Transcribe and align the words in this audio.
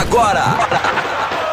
Agora, 0.00 0.58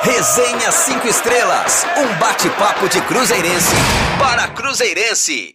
Resenha 0.02 0.72
5 0.72 1.08
Estrelas, 1.08 1.86
um 1.96 2.20
bate-papo 2.20 2.90
de 2.90 3.00
Cruzeirense 3.02 3.76
para 4.18 4.48
Cruzeirense. 4.48 5.54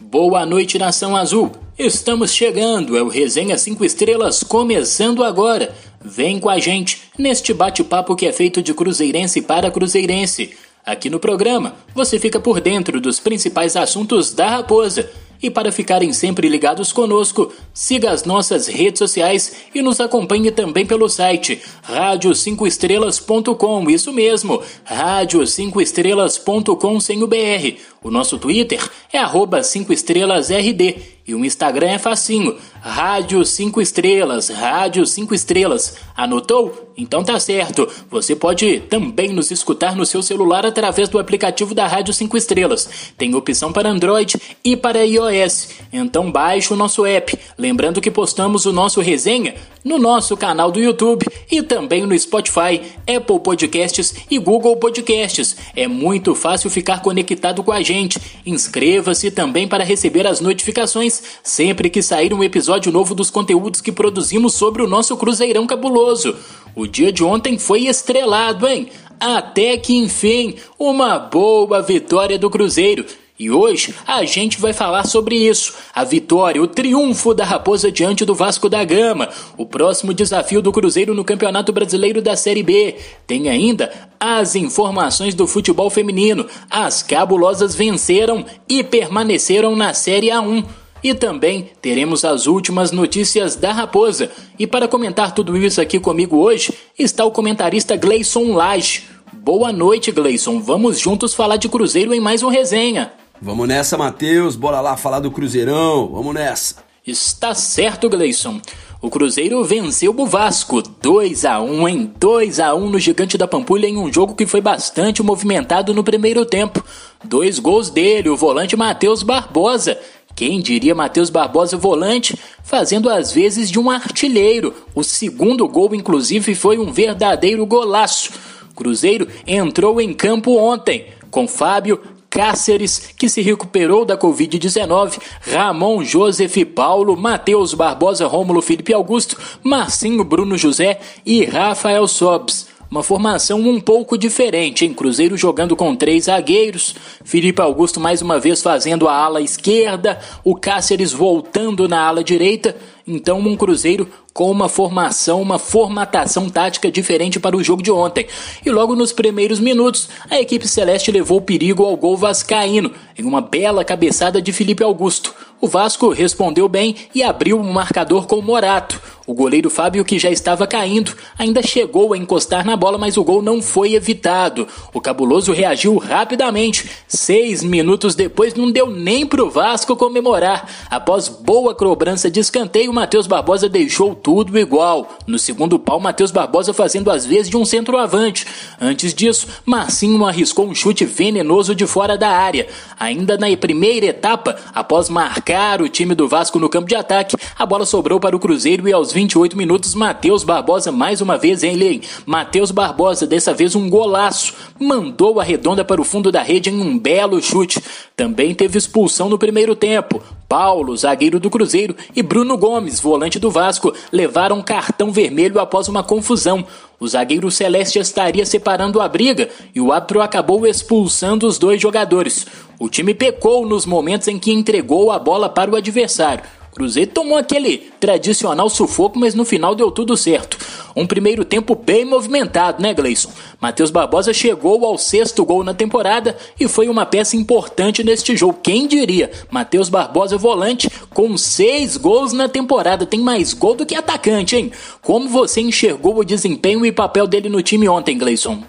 Boa 0.00 0.46
noite, 0.46 0.78
Nação 0.78 1.16
Azul. 1.16 1.50
Estamos 1.76 2.32
chegando, 2.32 2.96
é 2.96 3.02
o 3.02 3.08
Resenha 3.08 3.58
5 3.58 3.84
Estrelas 3.84 4.44
começando 4.44 5.24
agora. 5.24 5.74
Vem 6.00 6.38
com 6.38 6.48
a 6.48 6.60
gente 6.60 7.02
neste 7.18 7.52
bate-papo 7.52 8.14
que 8.14 8.26
é 8.26 8.32
feito 8.32 8.62
de 8.62 8.72
Cruzeirense 8.72 9.42
para 9.42 9.68
Cruzeirense. 9.68 10.56
Aqui 10.86 11.10
no 11.10 11.18
programa, 11.18 11.74
você 11.92 12.20
fica 12.20 12.38
por 12.38 12.60
dentro 12.60 13.00
dos 13.00 13.18
principais 13.18 13.74
assuntos 13.74 14.32
da 14.32 14.48
Raposa 14.48 15.10
e 15.44 15.50
para 15.50 15.70
ficarem 15.70 16.10
sempre 16.10 16.48
ligados 16.48 16.90
conosco, 16.90 17.52
siga 17.74 18.10
as 18.10 18.24
nossas 18.24 18.66
redes 18.66 18.98
sociais 18.98 19.56
e 19.74 19.82
nos 19.82 20.00
acompanhe 20.00 20.50
também 20.50 20.86
pelo 20.86 21.06
site 21.06 21.60
rádio5estrelas.com. 21.86 23.90
Isso 23.90 24.10
mesmo, 24.10 24.62
rádio5estrelas.com 24.90 26.98
sem 26.98 27.22
o 27.22 27.26
BR. 27.26 27.76
O 28.02 28.10
nosso 28.10 28.38
Twitter 28.38 28.80
é 29.12 29.18
arroba 29.18 29.60
5estrelasRD 29.60 30.96
e 31.26 31.34
o 31.34 31.44
Instagram 31.44 31.88
é 31.88 31.98
facinho, 31.98 32.56
Rádio 32.86 33.42
5 33.46 33.80
Estrelas, 33.80 34.50
Rádio 34.50 35.06
5 35.06 35.34
Estrelas. 35.34 35.96
Anotou? 36.14 36.92
Então 36.98 37.24
tá 37.24 37.40
certo. 37.40 37.88
Você 38.10 38.36
pode 38.36 38.80
também 38.80 39.32
nos 39.32 39.50
escutar 39.50 39.96
no 39.96 40.04
seu 40.04 40.22
celular 40.22 40.66
através 40.66 41.08
do 41.08 41.18
aplicativo 41.18 41.74
da 41.74 41.86
Rádio 41.86 42.12
5 42.12 42.36
Estrelas. 42.36 42.88
Tem 43.16 43.34
opção 43.34 43.72
para 43.72 43.88
Android 43.88 44.36
e 44.62 44.76
para 44.76 45.04
iOS. 45.04 45.70
Então 45.90 46.30
baixe 46.30 46.74
o 46.74 46.76
nosso 46.76 47.06
app. 47.06 47.36
Lembrando 47.56 48.02
que 48.02 48.10
postamos 48.10 48.66
o 48.66 48.72
nosso 48.72 49.00
resenha 49.00 49.54
no 49.82 49.98
nosso 49.98 50.36
canal 50.36 50.70
do 50.70 50.80
YouTube 50.80 51.26
e 51.50 51.62
também 51.62 52.06
no 52.06 52.18
Spotify, 52.18 52.80
Apple 53.00 53.40
Podcasts 53.40 54.14
e 54.30 54.38
Google 54.38 54.76
Podcasts. 54.76 55.56
É 55.74 55.86
muito 55.86 56.34
fácil 56.34 56.70
ficar 56.70 57.02
conectado 57.02 57.62
com 57.62 57.72
a 57.72 57.82
gente. 57.82 58.20
Inscreva-se 58.46 59.30
também 59.30 59.66
para 59.66 59.84
receber 59.84 60.26
as 60.26 60.40
notificações 60.40 61.22
sempre 61.42 61.90
que 61.90 62.02
sair 62.02 62.32
um 62.32 62.42
episódio 62.42 62.73
novo 62.90 63.14
dos 63.14 63.30
conteúdos 63.30 63.80
que 63.80 63.92
produzimos 63.92 64.54
sobre 64.54 64.82
o 64.82 64.88
nosso 64.88 65.16
Cruzeirão 65.16 65.66
Cabuloso. 65.66 66.36
O 66.74 66.86
dia 66.86 67.12
de 67.12 67.22
ontem 67.22 67.58
foi 67.58 67.86
estrelado, 67.86 68.66
hein? 68.66 68.88
Até 69.20 69.76
que 69.76 69.96
enfim, 69.96 70.56
uma 70.78 71.18
boa 71.18 71.80
vitória 71.80 72.38
do 72.38 72.50
Cruzeiro. 72.50 73.04
E 73.36 73.50
hoje 73.50 73.92
a 74.06 74.24
gente 74.24 74.60
vai 74.60 74.72
falar 74.72 75.04
sobre 75.06 75.36
isso: 75.36 75.74
a 75.92 76.04
vitória, 76.04 76.62
o 76.62 76.68
triunfo 76.68 77.34
da 77.34 77.44
Raposa 77.44 77.90
diante 77.90 78.24
do 78.24 78.32
Vasco 78.32 78.68
da 78.68 78.84
Gama, 78.84 79.28
o 79.56 79.66
próximo 79.66 80.14
desafio 80.14 80.62
do 80.62 80.70
Cruzeiro 80.70 81.14
no 81.14 81.24
Campeonato 81.24 81.72
Brasileiro 81.72 82.22
da 82.22 82.36
Série 82.36 82.62
B. 82.62 82.94
Tem 83.26 83.48
ainda 83.48 83.90
as 84.20 84.54
informações 84.54 85.34
do 85.34 85.48
futebol 85.48 85.90
feminino. 85.90 86.46
As 86.70 87.02
cabulosas 87.02 87.74
venceram 87.74 88.46
e 88.68 88.84
permaneceram 88.84 89.74
na 89.74 89.92
Série 89.92 90.28
A1. 90.28 90.64
E 91.04 91.12
também 91.12 91.68
teremos 91.82 92.24
as 92.24 92.46
últimas 92.46 92.90
notícias 92.90 93.56
da 93.56 93.72
Raposa. 93.72 94.30
E 94.58 94.66
para 94.66 94.88
comentar 94.88 95.34
tudo 95.34 95.54
isso 95.54 95.78
aqui 95.78 96.00
comigo 96.00 96.38
hoje 96.38 96.72
está 96.98 97.26
o 97.26 97.30
comentarista 97.30 97.94
Gleison 97.94 98.54
Lage. 98.54 99.04
Boa 99.30 99.70
noite, 99.70 100.10
Gleison. 100.10 100.60
Vamos 100.60 100.98
juntos 100.98 101.34
falar 101.34 101.58
de 101.58 101.68
Cruzeiro 101.68 102.14
em 102.14 102.20
mais 102.20 102.42
um 102.42 102.48
resenha. 102.48 103.12
Vamos 103.38 103.68
nessa, 103.68 103.98
Matheus. 103.98 104.56
Bora 104.56 104.80
lá 104.80 104.96
falar 104.96 105.20
do 105.20 105.30
Cruzeirão. 105.30 106.08
Vamos 106.10 106.32
nessa. 106.32 106.76
Está 107.06 107.54
certo, 107.54 108.08
Gleison. 108.08 108.58
O 109.02 109.10
Cruzeiro 109.10 109.62
venceu 109.62 110.14
o 110.16 110.24
Vasco 110.24 110.80
2 110.80 111.44
a 111.44 111.60
1 111.60 111.86
em 111.86 112.06
2 112.18 112.60
a 112.60 112.74
1 112.74 112.88
no 112.88 112.98
Gigante 112.98 113.36
da 113.36 113.46
Pampulha 113.46 113.86
em 113.86 113.98
um 113.98 114.10
jogo 114.10 114.34
que 114.34 114.46
foi 114.46 114.62
bastante 114.62 115.22
movimentado 115.22 115.92
no 115.92 116.02
primeiro 116.02 116.46
tempo. 116.46 116.82
Dois 117.22 117.58
gols 117.58 117.90
dele, 117.90 118.30
o 118.30 118.36
volante 118.36 118.74
Matheus 118.74 119.22
Barbosa. 119.22 119.98
Quem 120.34 120.60
diria 120.60 120.94
Matheus 120.94 121.30
Barbosa 121.30 121.76
volante, 121.76 122.38
fazendo 122.62 123.08
as 123.08 123.32
vezes 123.32 123.70
de 123.70 123.78
um 123.78 123.90
artilheiro. 123.90 124.74
O 124.94 125.04
segundo 125.04 125.68
gol, 125.68 125.94
inclusive, 125.94 126.54
foi 126.54 126.78
um 126.78 126.92
verdadeiro 126.92 127.64
golaço. 127.64 128.32
Cruzeiro 128.74 129.28
entrou 129.46 130.00
em 130.00 130.12
campo 130.12 130.56
ontem, 130.58 131.06
com 131.30 131.46
Fábio, 131.46 132.00
Cáceres, 132.28 133.14
que 133.16 133.28
se 133.28 133.40
recuperou 133.40 134.04
da 134.04 134.18
Covid-19, 134.18 135.20
Ramon 135.52 136.02
Joseph 136.02 136.56
Paulo, 136.74 137.16
Matheus 137.16 137.72
Barbosa, 137.74 138.26
Rômulo 138.26 138.60
Felipe 138.60 138.92
Augusto, 138.92 139.38
Marcinho 139.62 140.24
Bruno 140.24 140.58
José 140.58 140.98
e 141.24 141.44
Rafael 141.44 142.08
Sobs. 142.08 142.73
Uma 142.94 143.02
formação 143.02 143.58
um 143.58 143.80
pouco 143.80 144.16
diferente, 144.16 144.84
em 144.84 144.94
Cruzeiro 144.94 145.36
jogando 145.36 145.74
com 145.74 145.96
três 145.96 146.26
zagueiros, 146.26 146.94
Felipe 147.24 147.60
Augusto 147.60 147.98
mais 147.98 148.22
uma 148.22 148.38
vez 148.38 148.62
fazendo 148.62 149.08
a 149.08 149.12
ala 149.12 149.40
esquerda, 149.40 150.20
o 150.44 150.54
Cáceres 150.54 151.10
voltando 151.12 151.88
na 151.88 152.00
ala 152.00 152.22
direita, 152.22 152.76
então 153.04 153.40
um 153.40 153.56
Cruzeiro 153.56 154.08
com 154.32 154.48
uma 154.48 154.68
formação, 154.68 155.42
uma 155.42 155.58
formatação 155.58 156.48
tática 156.48 156.88
diferente 156.88 157.40
para 157.40 157.56
o 157.56 157.64
jogo 157.64 157.82
de 157.82 157.90
ontem. 157.90 158.28
E 158.64 158.70
logo 158.70 158.94
nos 158.94 159.12
primeiros 159.12 159.58
minutos, 159.58 160.08
a 160.30 160.40
equipe 160.40 160.68
celeste 160.68 161.10
levou 161.10 161.40
perigo 161.40 161.84
ao 161.84 161.96
gol 161.96 162.16
vascaíno, 162.16 162.92
em 163.18 163.24
uma 163.24 163.40
bela 163.40 163.84
cabeçada 163.84 164.40
de 164.40 164.52
Felipe 164.52 164.84
Augusto. 164.84 165.34
O 165.64 165.66
Vasco 165.66 166.10
respondeu 166.10 166.68
bem 166.68 166.94
e 167.14 167.22
abriu 167.22 167.58
o 167.58 167.64
marcador 167.64 168.26
com 168.26 168.38
o 168.38 168.42
Morato. 168.42 169.00
O 169.26 169.32
goleiro 169.32 169.70
Fábio, 169.70 170.04
que 170.04 170.18
já 170.18 170.28
estava 170.28 170.66
caindo, 170.66 171.16
ainda 171.38 171.62
chegou 171.62 172.12
a 172.12 172.18
encostar 172.18 172.66
na 172.66 172.76
bola, 172.76 172.98
mas 172.98 173.16
o 173.16 173.24
gol 173.24 173.40
não 173.40 173.62
foi 173.62 173.94
evitado. 173.94 174.68
O 174.92 175.00
cabuloso 175.00 175.50
reagiu 175.50 175.96
rapidamente. 175.96 176.90
Seis 177.08 177.62
minutos 177.62 178.14
depois, 178.14 178.52
não 178.52 178.70
deu 178.70 178.90
nem 178.90 179.24
pro 179.24 179.48
Vasco 179.48 179.96
comemorar. 179.96 180.68
Após 180.90 181.26
boa 181.26 181.74
cobrança 181.74 182.30
de 182.30 182.40
escanteio, 182.40 182.92
Matheus 182.92 183.26
Barbosa 183.26 183.66
deixou 183.66 184.14
tudo 184.14 184.58
igual. 184.58 185.16
No 185.26 185.38
segundo 185.38 185.78
pau, 185.78 185.98
Matheus 185.98 186.30
Barbosa 186.30 186.74
fazendo 186.74 187.10
as 187.10 187.24
vezes 187.24 187.48
de 187.48 187.56
um 187.56 187.64
centroavante. 187.64 188.46
Antes 188.78 189.14
disso, 189.14 189.46
Marcinho 189.64 190.26
arriscou 190.26 190.66
um 190.66 190.74
chute 190.74 191.06
venenoso 191.06 191.74
de 191.74 191.86
fora 191.86 192.18
da 192.18 192.28
área. 192.28 192.68
Ainda 193.00 193.38
na 193.38 193.56
primeira 193.56 194.04
etapa, 194.04 194.56
após 194.74 195.08
marcar 195.08 195.53
o 195.80 195.88
time 195.88 196.16
do 196.16 196.26
Vasco 196.26 196.58
no 196.58 196.68
campo 196.68 196.88
de 196.88 196.96
ataque, 196.96 197.36
a 197.56 197.64
bola 197.64 197.86
sobrou 197.86 198.18
para 198.18 198.34
o 198.34 198.40
Cruzeiro 198.40 198.88
e 198.88 198.92
aos 198.92 199.12
28 199.12 199.56
minutos, 199.56 199.94
Matheus 199.94 200.42
Barbosa 200.42 200.90
mais 200.90 201.20
uma 201.20 201.38
vez, 201.38 201.62
hein, 201.62 201.76
Lei? 201.76 202.02
Matheus 202.26 202.72
Barbosa, 202.72 203.24
dessa 203.24 203.54
vez 203.54 203.76
um 203.76 203.88
golaço, 203.88 204.52
mandou 204.80 205.40
a 205.40 205.44
redonda 205.44 205.84
para 205.84 206.00
o 206.00 206.04
fundo 206.04 206.32
da 206.32 206.42
rede 206.42 206.70
em 206.70 206.80
um 206.80 206.98
belo 206.98 207.40
chute. 207.40 207.80
Também 208.16 208.52
teve 208.52 208.76
expulsão 208.76 209.28
no 209.28 209.38
primeiro 209.38 209.76
tempo. 209.76 210.20
Paulo, 210.48 210.96
zagueiro 210.96 211.38
do 211.38 211.50
Cruzeiro, 211.50 211.96
e 212.14 212.22
Bruno 212.22 212.56
Gomes, 212.58 213.00
volante 213.00 213.38
do 213.38 213.50
Vasco, 213.50 213.92
levaram 214.12 214.60
cartão 214.60 215.12
vermelho 215.12 215.60
após 215.60 215.88
uma 215.88 216.02
confusão. 216.02 216.66
O 217.04 217.06
zagueiro 217.06 217.50
Celeste 217.50 217.98
estaria 217.98 218.46
separando 218.46 218.98
a 218.98 219.06
briga 219.06 219.50
e 219.74 219.78
o 219.78 219.92
árbitro 219.92 220.22
acabou 220.22 220.66
expulsando 220.66 221.46
os 221.46 221.58
dois 221.58 221.78
jogadores. 221.78 222.46
O 222.78 222.88
time 222.88 223.12
pecou 223.12 223.66
nos 223.66 223.84
momentos 223.84 224.26
em 224.26 224.38
que 224.38 224.50
entregou 224.50 225.12
a 225.12 225.18
bola 225.18 225.50
para 225.50 225.70
o 225.70 225.76
adversário. 225.76 226.42
Cruzeiro 226.74 227.12
tomou 227.12 227.38
aquele 227.38 227.78
tradicional 228.00 228.68
sufoco, 228.68 229.16
mas 229.16 229.32
no 229.32 229.44
final 229.44 229.76
deu 229.76 229.92
tudo 229.92 230.16
certo. 230.16 230.58
Um 230.96 231.06
primeiro 231.06 231.44
tempo 231.44 231.76
bem 231.76 232.04
movimentado, 232.04 232.82
né, 232.82 232.92
Gleison? 232.92 233.30
Matheus 233.60 233.92
Barbosa 233.92 234.34
chegou 234.34 234.84
ao 234.84 234.98
sexto 234.98 235.44
gol 235.44 235.62
na 235.62 235.72
temporada 235.72 236.36
e 236.58 236.66
foi 236.66 236.88
uma 236.88 237.06
peça 237.06 237.36
importante 237.36 238.02
neste 238.02 238.36
jogo. 238.36 238.58
Quem 238.60 238.88
diria? 238.88 239.30
Matheus 239.50 239.88
Barbosa 239.88 240.36
volante 240.36 240.90
com 241.10 241.36
seis 241.36 241.96
gols 241.96 242.32
na 242.32 242.48
temporada. 242.48 243.06
Tem 243.06 243.20
mais 243.20 243.54
gol 243.54 243.76
do 243.76 243.86
que 243.86 243.94
atacante, 243.94 244.56
hein? 244.56 244.72
Como 245.00 245.28
você 245.28 245.60
enxergou 245.60 246.18
o 246.18 246.24
desempenho 246.24 246.84
e 246.84 246.90
papel 246.90 247.28
dele 247.28 247.48
no 247.48 247.62
time 247.62 247.88
ontem, 247.88 248.18
Gleison? 248.18 248.64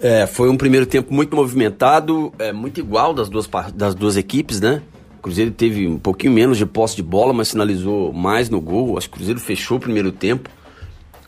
É, 0.00 0.26
foi 0.26 0.50
um 0.50 0.56
primeiro 0.56 0.86
tempo 0.86 1.14
muito 1.14 1.36
movimentado, 1.36 2.32
é, 2.36 2.52
muito 2.52 2.80
igual 2.80 3.14
das 3.14 3.28
duas, 3.28 3.48
das 3.72 3.94
duas 3.94 4.16
equipes, 4.16 4.60
né? 4.60 4.82
Cruzeiro 5.24 5.50
teve 5.50 5.88
um 5.88 5.98
pouquinho 5.98 6.34
menos 6.34 6.58
de 6.58 6.66
posse 6.66 6.94
de 6.94 7.02
bola, 7.02 7.32
mas 7.32 7.50
finalizou 7.50 8.12
mais 8.12 8.50
no 8.50 8.60
gol. 8.60 8.98
Acho 8.98 9.08
que 9.08 9.14
o 9.14 9.16
Cruzeiro 9.16 9.40
fechou 9.40 9.78
o 9.78 9.80
primeiro 9.80 10.12
tempo 10.12 10.50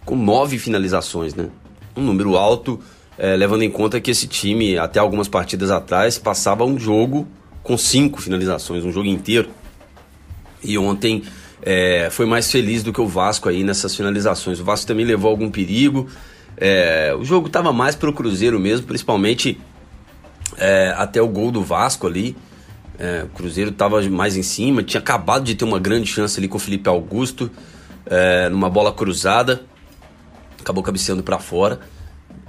com 0.05 0.15
nove 0.15 0.59
finalizações, 0.59 1.35
né? 1.35 1.49
Um 1.97 2.03
número 2.03 2.37
alto, 2.37 2.79
é, 3.17 3.35
levando 3.35 3.63
em 3.63 3.71
conta 3.71 3.99
que 3.99 4.11
esse 4.11 4.27
time, 4.27 4.77
até 4.77 5.01
algumas 5.01 5.29
partidas 5.29 5.71
atrás, 5.71 6.19
passava 6.19 6.63
um 6.63 6.79
jogo 6.79 7.27
com 7.63 7.79
cinco 7.79 8.21
finalizações, 8.21 8.85
um 8.85 8.93
jogo 8.93 9.09
inteiro. 9.09 9.49
E 10.63 10.77
ontem 10.77 11.23
é, 11.63 12.11
foi 12.11 12.27
mais 12.27 12.53
feliz 12.53 12.83
do 12.83 12.93
que 12.93 13.01
o 13.01 13.07
Vasco 13.07 13.49
aí 13.49 13.65
nessas 13.65 13.97
finalizações. 13.97 14.61
O 14.61 14.65
Vasco 14.65 14.87
também 14.87 15.07
levou 15.07 15.31
algum 15.31 15.51
perigo. 15.51 16.07
É, 16.59 17.17
o 17.19 17.25
jogo 17.25 17.47
estava 17.47 17.73
mais 17.73 17.95
para 17.95 18.11
o 18.11 18.13
Cruzeiro 18.13 18.61
mesmo, 18.61 18.87
principalmente 18.87 19.59
é, 20.59 20.95
até 20.99 21.23
o 21.23 21.29
gol 21.29 21.51
do 21.51 21.63
Vasco 21.63 22.07
ali. 22.07 22.37
É, 22.99 23.25
o 23.25 23.29
Cruzeiro 23.29 23.71
estava 23.71 24.01
mais 24.09 24.37
em 24.37 24.43
cima, 24.43 24.83
tinha 24.83 25.01
acabado 25.01 25.45
de 25.45 25.55
ter 25.55 25.65
uma 25.65 25.79
grande 25.79 26.07
chance 26.07 26.39
ali 26.39 26.49
com 26.49 26.57
o 26.57 26.61
Felipe 26.61 26.89
Augusto, 26.89 27.51
é, 28.07 28.49
numa 28.49 28.71
bola 28.71 28.93
cruzada. 28.93 29.63
acabou 30.61 30.83
cabeceando 30.83 31.23
para 31.23 31.39
fora. 31.39 31.81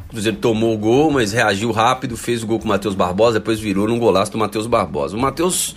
O 0.06 0.10
Cruzeiro 0.12 0.38
tomou 0.38 0.74
o 0.74 0.78
gol, 0.78 1.12
mas 1.12 1.34
reagiu 1.34 1.72
rápido, 1.72 2.16
fez 2.16 2.44
o 2.44 2.48
gol 2.48 2.60
com 2.60 2.66
o 2.66 2.70
Matheus 2.70 2.96
Barbosa, 2.96 3.40
depois 3.40 3.60
virou 3.60 3.88
num 3.88 4.00
golaço 4.00 4.32
do 4.32 4.38
Matheus 4.38 4.66
Barbosa. 4.66 5.18
O 5.18 5.20
Matheus 5.20 5.76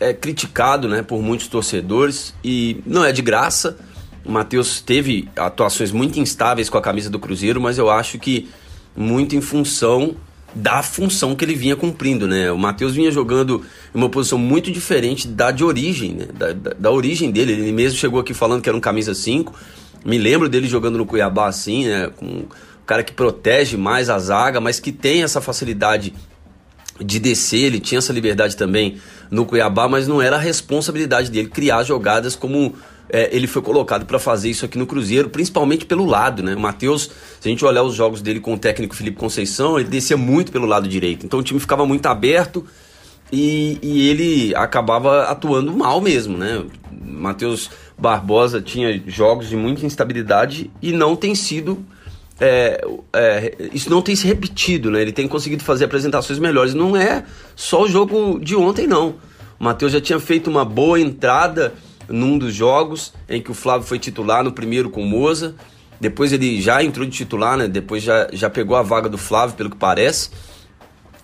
é 0.00 0.12
criticado 0.12 0.88
né, 0.88 1.02
por 1.02 1.22
muitos 1.22 1.46
torcedores 1.46 2.34
e 2.42 2.82
não 2.84 3.04
é 3.04 3.12
de 3.12 3.22
graça. 3.22 3.78
O 4.24 4.32
Matheus 4.32 4.80
teve 4.80 5.28
atuações 5.36 5.92
muito 5.92 6.18
instáveis 6.18 6.68
com 6.68 6.76
a 6.76 6.82
camisa 6.82 7.08
do 7.08 7.20
Cruzeiro, 7.20 7.60
mas 7.60 7.78
eu 7.78 7.88
acho 7.88 8.18
que 8.18 8.48
muito 8.96 9.36
em 9.36 9.40
função 9.40 10.16
da 10.54 10.82
função 10.82 11.34
que 11.34 11.44
ele 11.44 11.54
vinha 11.54 11.74
cumprindo, 11.74 12.26
né? 12.26 12.52
O 12.52 12.58
Matheus 12.58 12.94
vinha 12.94 13.10
jogando 13.10 13.64
em 13.94 13.98
uma 13.98 14.08
posição 14.08 14.38
muito 14.38 14.70
diferente 14.70 15.26
da 15.26 15.50
de 15.50 15.64
origem, 15.64 16.12
né? 16.12 16.26
Da, 16.32 16.52
da, 16.52 16.70
da, 16.78 16.90
origem 16.90 17.30
dele. 17.30 17.52
Ele 17.52 17.72
mesmo 17.72 17.98
chegou 17.98 18.20
aqui 18.20 18.34
falando 18.34 18.60
que 18.62 18.68
era 18.68 18.76
um 18.76 18.80
camisa 18.80 19.14
5. 19.14 19.54
Me 20.04 20.18
lembro 20.18 20.48
dele 20.48 20.68
jogando 20.68 20.98
no 20.98 21.06
Cuiabá 21.06 21.46
assim, 21.46 21.86
né? 21.86 22.10
Com 22.16 22.26
um 22.26 22.44
cara 22.84 23.02
que 23.02 23.12
protege 23.12 23.76
mais 23.76 24.10
a 24.10 24.18
zaga, 24.18 24.60
mas 24.60 24.78
que 24.78 24.92
tem 24.92 25.22
essa 25.22 25.40
facilidade 25.40 26.12
de 27.00 27.18
descer. 27.18 27.64
Ele 27.64 27.80
tinha 27.80 27.98
essa 27.98 28.12
liberdade 28.12 28.56
também 28.56 28.98
no 29.30 29.46
Cuiabá, 29.46 29.88
mas 29.88 30.06
não 30.06 30.20
era 30.20 30.36
a 30.36 30.40
responsabilidade 30.40 31.30
dele 31.30 31.48
criar 31.48 31.82
jogadas 31.82 32.36
como 32.36 32.74
é, 33.08 33.34
ele 33.34 33.46
foi 33.46 33.62
colocado 33.62 34.06
para 34.06 34.18
fazer 34.18 34.48
isso 34.48 34.64
aqui 34.64 34.78
no 34.78 34.86
Cruzeiro, 34.86 35.28
principalmente 35.28 35.84
pelo 35.84 36.06
lado, 36.06 36.42
né? 36.42 36.54
O 36.54 36.60
Matheus, 36.60 37.10
se 37.40 37.48
a 37.48 37.50
gente 37.50 37.64
olhar 37.64 37.82
os 37.82 37.94
jogos 37.94 38.22
dele 38.22 38.40
com 38.40 38.54
o 38.54 38.58
técnico 38.58 38.94
Felipe 38.94 39.18
Conceição, 39.18 39.78
ele 39.78 39.88
descia 39.88 40.16
muito 40.16 40.50
pelo 40.52 40.66
lado 40.66 40.88
direito. 40.88 41.26
Então 41.26 41.40
o 41.40 41.42
time 41.42 41.60
ficava 41.60 41.84
muito 41.84 42.06
aberto 42.06 42.64
e, 43.32 43.78
e 43.82 44.08
ele 44.08 44.54
acabava 44.54 45.24
atuando 45.24 45.72
mal 45.76 46.00
mesmo, 46.00 46.36
né? 46.36 46.64
Matheus 46.90 47.70
Barbosa 47.98 48.60
tinha 48.60 49.02
jogos 49.06 49.48
de 49.48 49.56
muita 49.56 49.84
instabilidade 49.86 50.70
e 50.80 50.92
não 50.92 51.16
tem 51.16 51.34
sido. 51.34 51.84
É, 52.40 52.84
é, 53.12 53.54
isso 53.72 53.88
não 53.88 54.02
tem 54.02 54.16
se 54.16 54.26
repetido, 54.26 54.90
né? 54.90 55.00
Ele 55.00 55.12
tem 55.12 55.28
conseguido 55.28 55.62
fazer 55.62 55.84
apresentações 55.84 56.38
melhores. 56.38 56.74
Não 56.74 56.96
é 56.96 57.24
só 57.54 57.82
o 57.82 57.88
jogo 57.88 58.40
de 58.40 58.56
ontem, 58.56 58.86
não. 58.86 59.16
O 59.60 59.64
Matheus 59.64 59.92
já 59.92 60.00
tinha 60.00 60.18
feito 60.18 60.50
uma 60.50 60.64
boa 60.64 60.98
entrada 60.98 61.72
num 62.12 62.38
dos 62.38 62.54
jogos 62.54 63.12
em 63.28 63.42
que 63.42 63.50
o 63.50 63.54
Flávio 63.54 63.86
foi 63.86 63.98
titular, 63.98 64.44
no 64.44 64.52
primeiro 64.52 64.90
com 64.90 65.02
o 65.02 65.06
Moza. 65.06 65.54
Depois 66.00 66.32
ele 66.32 66.60
já 66.60 66.82
entrou 66.82 67.06
de 67.06 67.12
titular, 67.12 67.56
né? 67.56 67.68
Depois 67.68 68.02
já, 68.02 68.28
já 68.32 68.50
pegou 68.50 68.76
a 68.76 68.82
vaga 68.82 69.08
do 69.08 69.18
Flávio, 69.18 69.56
pelo 69.56 69.70
que 69.70 69.76
parece. 69.76 70.30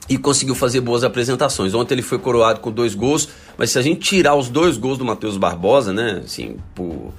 E 0.08 0.16
conseguiu 0.16 0.54
fazer 0.54 0.80
boas 0.80 1.04
apresentações. 1.04 1.74
Ontem 1.74 1.94
ele 1.94 2.02
foi 2.02 2.18
coroado 2.18 2.60
com 2.60 2.70
dois 2.70 2.94
gols, 2.94 3.28
mas 3.58 3.70
se 3.70 3.78
a 3.78 3.82
gente 3.82 4.00
tirar 4.00 4.34
os 4.34 4.48
dois 4.48 4.78
gols 4.78 4.96
do 4.96 5.04
Matheus 5.04 5.36
Barbosa, 5.36 5.92
né? 5.92 6.22
Assim, 6.24 6.56
por 6.74 7.12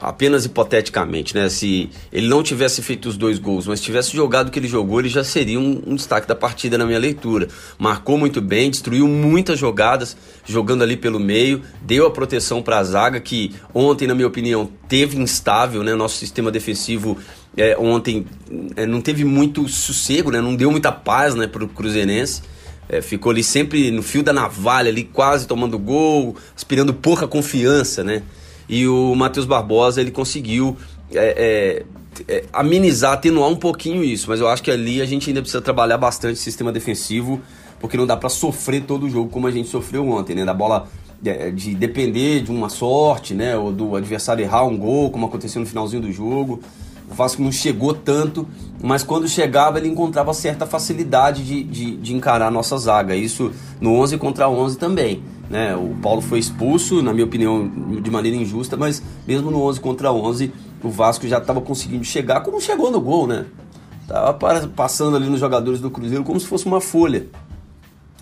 apenas 0.00 0.44
hipoteticamente, 0.44 1.34
né? 1.34 1.48
Se 1.48 1.90
ele 2.12 2.28
não 2.28 2.42
tivesse 2.42 2.82
feito 2.82 3.08
os 3.08 3.16
dois 3.16 3.38
gols, 3.38 3.66
mas 3.66 3.80
tivesse 3.80 4.14
jogado 4.14 4.48
o 4.48 4.50
que 4.50 4.58
ele 4.58 4.68
jogou, 4.68 5.00
ele 5.00 5.08
já 5.08 5.24
seria 5.24 5.58
um, 5.58 5.82
um, 5.86 5.94
destaque 5.94 6.28
da 6.28 6.34
partida 6.34 6.76
na 6.76 6.84
minha 6.84 6.98
leitura. 6.98 7.48
Marcou 7.78 8.18
muito 8.18 8.40
bem, 8.40 8.70
destruiu 8.70 9.08
muitas 9.08 9.58
jogadas, 9.58 10.16
jogando 10.44 10.82
ali 10.82 10.96
pelo 10.96 11.18
meio, 11.18 11.62
deu 11.82 12.06
a 12.06 12.10
proteção 12.10 12.62
para 12.62 12.78
a 12.78 12.84
zaga, 12.84 13.20
que 13.20 13.54
ontem, 13.72 14.06
na 14.06 14.14
minha 14.14 14.28
opinião, 14.28 14.68
teve 14.88 15.18
instável, 15.18 15.82
né? 15.82 15.94
Nosso 15.94 16.16
sistema 16.16 16.50
defensivo 16.50 17.16
é, 17.56 17.76
ontem 17.78 18.26
é, 18.76 18.84
não 18.86 19.00
teve 19.00 19.24
muito 19.24 19.66
sossego, 19.68 20.30
né? 20.30 20.40
Não 20.40 20.54
deu 20.54 20.70
muita 20.70 20.92
paz, 20.92 21.34
né, 21.34 21.46
para 21.46 21.64
o 21.64 21.68
Cruzeirense. 21.68 22.42
É, 22.88 23.00
ficou 23.00 23.32
ali 23.32 23.42
sempre 23.42 23.90
no 23.90 24.02
fio 24.02 24.22
da 24.22 24.32
navalha, 24.32 24.90
ali 24.90 25.02
quase 25.02 25.46
tomando 25.46 25.76
gol, 25.76 26.36
aspirando 26.54 26.94
pouca 26.94 27.26
confiança, 27.26 28.04
né? 28.04 28.22
E 28.68 28.86
o 28.86 29.14
Matheus 29.14 29.46
Barbosa 29.46 30.00
ele 30.00 30.10
conseguiu 30.10 30.76
é, 31.12 31.84
é, 32.28 32.32
é, 32.32 32.44
amenizar, 32.52 33.12
atenuar 33.12 33.48
um 33.48 33.56
pouquinho 33.56 34.02
isso, 34.02 34.28
mas 34.28 34.40
eu 34.40 34.48
acho 34.48 34.62
que 34.62 34.70
ali 34.70 35.00
a 35.00 35.06
gente 35.06 35.28
ainda 35.30 35.40
precisa 35.40 35.62
trabalhar 35.62 35.98
bastante 35.98 36.38
sistema 36.38 36.72
defensivo, 36.72 37.40
porque 37.78 37.96
não 37.96 38.06
dá 38.06 38.16
para 38.16 38.28
sofrer 38.28 38.82
todo 38.82 39.06
o 39.06 39.10
jogo 39.10 39.30
como 39.30 39.46
a 39.46 39.50
gente 39.50 39.68
sofreu 39.68 40.08
ontem, 40.08 40.34
né? 40.34 40.44
Da 40.44 40.54
bola 40.54 40.88
é, 41.24 41.50
de 41.50 41.74
depender 41.74 42.40
de 42.40 42.50
uma 42.50 42.68
sorte, 42.68 43.34
né? 43.34 43.56
Ou 43.56 43.72
do 43.72 43.96
adversário 43.96 44.42
errar 44.42 44.64
um 44.64 44.76
gol, 44.76 45.10
como 45.10 45.26
aconteceu 45.26 45.60
no 45.60 45.66
finalzinho 45.66 46.02
do 46.02 46.10
jogo. 46.10 46.60
O 47.08 47.14
Vasco 47.14 47.40
não 47.40 47.52
chegou 47.52 47.94
tanto, 47.94 48.48
mas 48.82 49.02
quando 49.02 49.28
chegava 49.28 49.78
ele 49.78 49.88
encontrava 49.88 50.34
certa 50.34 50.66
facilidade 50.66 51.44
de, 51.44 51.62
de, 51.62 51.96
de 51.96 52.14
encarar 52.14 52.48
a 52.48 52.50
nossa 52.50 52.76
zaga. 52.76 53.14
Isso 53.14 53.52
no 53.80 53.94
11 53.94 54.18
contra 54.18 54.48
11 54.48 54.76
também. 54.76 55.22
Né? 55.48 55.76
O 55.76 55.94
Paulo 56.02 56.20
foi 56.20 56.38
expulso, 56.38 57.02
na 57.02 57.12
minha 57.12 57.24
opinião, 57.24 57.70
de 58.02 58.10
maneira 58.10 58.36
injusta, 58.36 58.76
mas 58.76 59.02
mesmo 59.26 59.50
no 59.50 59.62
11 59.62 59.80
contra 59.80 60.12
11, 60.12 60.52
o 60.82 60.88
Vasco 60.88 61.26
já 61.26 61.38
estava 61.38 61.60
conseguindo 61.60 62.04
chegar 62.04 62.40
como 62.40 62.60
chegou 62.60 62.90
no 62.90 63.00
gol, 63.00 63.26
né? 63.26 63.46
Tava 64.08 64.34
passando 64.68 65.16
ali 65.16 65.28
nos 65.28 65.40
jogadores 65.40 65.80
do 65.80 65.90
Cruzeiro 65.90 66.24
como 66.24 66.38
se 66.38 66.46
fosse 66.46 66.66
uma 66.66 66.80
folha. 66.80 67.26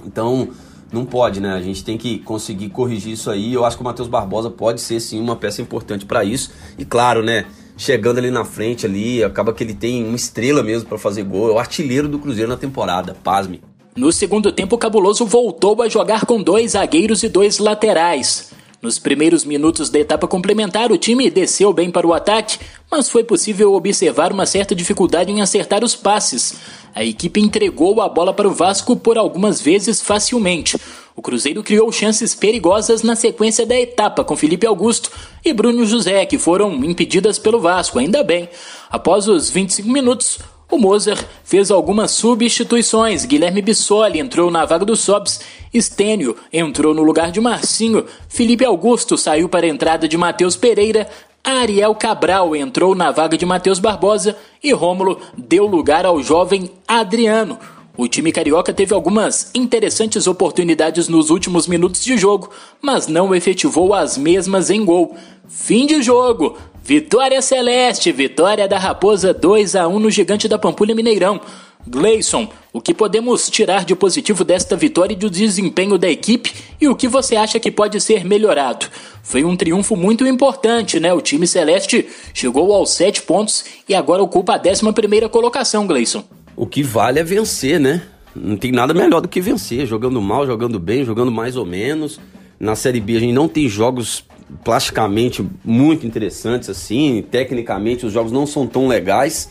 Então, 0.05 0.49
não 0.93 1.05
pode, 1.05 1.41
né? 1.41 1.53
A 1.53 1.61
gente 1.61 1.85
tem 1.85 1.99
que 1.99 2.19
conseguir 2.21 2.71
corrigir 2.71 3.13
isso 3.13 3.31
aí. 3.31 3.53
Eu 3.53 3.65
acho 3.65 3.77
que 3.77 3.83
o 3.83 3.85
Matheus 3.85 4.09
Barbosa 4.09 4.51
pode 4.51 4.81
ser 4.81 5.01
sim 5.01 5.21
uma 5.21 5.37
peça 5.37 5.61
importante 5.61 6.07
para 6.07 6.25
isso. 6.25 6.53
E 6.79 6.85
claro, 6.85 7.23
né? 7.23 7.47
Chegando 7.77 8.19
ali 8.19 8.31
na 8.31 8.45
frente 8.45 8.87
ali, 8.87 9.25
acaba 9.25 9.53
que 9.53 9.65
ele 9.65 9.75
tem 9.75 10.07
uma 10.07 10.15
estrela 10.15 10.63
mesmo 10.63 10.89
para 10.89 10.97
fazer 10.97 11.25
gol. 11.25 11.51
É 11.51 11.53
o 11.55 11.59
artilheiro 11.59 12.09
do 12.09 12.19
Cruzeiro 12.19 12.49
na 12.49 12.57
temporada, 12.57 13.17
pasme. 13.23 13.61
No 13.97 14.11
segundo 14.11 14.51
tempo, 14.51 14.75
o 14.75 14.79
Cabuloso 14.79 15.25
voltou 15.25 15.81
a 15.81 15.89
jogar 15.89 16.27
com 16.27 16.43
dois 16.43 16.73
zagueiros 16.73 17.23
e 17.23 17.29
dois 17.29 17.59
laterais. 17.59 18.51
Nos 18.83 18.99
primeiros 18.99 19.45
minutos 19.45 19.89
da 19.89 20.01
etapa 20.01 20.27
complementar, 20.27 20.91
o 20.91 20.99
time 20.99 21.31
desceu 21.31 21.73
bem 21.73 21.93
para 21.93 22.07
o 22.07 22.13
ataque, 22.13 22.59
mas 22.91 23.09
foi 23.09 23.23
possível 23.23 23.73
observar 23.73 24.33
uma 24.33 24.47
certa 24.47 24.75
dificuldade 24.75 25.31
em 25.31 25.41
acertar 25.41 25.85
os 25.85 25.95
passes. 25.95 26.57
A 26.93 27.05
equipe 27.05 27.41
entregou 27.41 28.03
a 28.03 28.09
bola 28.09 28.35
para 28.35 28.49
o 28.49 28.53
Vasco 28.53 28.97
por 28.97 29.17
algumas 29.17 29.61
vezes 29.63 30.03
facilmente. 30.03 30.77
O 31.15 31.23
Cruzeiro 31.23 31.63
criou 31.63 31.91
chances 31.93 32.35
perigosas 32.35 33.05
na 33.05 33.15
sequência 33.15 33.65
da 33.65 33.79
etapa 33.79 34.25
com 34.25 34.37
Felipe 34.37 34.67
Augusto 34.67 35.09
e 35.45 35.53
Bruno 35.53 35.87
José, 35.87 36.27
que 36.27 36.37
foram 36.37 36.75
impedidas 36.85 37.39
pelo 37.39 37.61
Vasco, 37.61 38.01
ainda 38.01 38.25
bem. 38.25 38.49
Após 38.91 39.29
os 39.29 39.49
25 39.49 39.89
minutos, 39.89 40.41
o 40.75 40.79
Moser 40.79 41.25
fez 41.45 41.71
algumas 41.71 42.11
substituições. 42.11 43.25
Guilherme 43.25 43.63
Bissoli 43.63 44.19
entrou 44.19 44.51
na 44.51 44.65
vaga 44.65 44.85
do 44.85 44.97
Sobs, 44.97 45.41
Estênio 45.73 46.37
entrou 46.53 46.93
no 46.93 47.03
lugar 47.03 47.31
de 47.31 47.41
Marcinho, 47.41 48.05
Felipe 48.29 48.65
Augusto 48.65 49.17
saiu 49.17 49.49
para 49.49 49.67
a 49.67 49.69
entrada 49.69 50.09
de 50.09 50.17
Matheus 50.17 50.57
Pereira, 50.57 51.09
Ariel 51.45 51.95
Cabral 51.95 52.57
entrou 52.57 52.95
na 52.95 53.13
vaga 53.13 53.37
de 53.37 53.47
Matheus 53.47 53.79
Barbosa 53.79 54.37
e 54.63 54.73
Rômulo 54.73 55.21
deu 55.37 55.67
lugar 55.67 56.05
ao 56.05 56.21
jovem 56.23 56.71
Adriano. 56.89 57.59
O 57.97 58.09
time 58.09 58.33
carioca 58.33 58.73
teve 58.73 58.93
algumas 58.93 59.53
interessantes 59.55 60.27
oportunidades 60.27 61.07
nos 61.07 61.31
últimos 61.31 61.69
minutos 61.69 62.03
de 62.03 62.17
jogo, 62.17 62.51
mas 62.83 63.07
não 63.07 63.33
efetivou 63.33 63.95
as 63.95 64.19
mesmas 64.19 64.71
em 64.71 64.85
gol. 64.85 65.15
Fim 65.47 65.87
de 65.87 66.03
jogo. 66.03 66.57
Vitória 66.87 67.41
Celeste, 67.41 68.13
vitória 68.13 68.69
da 68.69 68.79
Raposa 68.79 69.33
2 69.33 69.75
a 69.75 69.89
1 69.89 69.99
no 69.99 70.11
Gigante 70.11 70.47
da 70.47 70.59
Pampulha 70.59 70.95
Mineirão. 70.95 71.41
Gleison, 71.89 72.47
o 72.75 72.81
que 72.81 72.93
podemos 72.93 73.49
tirar 73.49 73.87
de 73.87 73.97
positivo 73.97 74.45
desta 74.45 74.77
vitória 74.77 75.15
e 75.15 75.17
do 75.17 75.31
desempenho 75.31 75.97
da 75.97 76.11
equipe 76.11 76.53
e 76.79 76.87
o 76.87 76.95
que 76.95 77.09
você 77.09 77.37
acha 77.37 77.59
que 77.59 77.71
pode 77.71 77.99
ser 78.03 78.23
melhorado? 78.27 78.85
Foi 79.23 79.45
um 79.45 79.57
triunfo 79.57 79.97
muito 79.97 80.27
importante, 80.27 81.01
né? 81.01 81.11
O 81.15 81.23
time 81.23 81.47
celeste 81.47 82.07
chegou 82.35 82.71
aos 82.75 82.91
7 82.91 83.23
pontos 83.23 83.65
e 83.89 83.95
agora 83.95 84.23
ocupa 84.23 84.55
a 84.55 84.61
11 84.61 84.93
primeira 84.93 85.27
colocação, 85.27 85.87
Gleison. 85.87 86.23
O 86.55 86.67
que 86.67 86.83
vale 86.83 87.19
é 87.19 87.25
vencer, 87.25 87.81
né? 87.81 88.03
Não 88.37 88.59
tem 88.59 88.71
nada 88.71 88.93
melhor 88.93 89.23
do 89.23 89.29
que 89.29 89.41
vencer, 89.41 89.87
jogando 89.87 90.21
mal, 90.21 90.47
jogando 90.47 90.79
bem, 90.79 91.03
jogando 91.03 91.33
mais 91.33 91.57
ou 91.57 91.65
menos. 91.65 92.21
Na 92.61 92.77
Série 92.77 93.01
B 93.01 93.17
a 93.17 93.21
gente 93.21 93.33
não 93.33 93.49
tem 93.49 93.69
jogos 93.71 94.23
plasticamente 94.63 95.47
muito 95.65 96.07
interessantes 96.07 96.69
assim, 96.69 97.25
tecnicamente 97.31 98.05
os 98.07 98.13
jogos 98.13 98.33
não 98.33 98.47
são 98.47 98.67
tão 98.67 98.87
legais. 98.87 99.51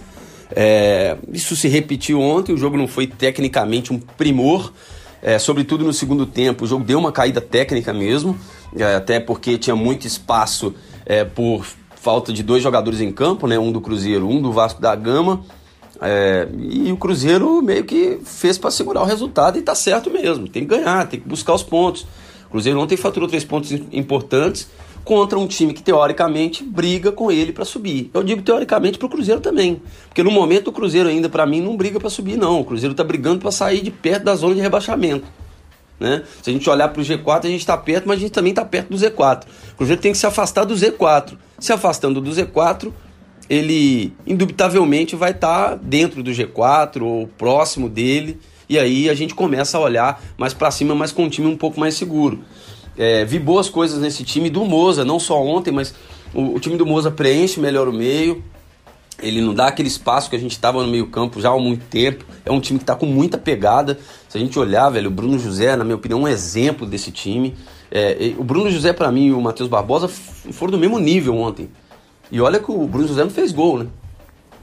É, 0.55 1.17
isso 1.31 1.55
se 1.55 1.67
repetiu 1.67 2.21
ontem, 2.21 2.53
o 2.53 2.57
jogo 2.57 2.77
não 2.77 2.88
foi 2.88 3.07
tecnicamente 3.07 3.91
um 3.91 4.00
primor, 4.00 4.71
é, 5.21 5.39
sobretudo 5.39 5.83
no 5.83 5.93
segundo 5.93 6.25
tempo. 6.25 6.65
O 6.65 6.67
jogo 6.67 6.83
deu 6.83 7.00
uma 7.00 7.12
caída 7.12 7.41
técnica 7.41 7.93
mesmo, 7.93 8.38
é, 8.75 8.95
até 8.95 9.19
porque 9.19 9.57
tinha 9.57 9.75
muito 9.75 10.05
espaço 10.05 10.73
é, 11.05 11.23
por 11.23 11.65
falta 11.95 12.33
de 12.33 12.43
dois 12.43 12.62
jogadores 12.62 13.00
em 13.01 13.12
campo, 13.12 13.47
né, 13.47 13.57
um 13.57 13.71
do 13.71 13.79
Cruzeiro, 13.79 14.27
um 14.27 14.41
do 14.41 14.51
Vasco 14.51 14.81
da 14.81 14.93
Gama. 14.95 15.43
É, 16.01 16.50
e 16.59 16.91
o 16.91 16.97
Cruzeiro 16.97 17.62
meio 17.62 17.85
que 17.85 18.19
fez 18.25 18.57
para 18.57 18.69
segurar 18.69 19.01
o 19.01 19.05
resultado 19.05 19.57
e 19.57 19.62
tá 19.62 19.73
certo 19.73 20.09
mesmo. 20.09 20.47
Tem 20.47 20.63
que 20.63 20.75
ganhar, 20.75 21.07
tem 21.07 21.19
que 21.19 21.27
buscar 21.27 21.53
os 21.53 21.63
pontos. 21.63 22.05
Cruzeiro 22.53 22.79
ontem 22.79 22.95
faturou 22.95 23.27
três 23.27 23.43
pontos 23.43 23.72
importantes 23.91 24.69
contra 25.03 25.39
um 25.39 25.48
time 25.48 25.74
que 25.74 25.81
teoricamente 25.81 26.63
briga 26.63 27.12
com 27.12 27.31
ele 27.31 27.51
para 27.51 27.65
subir. 27.65 28.12
Eu 28.13 28.24
digo 28.24 28.43
teoricamente 28.43 29.00
para 29.00 29.07
o 29.07 29.10
Cruzeiro 29.10 29.41
também, 29.41 29.81
porque 30.07 30.22
no 30.22 30.29
momento 30.29 30.67
o 30.67 30.72
Cruzeiro 30.72 31.10
ainda 31.10 31.27
para 31.27 31.48
mim 31.48 31.62
não 31.62 31.75
briga 31.75 32.00
para 32.00 32.12
subir 32.12 32.38
não. 32.38 32.62
O 32.62 32.63
Cruzeiro 32.63 32.91
está 32.91 33.03
brigando 33.03 33.39
para 33.39 33.50
sair 33.50 33.81
de 33.81 33.89
perto 33.89 34.25
da 34.25 34.36
zona 34.36 34.53
de 34.53 34.62
rebaixamento. 34.62 35.25
Né? 36.00 36.22
Se 36.43 36.51
a 36.51 36.53
gente 36.53 36.69
olhar 36.69 36.89
para 36.89 37.01
o 37.01 37.03
G4, 37.03 37.45
a 37.45 37.50
gente 37.50 37.62
está 37.62 37.75
perto, 37.75 38.07
mas 38.07 38.17
a 38.17 38.22
gente 38.22 38.31
também 38.31 38.51
está 38.51 38.63
perto 38.63 38.89
do 38.89 38.98
Z4. 38.98 39.45
O 39.72 39.75
Cruzeiro 39.77 40.00
tem 40.00 40.12
que 40.12 40.17
se 40.19 40.27
afastar 40.27 40.63
do 40.63 40.75
Z4. 40.75 41.36
Se 41.57 41.74
afastando 41.74 42.22
do 42.22 42.29
Z4, 42.29 42.93
ele 43.50 44.13
indubitavelmente 44.27 45.15
vai 45.15 45.31
estar 45.31 45.69
tá 45.69 45.75
dentro 45.81 46.22
do 46.22 46.29
G4 46.29 47.01
ou 47.01 47.27
próximo 47.27 47.89
dele, 47.89 48.39
e 48.70 48.79
aí 48.79 49.10
a 49.10 49.13
gente 49.13 49.34
começa 49.36 49.77
a 49.77 49.82
olhar 49.82 50.22
mais 50.38 50.53
para 50.53 50.72
cima, 50.72 50.96
mas 50.96 51.12
com 51.12 51.24
um 51.25 51.29
time 51.29 51.48
um 51.48 51.58
pouco 51.58 51.79
mais 51.79 51.96
seguro. 51.96 52.39
É, 52.98 53.25
vi 53.25 53.39
boas 53.39 53.70
coisas 53.70 54.00
nesse 54.00 54.24
time 54.24 54.50
do 54.50 54.63
Moza, 54.65 55.03
não 55.03 55.20
só 55.20 55.41
ontem, 55.43 55.72
mas 55.72 55.93
o, 56.34 56.55
o 56.55 56.60
time 56.60 56.77
do 56.77 56.86
Moza 56.86 57.10
preenche 57.10 57.60
melhor 57.60 57.88
o 57.88 57.93
meio, 57.93 58.43
ele 59.22 59.41
não 59.41 59.53
dá 59.53 59.67
aquele 59.67 59.88
espaço 59.88 60.29
que 60.29 60.36
a 60.36 60.39
gente 60.39 60.51
estava 60.51 60.84
no 60.84 60.89
meio 60.89 61.08
campo 61.08 61.39
já 61.39 61.50
há 61.50 61.58
muito 61.58 61.86
tempo. 61.86 62.25
É 62.46 62.51
um 62.51 62.60
time 62.60 62.79
que 62.79 62.84
está 62.84 62.96
com 62.96 63.05
muita 63.05 63.38
pegada. 63.38 63.98
Se 64.27 64.38
a 64.38 64.41
gente 64.41 64.58
olhar, 64.58 64.89
velho, 64.89 65.08
o 65.08 65.12
Bruno 65.12 65.39
José, 65.39 65.75
na 65.75 65.84
minha 65.84 65.96
opinião, 65.96 66.22
é 66.22 66.24
um 66.24 66.27
exemplo 66.27 66.86
desse 66.86 67.12
time. 67.12 67.55
É, 67.91 68.34
o 68.38 68.43
Bruno 68.43 68.70
José, 68.70 68.91
para 68.91 69.12
mim, 69.12 69.27
e 69.27 69.32
o 69.32 69.39
Matheus 69.39 69.70
Barbosa 69.70 70.08
foram 70.08 70.72
do 70.72 70.79
mesmo 70.79 71.00
nível 71.00 71.38
ontem. 71.38 71.70
E 72.32 72.41
olha 72.41 72.60
que 72.60 72.72
o 72.72 72.88
Bruno 72.88 73.08
José 73.08 73.24
não 73.24 73.29
fez 73.29 73.51
gol, 73.51 73.79
né? 73.79 73.88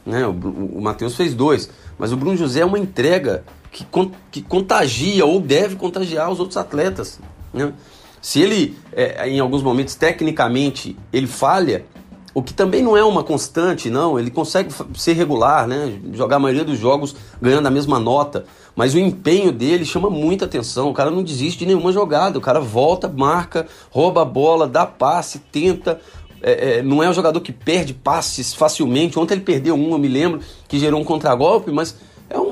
né? 0.04 0.26
O, 0.26 0.32
o 0.32 0.82
Matheus 0.82 1.16
fez 1.16 1.32
dois. 1.32 1.70
Mas 1.98 2.12
o 2.12 2.16
Bruno 2.16 2.36
José 2.36 2.60
é 2.60 2.64
uma 2.64 2.78
entrega 2.78 3.44
que, 3.70 3.86
que 4.30 4.42
contagia 4.42 5.24
ou 5.24 5.40
deve 5.40 5.76
contagiar 5.76 6.30
os 6.30 6.40
outros 6.40 6.56
atletas. 6.56 7.20
Né? 7.52 7.72
Se 8.20 8.40
ele, 8.40 8.76
é, 8.92 9.28
em 9.28 9.40
alguns 9.40 9.62
momentos, 9.62 9.94
tecnicamente, 9.94 10.96
ele 11.12 11.26
falha, 11.26 11.86
o 12.34 12.42
que 12.42 12.52
também 12.52 12.82
não 12.82 12.96
é 12.96 13.02
uma 13.02 13.24
constante, 13.24 13.90
não. 13.90 14.18
Ele 14.18 14.30
consegue 14.30 14.72
ser 14.94 15.14
regular, 15.14 15.66
né? 15.66 15.98
Jogar 16.12 16.36
a 16.36 16.38
maioria 16.38 16.64
dos 16.64 16.78
jogos 16.78 17.16
ganhando 17.40 17.66
a 17.66 17.70
mesma 17.70 17.98
nota. 17.98 18.44
Mas 18.76 18.94
o 18.94 18.98
empenho 18.98 19.50
dele 19.50 19.84
chama 19.84 20.08
muita 20.08 20.44
atenção. 20.44 20.90
O 20.90 20.94
cara 20.94 21.10
não 21.10 21.22
desiste 21.24 21.60
de 21.60 21.66
nenhuma 21.66 21.92
jogada. 21.92 22.38
O 22.38 22.40
cara 22.40 22.60
volta, 22.60 23.08
marca, 23.08 23.66
rouba 23.90 24.22
a 24.22 24.24
bola, 24.24 24.68
dá 24.68 24.86
passe, 24.86 25.40
tenta. 25.50 26.00
É, 26.42 26.78
é, 26.78 26.82
não 26.82 27.02
é 27.02 27.10
um 27.10 27.12
jogador 27.12 27.40
que 27.40 27.52
perde 27.52 27.92
passes 27.92 28.54
facilmente. 28.54 29.18
Ontem 29.18 29.34
ele 29.34 29.42
perdeu 29.42 29.74
um, 29.74 29.92
eu 29.92 29.98
me 29.98 30.08
lembro, 30.08 30.40
que 30.68 30.78
gerou 30.78 31.00
um 31.00 31.04
contragolpe, 31.04 31.72
mas 31.72 31.96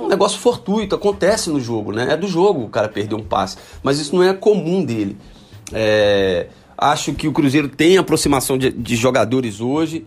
um 0.08 0.10
negócio 0.10 0.38
fortuito, 0.38 0.94
acontece 0.94 1.50
no 1.50 1.60
jogo, 1.60 1.92
né? 1.92 2.12
É 2.12 2.16
do 2.16 2.26
jogo 2.26 2.64
o 2.64 2.68
cara 2.68 2.88
perder 2.88 3.14
um 3.14 3.22
passe. 3.22 3.56
Mas 3.82 3.98
isso 3.98 4.14
não 4.16 4.22
é 4.22 4.32
comum 4.32 4.84
dele. 4.84 5.16
É, 5.72 6.48
Acho 6.80 7.12
que 7.12 7.26
o 7.26 7.32
Cruzeiro 7.32 7.68
tem 7.68 7.98
aproximação 7.98 8.56
de, 8.56 8.70
de 8.70 8.94
jogadores 8.94 9.60
hoje. 9.60 10.06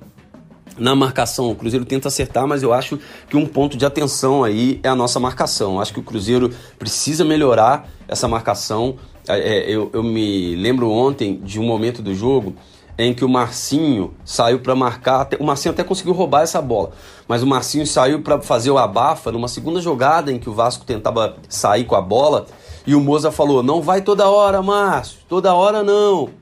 Na 0.77 0.95
marcação, 0.95 1.51
o 1.51 1.55
Cruzeiro 1.55 1.83
tenta 1.83 2.07
acertar, 2.07 2.47
mas 2.47 2.63
eu 2.63 2.71
acho 2.71 2.97
que 3.29 3.35
um 3.35 3.45
ponto 3.45 3.75
de 3.75 3.85
atenção 3.85 4.41
aí 4.41 4.79
é 4.81 4.87
a 4.87 4.95
nossa 4.95 5.19
marcação. 5.19 5.81
Acho 5.81 5.93
que 5.93 5.99
o 5.99 6.03
Cruzeiro 6.03 6.49
precisa 6.79 7.25
melhorar 7.25 7.89
essa 8.07 8.25
marcação. 8.25 8.95
É, 9.27 9.37
é 9.37 9.69
eu, 9.69 9.89
eu 9.91 10.01
me 10.01 10.55
lembro 10.55 10.89
ontem 10.89 11.41
de 11.43 11.59
um 11.59 11.65
momento 11.65 12.01
do 12.01 12.15
jogo 12.15 12.55
em 12.97 13.13
que 13.13 13.25
o 13.25 13.29
Marcinho 13.29 14.13
saiu 14.23 14.59
para 14.59 14.75
marcar. 14.75 15.27
O 15.39 15.43
Marcinho 15.43 15.73
até 15.73 15.83
conseguiu 15.83 16.13
roubar 16.13 16.43
essa 16.43 16.61
bola, 16.61 16.91
mas 17.27 17.43
o 17.43 17.47
Marcinho 17.47 17.85
saiu 17.87 18.21
para 18.21 18.41
fazer 18.41 18.71
o 18.71 18.77
abafa 18.77 19.31
numa 19.31 19.47
segunda 19.47 19.81
jogada 19.81 20.31
em 20.31 20.39
que 20.39 20.49
o 20.49 20.53
Vasco 20.53 20.85
tentava 20.85 21.37
sair 21.49 21.85
com 21.85 21.95
a 21.95 22.01
bola 22.01 22.45
e 22.85 22.95
o 22.95 23.01
Moza 23.01 23.31
falou: 23.31 23.63
Não 23.63 23.81
vai 23.81 24.01
toda 24.01 24.29
hora, 24.29 24.61
Márcio, 24.61 25.19
toda 25.27 25.53
hora 25.53 25.83
não 25.83 26.41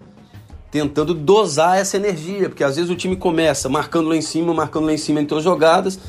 tentando 0.72 1.13
dosar 1.13 1.77
essa 1.77 1.98
energia, 1.98 2.50
porque 2.50 2.63
às 2.63 2.75
vezes 2.75 2.91
o 2.91 2.96
time 2.96 3.15
começa 3.15 3.68
marcando 3.68 4.10
lá 4.10 4.15
em 4.15 4.22
cima, 4.22 4.53
marcando 4.53 4.86
lá 4.86 4.94
em 4.94 4.98
cima 4.98 5.20
entre 5.20 5.38
as 5.38 5.44
jogadas, 5.44 6.00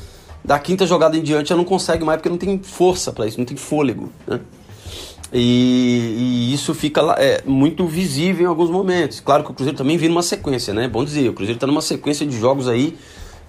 da 0.43 0.57
quinta 0.59 0.85
jogada 0.85 1.17
em 1.17 1.21
diante 1.21 1.49
já 1.49 1.55
não 1.55 1.63
consegue 1.63 2.03
mais 2.03 2.17
porque 2.17 2.29
não 2.29 2.37
tem 2.37 2.59
força 2.61 3.11
para 3.11 3.25
isso, 3.27 3.37
não 3.37 3.45
tem 3.45 3.57
fôlego, 3.57 4.11
né? 4.27 4.39
E, 5.33 6.49
e, 6.49 6.53
isso 6.53 6.73
fica 6.73 7.01
é, 7.17 7.41
muito 7.45 7.85
visível 7.85 8.45
em 8.45 8.49
alguns 8.49 8.69
momentos. 8.69 9.19
Claro 9.19 9.43
que 9.43 9.51
o 9.51 9.53
Cruzeiro 9.53 9.77
também 9.77 9.97
vira 9.97 10.11
numa 10.11 10.23
sequência, 10.23 10.73
né? 10.73 10.87
Bom 10.87 11.05
dizer, 11.05 11.29
o 11.29 11.33
Cruzeiro 11.33 11.57
está 11.57 11.65
numa 11.65 11.81
sequência 11.81 12.25
de 12.25 12.37
jogos 12.37 12.67
aí 12.67 12.97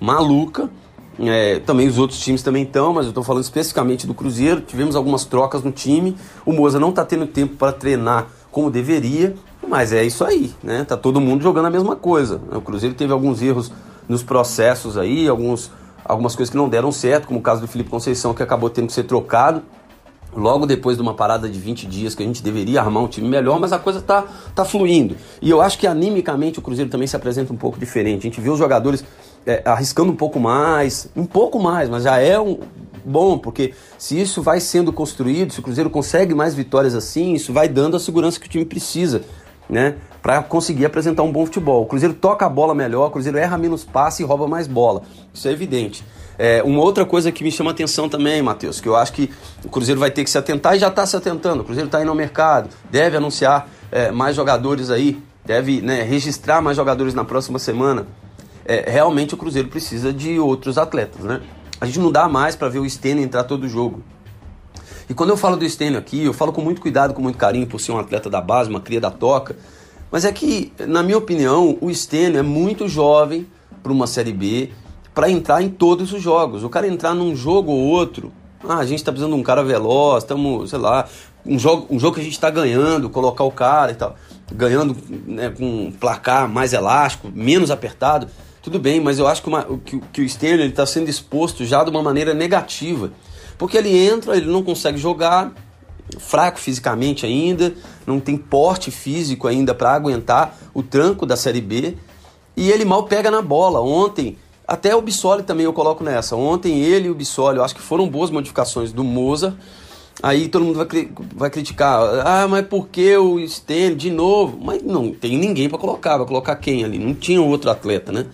maluca. 0.01 0.71
É, 1.19 1.59
também 1.61 1.89
os 1.89 1.99
outros 1.99 2.21
times 2.21 2.43
também 2.43 2.63
estão, 2.63 2.93
mas 2.93 3.05
eu 3.05 3.11
estou 3.11 3.25
falando 3.25 3.43
especificamente 3.43 4.07
do 4.07 4.15
Cruzeiro. 4.15 4.61
Tivemos 4.61 4.95
algumas 4.95 5.25
trocas 5.25 5.63
no 5.63 5.73
time. 5.73 6.17
O 6.47 6.53
Moza 6.53 6.79
não 6.79 6.91
está 6.91 7.05
tendo 7.05 7.27
tempo 7.27 7.57
para 7.57 7.73
treinar 7.73 8.29
como 8.51 8.71
deveria. 8.71 9.35
Mas 9.67 9.93
é 9.93 10.05
isso 10.05 10.25
aí, 10.25 10.53
né? 10.63 10.85
Tá 10.85 10.97
todo 10.97 11.21
mundo 11.21 11.43
jogando 11.43 11.67
a 11.67 11.71
mesma 11.71 11.97
coisa. 11.97 12.41
O 12.53 12.61
Cruzeiro 12.61 12.95
teve 12.95 13.13
alguns 13.13 13.43
erros 13.43 13.73
nos 14.09 14.23
processos 14.23 14.99
aí, 14.99 15.29
alguns, 15.29 15.71
algumas 16.05 16.35
coisas 16.35 16.51
que 16.51 16.57
não 16.57 16.69
deram 16.69 16.91
certo, 16.91 17.29
como 17.29 17.39
o 17.39 17.43
caso 17.43 17.61
do 17.61 17.69
Felipe 17.69 17.89
Conceição, 17.89 18.35
que 18.35 18.43
acabou 18.43 18.69
tendo 18.69 18.89
que 18.89 18.93
ser 18.93 19.05
trocado 19.05 19.63
logo 20.35 20.67
depois 20.67 20.97
de 20.97 21.03
uma 21.03 21.15
parada 21.15 21.49
de 21.49 21.59
20 21.59 21.87
dias 21.87 22.15
que 22.15 22.23
a 22.23 22.27
gente 22.27 22.43
deveria 22.43 22.81
armar 22.81 23.03
um 23.03 23.09
time 23.09 23.29
melhor, 23.29 23.61
mas 23.61 23.73
a 23.73 23.79
coisa 23.79 24.01
tá, 24.01 24.25
tá 24.55 24.65
fluindo. 24.65 25.17
E 25.41 25.51
eu 25.51 25.61
acho 25.61 25.79
que 25.79 25.87
animicamente 25.87 26.59
o 26.59 26.63
Cruzeiro 26.63 26.91
também 26.91 27.07
se 27.07 27.17
apresenta 27.17 27.53
um 27.53 27.57
pouco 27.57 27.79
diferente. 27.79 28.21
A 28.21 28.31
gente 28.31 28.41
vê 28.41 28.51
os 28.51 28.59
jogadores 28.59 29.05
é, 29.47 29.63
arriscando 29.65 30.11
um 30.13 30.17
pouco 30.17 30.41
mais, 30.41 31.09
um 31.15 31.27
pouco 31.27 31.59
mais, 31.59 31.89
mas 31.89 32.05
já 32.05 32.19
é 32.19 32.41
um 32.41 32.61
bom, 33.05 33.37
porque 33.37 33.75
se 33.99 34.21
isso 34.21 34.43
vai 34.43 34.61
sendo 34.61 34.93
construído, 34.93 35.53
se 35.53 35.61
o 35.61 35.63
Cruzeiro 35.63 35.91
consegue 35.91 36.35
mais 36.35 36.55
vitórias 36.55 36.95
assim, 36.95 37.35
isso 37.35 37.53
vai 37.53 37.69
dando 37.69 37.97
a 37.97 38.01
segurança 38.01 38.39
que 38.39 38.47
o 38.47 38.51
time 38.51 38.65
precisa 38.65 39.23
né? 39.73 39.97
Para 40.23 40.43
conseguir 40.43 40.87
apresentar 40.87 41.23
um 41.25 41.33
bom 41.33 41.45
futebol. 41.45 41.83
O 41.83 41.87
Cruzeiro 41.87 42.15
toca 42.15 42.47
a 42.47 42.49
bola 42.49 42.75
melhor, 42.75 43.09
o 43.09 43.11
Cruzeiro 43.11 43.37
erra 43.37 43.59
menos 43.59 43.85
passe 43.85 44.23
e 44.23 44.27
rouba 44.27 44.47
mais 44.47 44.69
bola. 44.69 45.03
Isso 45.35 45.49
é 45.49 45.51
evidente. 45.51 46.05
É, 46.39 46.63
uma 46.63 46.81
outra 46.81 47.05
coisa 47.05 47.31
que 47.31 47.45
me 47.45 47.51
chama 47.51 47.73
atenção 47.73 48.09
também, 48.09 48.41
Matheus, 48.41 48.81
que 48.81 48.89
eu 48.89 48.97
acho 48.97 49.13
que 49.13 49.31
o 49.65 49.69
Cruzeiro 49.69 50.01
vai 50.01 50.11
ter 50.11 50.25
que 50.25 50.31
se 50.31 50.39
atentar 50.39 50.77
e 50.77 50.79
já 50.79 50.89
está 50.89 51.05
se 51.05 51.17
atentando. 51.17 51.63
O 51.63 51.65
Cruzeiro 51.65 51.89
está 51.89 52.01
indo 52.01 52.09
ao 52.09 52.15
mercado, 52.15 52.71
deve 52.91 53.17
anunciar 53.17 53.69
é, 53.91 54.11
mais 54.11 54.35
jogadores 54.35 54.91
aí, 54.91 55.23
deve 55.45 55.81
né, 55.81 56.03
registrar 56.03 56.63
mais 56.63 56.77
jogadores 56.77 57.15
na 57.15 57.25
próxima 57.25 57.59
semana. 57.59 58.07
É, 58.65 58.89
realmente 58.91 59.35
o 59.35 59.37
Cruzeiro 59.37 59.69
precisa 59.69 60.13
de 60.13 60.39
outros 60.39 60.79
atletas, 60.79 61.25
né? 61.25 61.43
A 61.81 61.87
gente 61.87 61.99
não 61.99 62.13
dá 62.13 62.29
mais 62.29 62.55
para 62.55 62.69
ver 62.69 62.79
o 62.79 62.89
Stênio 62.89 63.25
entrar 63.25 63.43
todo 63.43 63.69
jogo. 63.69 64.03
E 65.11 65.15
quando 65.15 65.31
eu 65.31 65.37
falo 65.37 65.57
do 65.57 65.69
Stênio 65.69 65.99
aqui, 65.99 66.25
eu 66.25 66.33
falo 66.33 66.53
com 66.53 66.61
muito 66.61 66.81
cuidado, 66.81 67.13
com 67.13 67.21
muito 67.21 67.37
carinho, 67.37 67.67
por 67.67 67.81
ser 67.81 67.91
um 67.91 67.99
atleta 67.99 68.31
da 68.31 68.41
base, 68.41 68.71
uma 68.71 68.81
cria 68.81 69.01
da 69.01 69.11
toca. 69.11 69.57
Mas 70.13 70.27
é 70.27 70.31
que, 70.31 70.71
na 70.87 71.03
minha 71.03 71.17
opinião, 71.17 71.79
o 71.81 71.93
Stênio 71.93 72.39
é 72.39 72.43
muito 72.43 72.87
jovem 72.87 73.47
para 73.83 73.91
uma 73.91 74.07
Série 74.07 74.33
B 74.33 74.71
para 75.15 75.31
entrar 75.31 75.63
em 75.63 75.71
todos 75.71 76.13
os 76.13 76.23
jogos. 76.23 76.63
O 76.63 76.69
cara 76.69 76.87
entrar 76.87 77.15
num 77.15 77.35
jogo 77.35 77.73
ou 77.73 77.79
outro, 77.79 78.31
ah, 78.63 78.77
a 78.77 78.85
gente 78.85 78.99
está 78.99 79.11
precisando 79.11 79.35
de 79.35 79.41
um 79.41 79.43
cara 79.43 79.65
veloz, 79.65 80.23
estamos, 80.23 80.69
sei 80.69 80.79
lá, 80.79 81.09
um 81.47 81.59
jogo, 81.59 81.87
um 81.89 81.99
jogo 81.99 82.15
que 82.15 82.21
a 82.21 82.25
gente 82.25 82.35
está 82.35 82.51
ganhando, 82.51 83.09
colocar 83.09 83.45
o 83.45 83.51
cara 83.51 83.91
e 83.91 83.95
tal, 83.95 84.15
ganhando 84.53 84.95
né, 85.27 85.49
com 85.49 85.87
um 85.87 85.91
placar 85.91 86.47
mais 86.47 86.75
elástico, 86.75 87.33
menos 87.35 87.71
apertado, 87.71 88.29
tudo 88.63 88.79
bem, 88.79 89.01
mas 89.01 89.19
eu 89.19 89.27
acho 89.27 89.43
que, 89.43 89.49
uma, 89.49 89.65
que, 89.85 89.99
que 90.13 90.21
o 90.21 90.29
Stênio 90.29 90.67
está 90.67 90.85
sendo 90.85 91.09
exposto 91.09 91.65
já 91.65 91.83
de 91.83 91.91
uma 91.91 92.03
maneira 92.03 92.35
negativa. 92.35 93.11
Porque 93.59 93.79
ele 93.79 93.97
entra, 93.97 94.37
ele 94.37 94.47
não 94.47 94.63
consegue 94.63 94.99
jogar, 94.99 95.53
fraco 96.19 96.59
fisicamente 96.59 97.25
ainda, 97.25 97.75
não 98.07 98.21
tem 98.21 98.37
porte 98.37 98.91
físico 98.91 99.49
ainda 99.49 99.75
para 99.75 99.93
aguentar 99.93 100.57
o 100.75 100.83
tranco 100.83 101.25
da 101.25 101.37
Série 101.37 101.61
B 101.61 101.97
e 102.57 102.71
ele 102.71 102.85
mal 102.85 103.05
pega 103.05 103.31
na 103.31 103.41
bola. 103.41 103.81
Ontem, 103.81 104.37
até 104.67 104.95
o 104.95 105.03
Bissoli 105.03 105.43
também 105.43 105.65
eu 105.65 105.73
coloco 105.73 106.05
nessa. 106.05 106.37
Ontem 106.37 106.81
ele 106.81 107.09
e 107.09 107.11
o 107.11 107.15
Bissoli, 107.15 107.59
eu 107.59 107.65
acho 107.65 107.75
que 107.75 107.81
foram 107.81 108.09
boas 108.09 108.31
modificações 108.31 108.93
do 108.93 109.03
Moza. 109.03 109.57
Aí 110.23 110.49
todo 110.49 110.65
mundo 110.65 110.77
vai, 110.77 111.09
vai 111.35 111.51
criticar, 111.51 112.01
ah, 112.25 112.47
mas 112.47 112.67
por 112.67 112.89
que 112.89 113.17
o 113.17 113.45
Sten 113.49 113.97
de 113.97 114.11
novo? 114.11 114.59
Mas 114.63 114.83
não 114.83 115.11
tem 115.11 115.37
ninguém 115.37 115.69
para 115.69 115.79
colocar, 115.79 116.19
vai 116.19 116.27
colocar 116.27 116.55
quem 116.57 116.85
ali? 116.85 116.99
Não 116.99 117.15
tinha 117.15 117.41
outro 117.41 117.71
atleta, 117.71 118.13
né? 118.13 118.27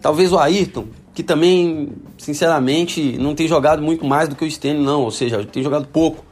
Talvez 0.00 0.32
o 0.32 0.38
Ayrton, 0.38 0.86
que 1.12 1.22
também, 1.22 1.90
sinceramente, 2.16 3.18
não 3.18 3.34
tem 3.34 3.48
jogado 3.48 3.82
muito 3.82 4.06
mais 4.06 4.28
do 4.28 4.36
que 4.36 4.44
o 4.44 4.50
Stênio, 4.50 4.82
não. 4.82 5.02
Ou 5.02 5.10
seja, 5.10 5.44
tem 5.44 5.62
jogado 5.62 5.86
pouco. 5.88 6.24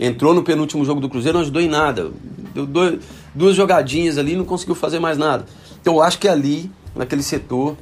Entrou 0.00 0.32
no 0.32 0.42
penúltimo 0.42 0.82
jogo 0.82 0.98
do 0.98 1.10
Cruzeiro, 1.10 1.36
não 1.36 1.42
ajudou 1.42 1.60
em 1.60 1.68
nada. 1.68 2.10
Deu 2.54 2.64
dois, 2.64 3.00
duas 3.34 3.54
jogadinhas 3.54 4.16
ali 4.16 4.34
não 4.34 4.46
conseguiu 4.46 4.74
fazer 4.74 4.98
mais 4.98 5.18
nada. 5.18 5.44
Então 5.78 5.96
eu 5.96 6.02
acho 6.02 6.18
que 6.18 6.26
ali, 6.26 6.70
naquele 6.96 7.22
setor, 7.22 7.76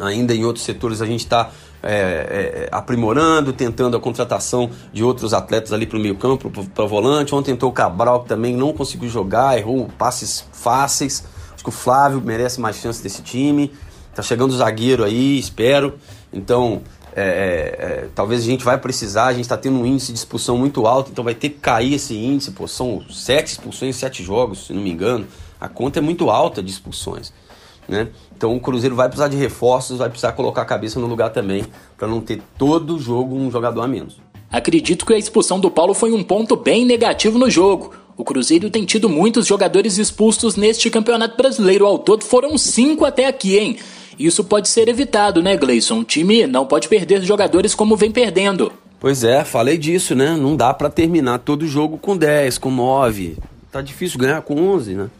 ainda 0.00 0.34
em 0.34 0.44
outros 0.44 0.64
setores, 0.64 1.00
a 1.00 1.06
gente 1.06 1.20
está 1.20 1.50
é, 1.82 1.88
é, 1.88 2.68
aprimorando, 2.72 3.52
tentando 3.52 3.96
a 3.96 4.00
contratação 4.00 4.70
de 4.92 5.04
outros 5.04 5.32
atletas 5.32 5.72
ali 5.72 5.86
para 5.86 5.96
o 5.96 6.00
meio 6.00 6.16
campo, 6.16 6.50
para 6.50 6.84
o 6.84 6.88
volante. 6.88 7.32
Ontem 7.32 7.52
tentou 7.52 7.70
o 7.70 7.72
Cabral, 7.72 8.22
que 8.22 8.28
também 8.28 8.54
não 8.56 8.72
conseguiu 8.72 9.08
jogar, 9.08 9.56
errou 9.56 9.88
passes 9.96 10.44
fáceis. 10.52 11.24
Acho 11.54 11.62
que 11.62 11.70
o 11.70 11.72
Flávio 11.72 12.20
merece 12.20 12.60
mais 12.60 12.76
chance 12.76 13.00
desse 13.00 13.22
time. 13.22 13.72
Tá 14.16 14.22
chegando 14.22 14.50
o 14.50 14.56
zagueiro 14.56 15.04
aí, 15.04 15.38
espero. 15.38 15.94
Então, 16.32 16.82
é, 17.18 17.22
é, 17.22 17.84
é, 17.84 18.08
talvez 18.14 18.42
a 18.42 18.44
gente 18.44 18.62
vai 18.62 18.76
precisar, 18.76 19.28
a 19.28 19.32
gente 19.32 19.44
está 19.44 19.56
tendo 19.56 19.78
um 19.78 19.86
índice 19.86 20.12
de 20.12 20.18
expulsão 20.18 20.58
muito 20.58 20.86
alto, 20.86 21.10
então 21.10 21.24
vai 21.24 21.34
ter 21.34 21.48
que 21.48 21.58
cair 21.58 21.94
esse 21.94 22.14
índice. 22.14 22.50
Pô, 22.50 22.68
são 22.68 23.02
sete 23.10 23.52
expulsões 23.52 23.96
em 23.96 23.98
sete 23.98 24.22
jogos, 24.22 24.66
se 24.66 24.74
não 24.74 24.82
me 24.82 24.90
engano. 24.90 25.26
A 25.58 25.66
conta 25.66 25.98
é 25.98 26.02
muito 26.02 26.28
alta 26.28 26.62
de 26.62 26.70
expulsões. 26.70 27.32
Né? 27.88 28.08
Então 28.36 28.54
o 28.54 28.60
Cruzeiro 28.60 28.94
vai 28.94 29.08
precisar 29.08 29.28
de 29.28 29.36
reforços, 29.36 29.96
vai 29.96 30.10
precisar 30.10 30.32
colocar 30.32 30.60
a 30.60 30.66
cabeça 30.66 31.00
no 31.00 31.06
lugar 31.06 31.30
também, 31.30 31.64
para 31.96 32.06
não 32.06 32.20
ter 32.20 32.42
todo 32.58 32.98
jogo 32.98 33.34
um 33.34 33.50
jogador 33.50 33.80
a 33.80 33.88
menos. 33.88 34.18
Acredito 34.52 35.06
que 35.06 35.14
a 35.14 35.18
expulsão 35.18 35.58
do 35.58 35.70
Paulo 35.70 35.94
foi 35.94 36.12
um 36.12 36.22
ponto 36.22 36.54
bem 36.54 36.84
negativo 36.84 37.38
no 37.38 37.48
jogo. 37.48 37.94
O 38.14 38.24
Cruzeiro 38.24 38.68
tem 38.68 38.84
tido 38.84 39.08
muitos 39.08 39.46
jogadores 39.46 39.96
expulsos 39.96 40.54
neste 40.54 40.90
campeonato 40.90 41.36
brasileiro. 41.36 41.86
Ao 41.86 41.98
todo 41.98 42.24
foram 42.24 42.58
cinco 42.58 43.06
até 43.06 43.26
aqui, 43.26 43.58
hein? 43.58 43.78
Isso 44.18 44.44
pode 44.44 44.68
ser 44.68 44.88
evitado, 44.88 45.42
né, 45.42 45.56
Gleison? 45.56 46.00
O 46.00 46.04
time 46.04 46.46
não 46.46 46.66
pode 46.66 46.88
perder 46.88 47.22
jogadores 47.22 47.74
como 47.74 47.96
vem 47.96 48.10
perdendo. 48.10 48.72
Pois 48.98 49.22
é, 49.22 49.44
falei 49.44 49.76
disso, 49.76 50.14
né? 50.14 50.36
Não 50.36 50.56
dá 50.56 50.72
para 50.72 50.88
terminar 50.88 51.38
todo 51.38 51.66
jogo 51.66 51.98
com 51.98 52.16
10, 52.16 52.58
com 52.58 52.70
9. 52.70 53.36
Tá 53.70 53.82
difícil 53.82 54.18
ganhar 54.18 54.40
com 54.42 54.54
11, 54.54 54.94
né? 54.94 55.10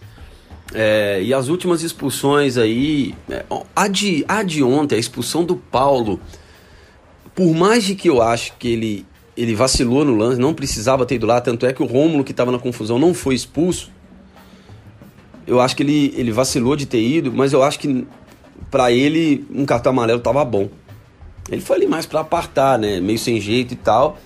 É, 0.75 1.23
e 1.23 1.33
as 1.33 1.49
últimas 1.49 1.83
expulsões 1.83 2.57
aí. 2.57 3.15
É, 3.31 3.45
a, 3.75 3.87
de, 3.87 4.25
a 4.27 4.43
de 4.43 4.63
ontem, 4.63 4.97
a 4.97 4.99
expulsão 4.99 5.45
do 5.45 5.57
Paulo. 5.57 6.19
Por 7.35 7.55
mais 7.55 7.85
de 7.85 7.95
que 7.95 8.09
eu 8.09 8.23
acho 8.23 8.55
que 8.59 8.69
ele, 8.69 9.07
ele 9.37 9.55
vacilou 9.55 10.05
no 10.05 10.17
lance, 10.17 10.41
não 10.41 10.55
precisava 10.55 11.05
ter 11.05 11.17
ido 11.17 11.27
lá, 11.27 11.39
tanto 11.41 11.67
é 11.67 11.73
que 11.73 11.83
o 11.83 11.87
Rômulo, 11.87 12.25
que 12.25 12.31
estava 12.31 12.51
na 12.51 12.59
confusão, 12.59 12.99
não 12.99 13.13
foi 13.13 13.35
expulso. 13.35 13.91
Eu 15.47 15.61
acho 15.61 15.77
que 15.77 15.83
ele, 15.83 16.15
ele 16.17 16.33
vacilou 16.33 16.75
de 16.75 16.87
ter 16.87 17.01
ido, 17.01 17.31
mas 17.31 17.53
eu 17.53 17.63
acho 17.63 17.79
que 17.79 18.07
para 18.71 18.93
ele 18.93 19.47
um 19.51 19.65
cartão 19.65 19.93
amarelo 19.93 20.21
tava 20.21 20.45
bom. 20.45 20.69
Ele 21.51 21.61
foi 21.61 21.77
ali 21.77 21.87
mais 21.87 22.07
para 22.07 22.21
apartar, 22.21 22.79
né? 22.79 23.01
Meio 23.01 23.19
sem 23.19 23.41
jeito 23.41 23.73
e 23.73 23.77
tal. 23.77 24.19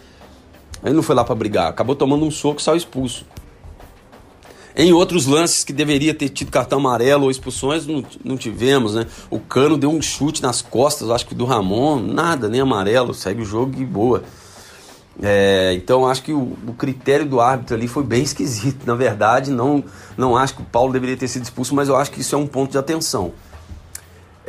Ele 0.83 0.95
não 0.95 1.03
foi 1.03 1.15
lá 1.15 1.23
para 1.23 1.35
brigar, 1.35 1.69
acabou 1.69 1.95
tomando 1.95 2.25
um 2.25 2.31
soco 2.31 2.61
e 2.61 2.63
saiu 2.63 2.77
expulso. 2.77 3.27
Em 4.75 4.93
outros 4.93 5.27
lances 5.27 5.63
que 5.63 5.73
deveria 5.73 6.15
ter 6.15 6.29
tido 6.29 6.51
cartão 6.51 6.79
amarelo 6.79 7.25
ou 7.25 7.31
expulsões, 7.31 7.87
não, 7.87 8.03
não 8.25 8.37
tivemos, 8.37 8.95
né? 8.95 9.07
O 9.29 9.39
Cano 9.39 9.77
deu 9.77 9.91
um 9.91 10.01
chute 10.01 10.43
nas 10.43 10.63
costas, 10.63 11.11
acho 11.11 11.27
que 11.27 11.35
do 11.35 11.45
Ramon, 11.45 12.01
nada, 12.01 12.49
nem 12.49 12.61
amarelo, 12.61 13.13
segue 13.13 13.43
o 13.43 13.45
jogo 13.45 13.75
e 13.79 13.85
boa. 13.85 14.23
É, 15.23 15.75
então 15.75 16.07
acho 16.07 16.23
que 16.23 16.33
o, 16.33 16.57
o, 16.67 16.73
critério 16.73 17.27
do 17.27 17.41
árbitro 17.41 17.77
ali 17.77 17.87
foi 17.89 18.03
bem 18.03 18.23
esquisito. 18.25 18.87
Na 18.87 18.95
verdade, 18.95 19.51
não, 19.51 19.85
não 20.17 20.37
acho 20.37 20.55
que 20.55 20.63
o 20.63 20.65
Paulo 20.65 20.93
deveria 20.93 21.17
ter 21.17 21.29
sido 21.29 21.43
expulso, 21.43 21.75
mas 21.75 21.89
eu 21.89 21.97
acho 21.97 22.11
que 22.11 22.21
isso 22.21 22.35
é 22.35 22.39
um 22.39 22.47
ponto 22.47 22.71
de 22.71 22.79
atenção. 22.79 23.33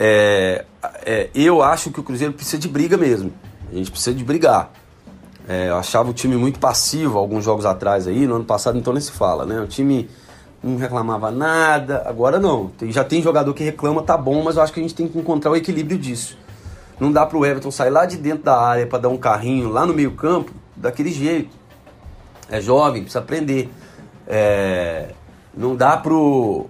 É, 0.03 0.65
é, 1.05 1.29
eu 1.36 1.62
acho 1.62 1.91
que 1.91 2.00
o 2.00 2.03
Cruzeiro 2.03 2.34
precisa 2.34 2.58
de 2.58 2.67
briga 2.67 2.98
mesmo. 2.98 3.31
A 3.72 3.75
gente 3.75 3.91
precisa 3.91 4.15
de 4.15 4.24
brigar. 4.24 4.72
É, 5.48 5.70
eu 5.70 5.77
achava 5.77 6.10
o 6.10 6.13
time 6.13 6.36
muito 6.36 6.60
passivo 6.60 7.20
alguns 7.20 7.43
jogos 7.43 7.67
atrás 7.67 8.08
aí, 8.08 8.25
no 8.25 8.38
ano 8.38 8.46
passado 8.46 8.79
então 8.79 8.93
nem 8.93 9.01
se 9.01 9.12
fala, 9.12 9.46
né? 9.46 9.62
O 9.62 9.67
time 9.67 10.10
não 10.63 10.75
reclamava 10.75 11.29
nada, 11.29 12.01
agora 12.08 12.39
não. 12.39 12.70
Tem, 12.70 12.91
já 12.91 13.03
tem 13.03 13.22
jogador 13.22 13.53
que 13.53 13.63
reclama, 13.63 14.01
tá 14.01 14.17
bom, 14.17 14.41
mas 14.41 14.55
eu 14.55 14.63
acho 14.63 14.74
que 14.74 14.79
a 14.79 14.84
gente 14.84 14.96
tem 14.96 15.08
que 15.08 15.20
encontrar 15.20 15.51
o 15.51 15.55
equilíbrio 15.55 16.00
disso. 16.00 16.36
Não 17.00 17.12
dá 17.12 17.24
pro 17.24 17.46
Everton 17.46 17.70
sair 17.70 17.91
lá 17.91 18.08
de 18.08 18.17
dentro 18.17 18.43
da 18.46 18.60
área 18.60 18.88
para 18.88 18.98
dar 18.98 19.10
um 19.10 19.17
carrinho 19.17 19.70
lá 19.70 19.86
no 19.86 19.93
meio 19.93 20.13
campo 20.13 20.51
daquele 20.75 21.12
jeito. 21.12 21.55
É 22.50 22.60
jovem, 22.60 23.03
precisa 23.03 23.20
aprender. 23.20 23.70
É, 24.27 25.10
não 25.55 25.75
dá 25.75 25.96
pro, 25.96 26.65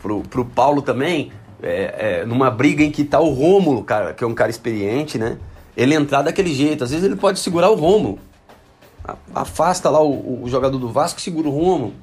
pro, 0.00 0.20
pro 0.22 0.44
Paulo 0.44 0.80
também, 0.80 1.32
é, 1.62 2.20
é, 2.20 2.26
numa 2.26 2.50
briga 2.50 2.82
em 2.82 2.90
que 2.90 3.04
tá 3.04 3.20
o 3.20 3.32
Rômulo, 3.32 3.82
cara, 3.82 4.12
que 4.12 4.22
é 4.22 4.26
um 4.26 4.34
cara 4.34 4.50
experiente, 4.50 5.18
né? 5.18 5.38
Ele 5.76 5.94
entrar 5.94 6.22
daquele 6.22 6.54
jeito. 6.54 6.84
Às 6.84 6.90
vezes 6.90 7.04
ele 7.04 7.16
pode 7.16 7.38
segurar 7.38 7.70
o 7.70 7.74
Rômulo. 7.74 8.18
Afasta 9.34 9.88
lá 9.88 10.02
o, 10.02 10.42
o 10.42 10.48
jogador 10.48 10.78
do 10.78 10.88
Vasco, 10.88 11.20
segura 11.20 11.48
o 11.48 11.50
Rômulo, 11.50 11.94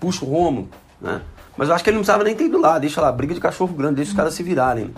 puxa 0.00 0.24
o 0.24 0.28
Rômulo, 0.28 0.68
né? 1.00 1.22
Mas 1.56 1.68
eu 1.68 1.74
acho 1.74 1.84
que 1.84 1.90
ele 1.90 1.96
não 1.96 2.02
precisava 2.02 2.24
nem 2.24 2.34
ter 2.34 2.44
ido 2.44 2.58
lá. 2.58 2.78
Deixa 2.78 3.00
lá, 3.00 3.12
briga 3.12 3.34
de 3.34 3.40
cachorro 3.40 3.74
grande, 3.74 3.96
deixa 3.96 4.10
os 4.10 4.16
caras 4.16 4.34
se 4.34 4.42
virarem. 4.42 4.90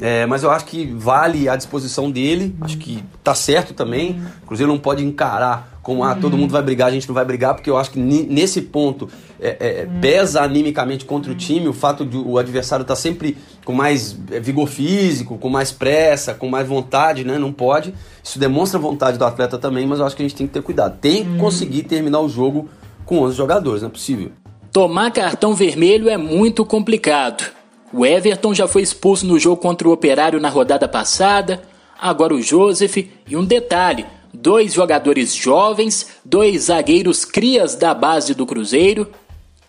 É, 0.00 0.26
mas 0.26 0.42
eu 0.42 0.50
acho 0.50 0.64
que 0.64 0.86
vale 0.86 1.48
a 1.48 1.56
disposição 1.56 2.10
dele, 2.10 2.54
acho 2.60 2.78
que 2.78 3.02
tá 3.22 3.34
certo 3.34 3.74
também. 3.74 4.22
O 4.42 4.46
Cruzeiro 4.46 4.70
não 4.70 4.78
pode 4.78 5.04
encarar 5.04 5.78
como 5.82 6.04
ah, 6.04 6.14
todo 6.14 6.36
mundo 6.36 6.52
vai 6.52 6.62
brigar, 6.62 6.88
a 6.88 6.90
gente 6.90 7.08
não 7.08 7.14
vai 7.14 7.24
brigar, 7.24 7.54
porque 7.54 7.68
eu 7.68 7.76
acho 7.76 7.90
que 7.90 7.98
nesse 7.98 8.62
ponto 8.62 9.08
é, 9.40 9.56
é, 9.60 9.88
pesa 10.00 10.42
animicamente 10.42 11.04
contra 11.04 11.32
o 11.32 11.34
time 11.34 11.66
o 11.66 11.72
fato 11.72 12.04
de 12.04 12.16
o 12.16 12.38
adversário 12.38 12.82
estar 12.82 12.94
tá 12.94 13.00
sempre 13.00 13.36
com 13.64 13.72
mais 13.72 14.16
é, 14.30 14.38
vigor 14.38 14.66
físico, 14.66 15.38
com 15.38 15.48
mais 15.48 15.72
pressa, 15.72 16.34
com 16.34 16.48
mais 16.48 16.68
vontade, 16.68 17.24
né? 17.24 17.38
Não 17.38 17.52
pode. 17.52 17.94
Isso 18.22 18.38
demonstra 18.38 18.78
a 18.78 18.82
vontade 18.82 19.18
do 19.18 19.24
atleta 19.24 19.58
também, 19.58 19.86
mas 19.86 19.98
eu 19.98 20.06
acho 20.06 20.14
que 20.14 20.22
a 20.22 20.28
gente 20.28 20.36
tem 20.36 20.46
que 20.46 20.52
ter 20.52 20.62
cuidado. 20.62 20.98
Tem 21.00 21.24
que 21.24 21.38
conseguir 21.38 21.84
terminar 21.84 22.20
o 22.20 22.28
jogo 22.28 22.68
com 23.06 23.20
11 23.22 23.36
jogadores, 23.36 23.82
não 23.82 23.88
é 23.88 23.92
possível. 23.92 24.30
Tomar 24.72 25.10
cartão 25.10 25.54
vermelho 25.54 26.08
é 26.08 26.16
muito 26.16 26.64
complicado. 26.64 27.44
O 27.92 28.06
Everton 28.06 28.54
já 28.54 28.68
foi 28.68 28.82
expulso 28.82 29.26
no 29.26 29.38
jogo 29.38 29.60
contra 29.60 29.88
o 29.88 29.92
Operário 29.92 30.38
na 30.38 30.48
rodada 30.48 30.86
passada, 30.86 31.62
agora 32.00 32.34
o 32.34 32.40
Joseph 32.40 32.98
e 32.98 33.36
um 33.36 33.44
detalhe: 33.44 34.06
dois 34.32 34.74
jogadores 34.74 35.34
jovens, 35.34 36.06
dois 36.24 36.64
zagueiros 36.64 37.24
crias 37.24 37.74
da 37.74 37.92
base 37.92 38.34
do 38.34 38.46
Cruzeiro. 38.46 39.08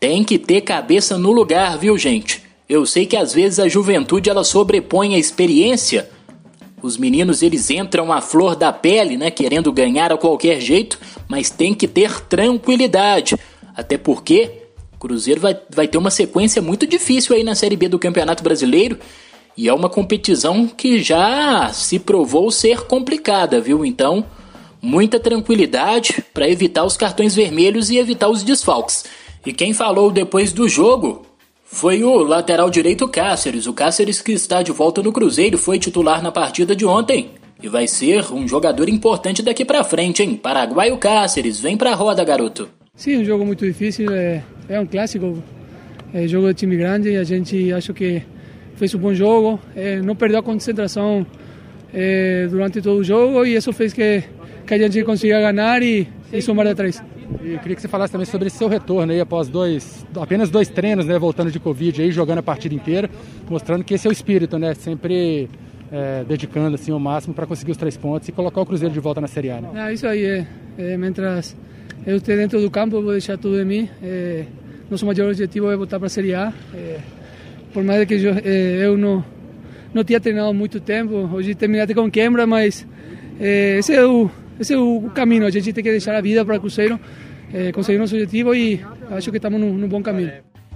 Tem 0.01 0.23
que 0.23 0.39
ter 0.39 0.61
cabeça 0.61 1.15
no 1.15 1.31
lugar, 1.31 1.77
viu, 1.77 1.95
gente? 1.95 2.41
Eu 2.67 2.87
sei 2.87 3.05
que 3.05 3.15
às 3.15 3.35
vezes 3.35 3.59
a 3.59 3.67
juventude 3.67 4.31
ela 4.31 4.43
sobrepõe 4.43 5.13
a 5.13 5.19
experiência. 5.19 6.09
Os 6.81 6.97
meninos 6.97 7.43
eles 7.43 7.69
entram 7.69 8.11
à 8.11 8.19
flor 8.19 8.55
da 8.55 8.73
pele, 8.73 9.15
né, 9.15 9.29
querendo 9.29 9.71
ganhar 9.71 10.11
a 10.11 10.17
qualquer 10.17 10.59
jeito, 10.59 10.97
mas 11.27 11.51
tem 11.51 11.75
que 11.75 11.87
ter 11.87 12.19
tranquilidade. 12.21 13.37
Até 13.75 13.95
porque 13.95 14.63
Cruzeiro 14.99 15.39
vai, 15.39 15.55
vai 15.69 15.87
ter 15.87 15.99
uma 15.99 16.09
sequência 16.09 16.63
muito 16.63 16.87
difícil 16.87 17.35
aí 17.35 17.43
na 17.43 17.53
Série 17.53 17.75
B 17.75 17.87
do 17.87 17.99
Campeonato 17.99 18.43
Brasileiro. 18.43 18.97
E 19.55 19.69
é 19.69 19.73
uma 19.73 19.87
competição 19.87 20.67
que 20.67 20.97
já 21.03 21.71
se 21.73 21.99
provou 21.99 22.49
ser 22.49 22.87
complicada, 22.87 23.61
viu? 23.61 23.85
Então, 23.85 24.25
muita 24.81 25.19
tranquilidade 25.19 26.25
para 26.33 26.49
evitar 26.49 26.85
os 26.85 26.97
cartões 26.97 27.35
vermelhos 27.35 27.91
e 27.91 27.99
evitar 27.99 28.29
os 28.29 28.41
desfalques. 28.41 29.05
E 29.45 29.51
quem 29.51 29.73
falou 29.73 30.11
depois 30.11 30.53
do 30.53 30.69
jogo 30.69 31.25
foi 31.63 32.03
o 32.03 32.17
lateral 32.17 32.69
direito 32.69 33.07
Cáceres. 33.07 33.65
O 33.65 33.73
Cáceres 33.73 34.21
que 34.21 34.33
está 34.33 34.61
de 34.61 34.71
volta 34.71 35.01
no 35.01 35.11
Cruzeiro 35.11 35.57
foi 35.57 35.79
titular 35.79 36.21
na 36.21 36.31
partida 36.31 36.75
de 36.75 36.85
ontem 36.85 37.31
e 37.63 37.67
vai 37.67 37.87
ser 37.87 38.31
um 38.31 38.47
jogador 38.47 38.89
importante 38.89 39.41
daqui 39.41 39.63
para 39.63 39.83
frente, 39.83 40.21
hein? 40.21 40.35
Paraguaio 40.35 40.97
Cáceres, 40.97 41.59
vem 41.59 41.77
pra 41.77 41.93
roda, 41.93 42.23
garoto. 42.23 42.69
Sim, 42.95 43.17
um 43.17 43.25
jogo 43.25 43.45
muito 43.45 43.65
difícil, 43.65 44.11
é, 44.13 44.43
é 44.67 44.79
um 44.79 44.85
clássico, 44.85 45.41
é 46.13 46.27
jogo 46.27 46.47
de 46.47 46.53
time 46.55 46.75
grande, 46.75 47.15
a 47.15 47.23
gente 47.23 47.71
acho 47.71 47.93
que 47.93 48.21
fez 48.75 48.93
um 48.93 48.99
bom 48.99 49.13
jogo, 49.13 49.59
é, 49.75 50.01
não 50.01 50.15
perdeu 50.15 50.39
a 50.39 50.43
concentração 50.43 51.25
é, 51.93 52.47
durante 52.49 52.81
todo 52.81 52.99
o 52.99 53.03
jogo 53.03 53.45
e 53.45 53.55
isso 53.55 53.71
fez 53.71 53.93
que, 53.93 54.23
que 54.67 54.73
a 54.73 54.77
gente 54.77 55.03
consiga 55.03 55.51
ganhar 55.51 55.81
e, 55.81 56.07
e 56.33 56.41
somar 56.41 56.67
de 56.67 56.75
trás. 56.75 57.01
E 57.43 57.57
queria 57.59 57.75
que 57.75 57.81
você 57.81 57.87
falasse 57.87 58.11
também 58.11 58.25
sobre 58.25 58.49
seu 58.49 58.67
retorno 58.67 59.11
aí 59.11 59.19
após 59.19 59.47
dois, 59.47 60.05
apenas 60.15 60.49
dois 60.49 60.67
treinos, 60.69 61.05
né, 61.05 61.17
voltando 61.17 61.51
de 61.51 61.59
Covid 61.59 62.01
aí, 62.01 62.11
jogando 62.11 62.39
a 62.39 62.43
partida 62.43 62.75
inteira, 62.75 63.09
mostrando 63.49 63.83
que 63.83 63.93
esse 63.93 64.07
é 64.07 64.09
o 64.09 64.11
espírito, 64.11 64.59
né, 64.59 64.73
sempre 64.73 65.49
é, 65.91 66.23
dedicando 66.23 66.75
assim 66.75 66.91
o 66.91 66.99
máximo 66.99 67.33
para 67.33 67.45
conseguir 67.45 67.71
os 67.71 67.77
três 67.77 67.97
pontos 67.97 68.27
e 68.27 68.31
colocar 68.31 68.61
o 68.61 68.65
Cruzeiro 68.65 68.93
de 68.93 68.99
volta 68.99 69.19
na 69.21 69.27
Série 69.27 69.51
A. 69.51 69.61
Né? 69.61 69.69
Ah, 69.75 69.93
isso 69.93 70.07
aí 70.07 70.23
é, 70.23 70.47
é 70.77 70.97
mientras 70.97 71.55
eu 72.05 72.17
estou 72.17 72.35
dentro 72.35 72.61
do 72.61 72.69
campo, 72.71 73.01
vou 73.01 73.11
deixar 73.11 73.37
tudo 73.37 73.57
de 73.57 73.65
mim. 73.65 73.89
É, 74.01 74.45
nosso 74.89 75.05
maior 75.05 75.29
objetivo 75.29 75.69
é 75.71 75.75
voltar 75.75 75.99
para 75.99 76.07
a 76.07 76.09
Série 76.09 76.33
A. 76.33 76.53
É, 76.73 76.99
por 77.73 77.83
mais 77.83 78.05
que 78.05 78.15
eu, 78.15 78.33
é, 78.43 78.85
eu 78.85 78.97
não, 78.97 79.23
não 79.93 80.03
tinha 80.03 80.19
treinado 80.19 80.53
muito 80.53 80.79
tempo, 80.79 81.29
hoje 81.33 81.55
terminei 81.55 81.85
com 81.93 82.09
quebra, 82.09 82.47
mas 82.47 82.87
é, 83.39 83.77
esse, 83.77 83.93
é 83.93 84.05
o, 84.05 84.29
esse 84.61 84.73
é 84.73 84.77
o 84.77 85.09
caminho. 85.13 85.45
A 85.45 85.49
gente 85.49 85.73
tem 85.73 85.83
que 85.83 85.89
deixar 85.89 86.15
a 86.15 86.21
vida 86.21 86.45
para 86.45 86.55
o 86.55 86.59
Cruzeiro, 86.59 86.99
é, 87.51 87.71
conseguir 87.71 87.97
nosso 87.97 88.13
objetivo 88.13 88.53
e 88.53 88.79
acho 89.09 89.31
que 89.31 89.37
estamos 89.37 89.59
no, 89.59 89.73
no 89.73 89.87
bom 89.87 90.03
caminho. 90.03 90.31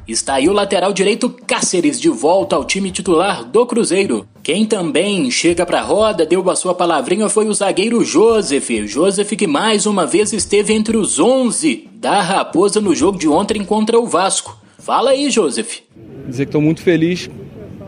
Está 0.08 0.36
aí 0.36 0.50
o 0.50 0.54
lateral 0.54 0.92
direito 0.92 1.30
Cáceres 1.30 2.00
de 2.00 2.10
volta 2.10 2.56
ao 2.56 2.66
time 2.66 2.92
titular 2.92 3.44
do 3.44 3.66
Cruzeiro. 3.66 4.28
Quem 4.44 4.66
também 4.66 5.30
chega 5.30 5.66
para 5.66 5.80
a 5.80 5.84
roda, 5.84 6.26
deu 6.26 6.48
a 6.50 6.56
sua 6.56 6.74
palavrinha, 6.76 7.30
foi 7.30 7.48
o 7.48 7.54
zagueiro 7.54 8.04
Joseph. 8.04 8.70
Joseph 8.86 9.30
que 9.30 9.48
mais 9.48 9.86
uma 9.86 10.06
vez 10.06 10.34
esteve 10.34 10.74
entre 10.74 10.98
os 10.98 11.20
11 11.20 11.88
da 11.96 12.22
Raposa 12.22 12.82
no 12.82 12.96
jogo 12.96 13.18
de 13.18 13.28
ontem 13.28 13.64
contra 13.64 14.00
o 14.00 14.06
Vasco. 14.08 14.60
Fala 14.80 15.12
aí, 15.12 15.30
Joseph. 15.30 15.80
Dizer 16.28 16.46
que 16.46 16.50
estou 16.50 16.62
muito 16.62 16.82
feliz 16.82 17.30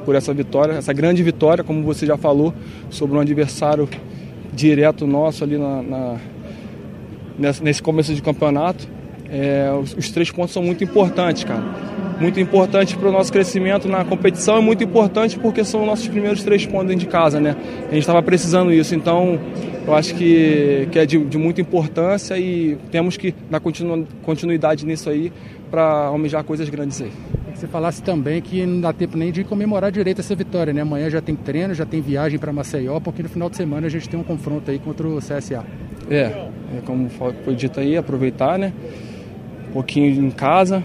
por 0.06 0.16
essa 0.16 0.34
vitória, 0.34 0.74
essa 0.74 0.94
grande 0.94 1.22
vitória, 1.22 1.64
como 1.64 1.84
você 1.84 2.06
já 2.06 2.18
falou, 2.18 2.54
sobre 2.90 3.18
um 3.18 3.20
adversário 3.20 3.88
direto 4.58 5.06
nosso 5.06 5.44
ali 5.44 5.58
na, 5.58 5.82
na 5.82 6.18
nesse 7.62 7.82
começo 7.82 8.14
de 8.16 8.22
campeonato. 8.22 8.88
É, 9.30 9.72
os, 9.80 9.94
os 9.94 10.10
três 10.10 10.32
pontos 10.32 10.54
são 10.54 10.64
muito 10.64 10.84
importantes, 10.84 11.44
cara 11.44 11.64
muito 12.20 12.40
importante 12.40 12.98
para 12.98 13.10
o 13.10 13.12
nosso 13.12 13.32
crescimento 13.32 13.88
na 13.88 14.04
competição 14.04 14.60
e 14.60 14.62
muito 14.62 14.84
importante 14.84 15.38
porque 15.38 15.64
são 15.64 15.86
nossos 15.86 16.08
primeiros 16.08 16.44
três 16.44 16.66
pontos 16.66 16.88
dentro 16.88 17.06
de 17.06 17.08
casa, 17.08 17.40
né? 17.40 17.56
A 17.90 17.94
gente 17.94 18.00
estava 18.00 18.22
precisando 18.24 18.74
isso, 18.74 18.96
então 18.96 19.40
eu 19.86 19.94
acho 19.94 20.16
que, 20.16 20.88
que 20.92 21.00
é 21.00 21.06
de, 21.06 21.24
de 21.24 21.38
muita 21.38 21.62
importância 21.62 22.38
e 22.38 22.78
temos 22.92 23.18
que 23.18 23.34
dar 23.50 23.60
continu, 23.60 24.08
continuidade 24.24 24.86
nisso 24.86 25.10
aí 25.10 25.32
para 25.70 25.84
almejar 25.84 26.44
coisas 26.44 26.68
grandes 26.70 27.02
aí. 27.02 27.12
Você 27.58 27.66
falasse 27.66 28.04
também 28.04 28.40
que 28.40 28.64
não 28.68 28.82
dá 28.82 28.94
tempo 28.94 29.18
nem 29.18 29.32
de 29.32 29.44
comemorar 29.44 29.92
direito 29.92 30.22
essa 30.22 30.36
vitória, 30.36 30.72
né? 30.72 30.82
Amanhã 30.82 31.10
já 31.10 31.20
tem 31.20 31.36
treino, 31.36 31.74
já 31.74 31.88
tem 31.88 32.00
viagem 32.02 32.38
para 32.38 32.54
Maceió, 32.54 33.00
porque 33.00 33.24
no 33.24 33.30
final 33.30 33.50
de 33.50 33.58
semana 33.58 33.88
a 33.88 33.90
gente 33.90 34.08
tem 34.08 34.20
um 34.20 34.24
confronto 34.24 34.70
aí 34.70 34.78
contra 34.78 35.08
o 35.08 35.18
CSA. 35.18 35.66
É, 36.08 36.22
é 36.78 36.82
como 36.86 37.10
foi 37.10 37.56
dito 37.56 37.80
aí, 37.80 37.98
aproveitar, 37.98 38.60
né? 38.60 38.72
Um 39.70 39.74
pouquinho 39.74 40.24
em 40.24 40.30
casa, 40.30 40.84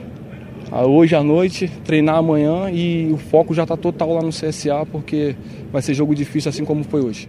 hoje 0.72 1.14
à 1.14 1.22
noite, 1.22 1.68
treinar 1.84 2.16
amanhã 2.16 2.70
e 2.70 3.12
o 3.12 3.18
foco 3.18 3.52
já 3.52 3.64
está 3.64 3.76
total 3.76 4.14
lá 4.14 4.22
no 4.22 4.30
CSA 4.30 4.86
porque 4.90 5.36
vai 5.70 5.82
ser 5.82 5.92
jogo 5.92 6.14
difícil 6.14 6.48
assim 6.48 6.64
como 6.64 6.84
foi 6.84 7.02
hoje. 7.02 7.26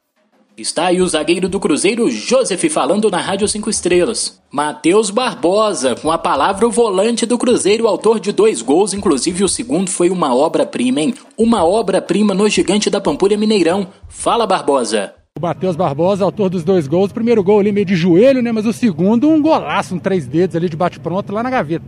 Está 0.56 0.86
aí 0.86 1.02
o 1.02 1.08
zagueiro 1.08 1.50
do 1.50 1.60
Cruzeiro, 1.60 2.12
Joseph, 2.12 2.66
falando 2.70 3.10
na 3.10 3.18
Rádio 3.20 3.48
5 3.48 3.72
Estrelas. 3.72 4.40
Matheus 4.52 5.10
Barbosa, 5.10 5.96
com 5.96 6.12
a 6.12 6.18
palavra 6.18 6.68
o 6.68 6.72
volante 6.72 7.26
do 7.26 7.40
Cruzeiro, 7.40 7.88
autor 7.88 8.20
de 8.20 8.32
dois 8.32 8.62
gols, 8.62 8.94
inclusive 8.94 9.44
o 9.44 9.50
segundo 9.50 9.90
foi 9.90 10.12
uma 10.12 10.36
obra-prima, 10.36 11.02
hein? 11.02 11.16
Uma 11.36 11.66
obra-prima 11.66 12.36
no 12.36 12.48
gigante 12.48 12.88
da 12.88 13.02
Pampulha 13.02 13.36
Mineirão. 13.36 13.88
Fala, 14.08 14.46
Barbosa. 14.46 15.16
O 15.40 15.42
Matheus 15.42 15.76
Barbosa, 15.76 16.24
autor 16.24 16.52
dos 16.52 16.64
dois 16.64 16.86
gols. 16.86 17.10
O 17.10 17.16
primeiro 17.16 17.44
gol 17.44 17.60
ali 17.60 17.72
meio 17.72 17.88
de 17.88 17.96
joelho, 17.96 18.44
né? 18.44 18.52
Mas 18.52 18.68
o 18.68 18.74
segundo, 18.74 19.28
um 19.28 19.42
golaço, 19.42 19.96
um 19.96 20.00
três 20.00 20.28
dedos 20.28 20.56
ali 20.56 20.70
de 20.70 20.78
bate-pronto 20.78 21.34
lá 21.34 21.42
na 21.42 21.50
gaveta. 21.50 21.86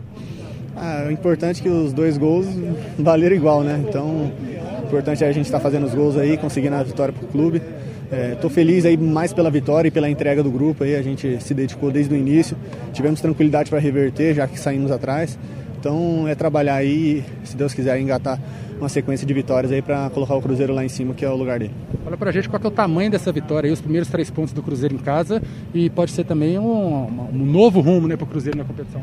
Ah, 0.76 1.06
o 1.08 1.12
importante 1.12 1.60
é 1.60 1.64
que 1.64 1.70
os 1.70 1.94
dois 1.94 2.18
gols 2.18 2.48
valeram 2.98 3.36
igual, 3.36 3.62
né? 3.62 3.86
Então, 3.88 4.32
o 4.82 4.88
importante 4.88 5.24
é 5.24 5.28
a 5.28 5.32
gente 5.32 5.46
estar 5.46 5.60
tá 5.60 5.64
fazendo 5.64 5.86
os 5.86 5.94
gols 5.94 6.18
aí, 6.18 6.36
conseguindo 6.36 6.74
a 6.74 6.82
vitória 6.82 7.14
para 7.14 7.24
o 7.24 7.28
clube. 7.28 7.62
Estou 8.34 8.50
é, 8.50 8.54
feliz 8.54 8.86
aí 8.86 8.96
mais 8.98 9.34
pela 9.34 9.50
vitória 9.50 9.88
e 9.88 9.92
pela 9.92 10.10
entrega 10.10 10.44
do 10.44 10.52
grupo 10.52 10.84
aí. 10.84 10.96
A 10.96 11.02
gente 11.02 11.42
se 11.42 11.54
dedicou 11.54 11.92
desde 11.92 12.14
o 12.14 12.18
início. 12.18 12.56
Tivemos 12.94 13.20
tranquilidade 13.22 13.70
para 13.70 13.80
reverter, 13.80 14.36
já 14.36 14.48
que 14.48 14.60
saímos 14.60 14.92
atrás. 14.92 15.38
Então 15.86 16.28
é 16.28 16.34
trabalhar 16.34 16.74
aí, 16.74 17.24
se 17.44 17.56
Deus 17.56 17.72
quiser, 17.72 18.00
engatar 18.00 18.42
uma 18.80 18.90
sequência 18.90 19.26
de 19.26 19.32
vitórias 19.36 19.72
aí 19.72 19.84
para 19.84 20.10
colocar 20.10 20.34
o 20.34 20.42
Cruzeiro 20.42 20.74
lá 20.74 20.84
em 20.84 20.90
cima, 20.90 21.14
que 21.14 21.24
é 21.24 21.30
o 21.30 21.36
lugar 21.36 21.60
dele. 21.60 21.74
Fala 22.04 22.18
pra 22.18 22.32
gente 22.32 22.50
qual 22.50 22.60
é 22.64 22.68
o 22.68 22.72
tamanho 22.72 23.12
dessa 23.12 23.32
vitória 23.32 23.68
aí, 23.68 23.72
os 23.72 23.82
primeiros 23.82 24.10
três 24.10 24.32
pontos 24.32 24.52
do 24.52 24.64
Cruzeiro 24.64 24.96
em 24.96 24.98
casa 24.98 25.44
e 25.76 25.88
pode 25.92 26.10
ser 26.10 26.24
também 26.24 26.58
um, 26.58 27.30
um 27.32 27.46
novo 27.46 27.82
rumo 27.82 28.08
né, 28.08 28.18
para 28.18 28.24
o 28.24 28.28
Cruzeiro 28.28 28.58
na 28.58 28.64
competição. 28.64 29.00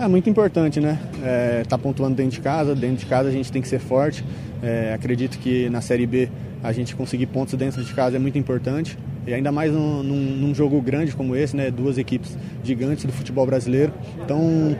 É 0.00 0.08
muito 0.08 0.28
importante, 0.28 0.80
né? 0.80 0.98
É, 1.22 1.62
tá 1.62 1.78
pontuando 1.78 2.16
dentro 2.16 2.32
de 2.32 2.40
casa, 2.40 2.74
dentro 2.74 2.96
de 2.96 3.06
casa 3.06 3.28
a 3.28 3.32
gente 3.32 3.52
tem 3.52 3.62
que 3.62 3.68
ser 3.68 3.78
forte. 3.78 4.24
É, 4.60 4.94
acredito 4.94 5.38
que 5.38 5.70
na 5.70 5.80
Série 5.80 6.08
B 6.08 6.28
a 6.60 6.72
gente 6.72 6.96
conseguir 6.96 7.26
pontos 7.26 7.54
dentro 7.54 7.84
de 7.84 7.94
casa 7.94 8.16
é 8.16 8.18
muito 8.18 8.36
importante. 8.36 8.98
E 9.28 9.32
ainda 9.32 9.52
mais 9.52 9.72
num, 9.72 10.02
num, 10.02 10.36
num 10.36 10.54
jogo 10.54 10.80
grande 10.82 11.14
como 11.14 11.36
esse, 11.36 11.56
né? 11.56 11.70
Duas 11.70 11.98
equipes 11.98 12.36
gigantes 12.64 13.04
do 13.04 13.12
futebol 13.12 13.46
brasileiro. 13.46 13.92
Então, 14.24 14.76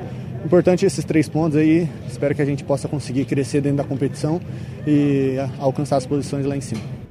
importante 0.47 0.87
esses 0.87 1.05
três 1.05 1.29
pontos 1.29 1.59
aí. 1.59 1.89
Espero 2.09 2.35
que 2.35 2.41
a 2.41 2.45
gente 2.45 2.65
possa 2.65 2.89
conseguir 2.89 3.25
crescer 3.25 3.61
dentro 3.61 3.79
da 3.79 3.85
competição 3.85 4.41
e 4.87 5.37
alcançar 5.59 5.97
as 5.97 6.07
posições 6.07 6.47
lá 6.47 6.57
em 6.57 6.61
cima. 6.61 7.06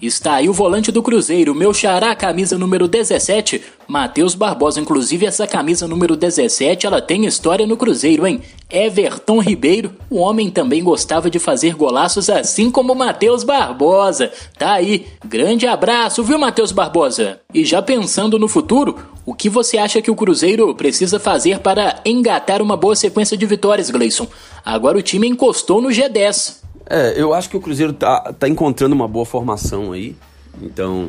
Está 0.00 0.36
aí 0.36 0.48
o 0.48 0.52
volante 0.54 0.90
do 0.90 1.02
Cruzeiro, 1.02 1.54
meu 1.54 1.74
xará, 1.74 2.16
camisa 2.16 2.56
número 2.56 2.88
17, 2.88 3.60
Matheus 3.86 4.34
Barbosa. 4.34 4.80
Inclusive, 4.80 5.26
essa 5.26 5.46
camisa 5.46 5.86
número 5.86 6.16
17, 6.16 6.86
ela 6.86 7.02
tem 7.02 7.26
história 7.26 7.66
no 7.66 7.76
Cruzeiro, 7.76 8.26
hein? 8.26 8.40
Everton 8.70 9.40
Ribeiro, 9.40 9.92
o 10.08 10.16
homem 10.16 10.48
também 10.48 10.82
gostava 10.82 11.28
de 11.28 11.38
fazer 11.38 11.74
golaços 11.74 12.30
assim 12.30 12.70
como 12.70 12.94
Matheus 12.94 13.44
Barbosa. 13.44 14.32
Tá 14.58 14.72
aí, 14.72 15.06
grande 15.22 15.66
abraço, 15.66 16.24
viu, 16.24 16.38
Matheus 16.38 16.72
Barbosa? 16.72 17.38
E 17.52 17.62
já 17.62 17.82
pensando 17.82 18.38
no 18.38 18.48
futuro, 18.48 18.96
o 19.26 19.34
que 19.34 19.50
você 19.50 19.76
acha 19.76 20.00
que 20.00 20.10
o 20.10 20.16
Cruzeiro 20.16 20.74
precisa 20.74 21.20
fazer 21.20 21.58
para 21.58 22.00
engatar 22.06 22.62
uma 22.62 22.76
boa 22.76 22.96
sequência 22.96 23.36
de 23.36 23.44
vitórias, 23.44 23.90
Gleison? 23.90 24.26
Agora 24.64 24.96
o 24.96 25.02
time 25.02 25.28
encostou 25.28 25.82
no 25.82 25.90
G10. 25.90 26.59
É, 26.90 27.14
eu 27.14 27.32
acho 27.32 27.48
que 27.48 27.56
o 27.56 27.60
Cruzeiro 27.60 27.92
tá, 27.92 28.32
tá 28.32 28.48
encontrando 28.48 28.96
uma 28.96 29.06
boa 29.06 29.24
formação 29.24 29.92
aí. 29.92 30.16
Então, 30.60 31.08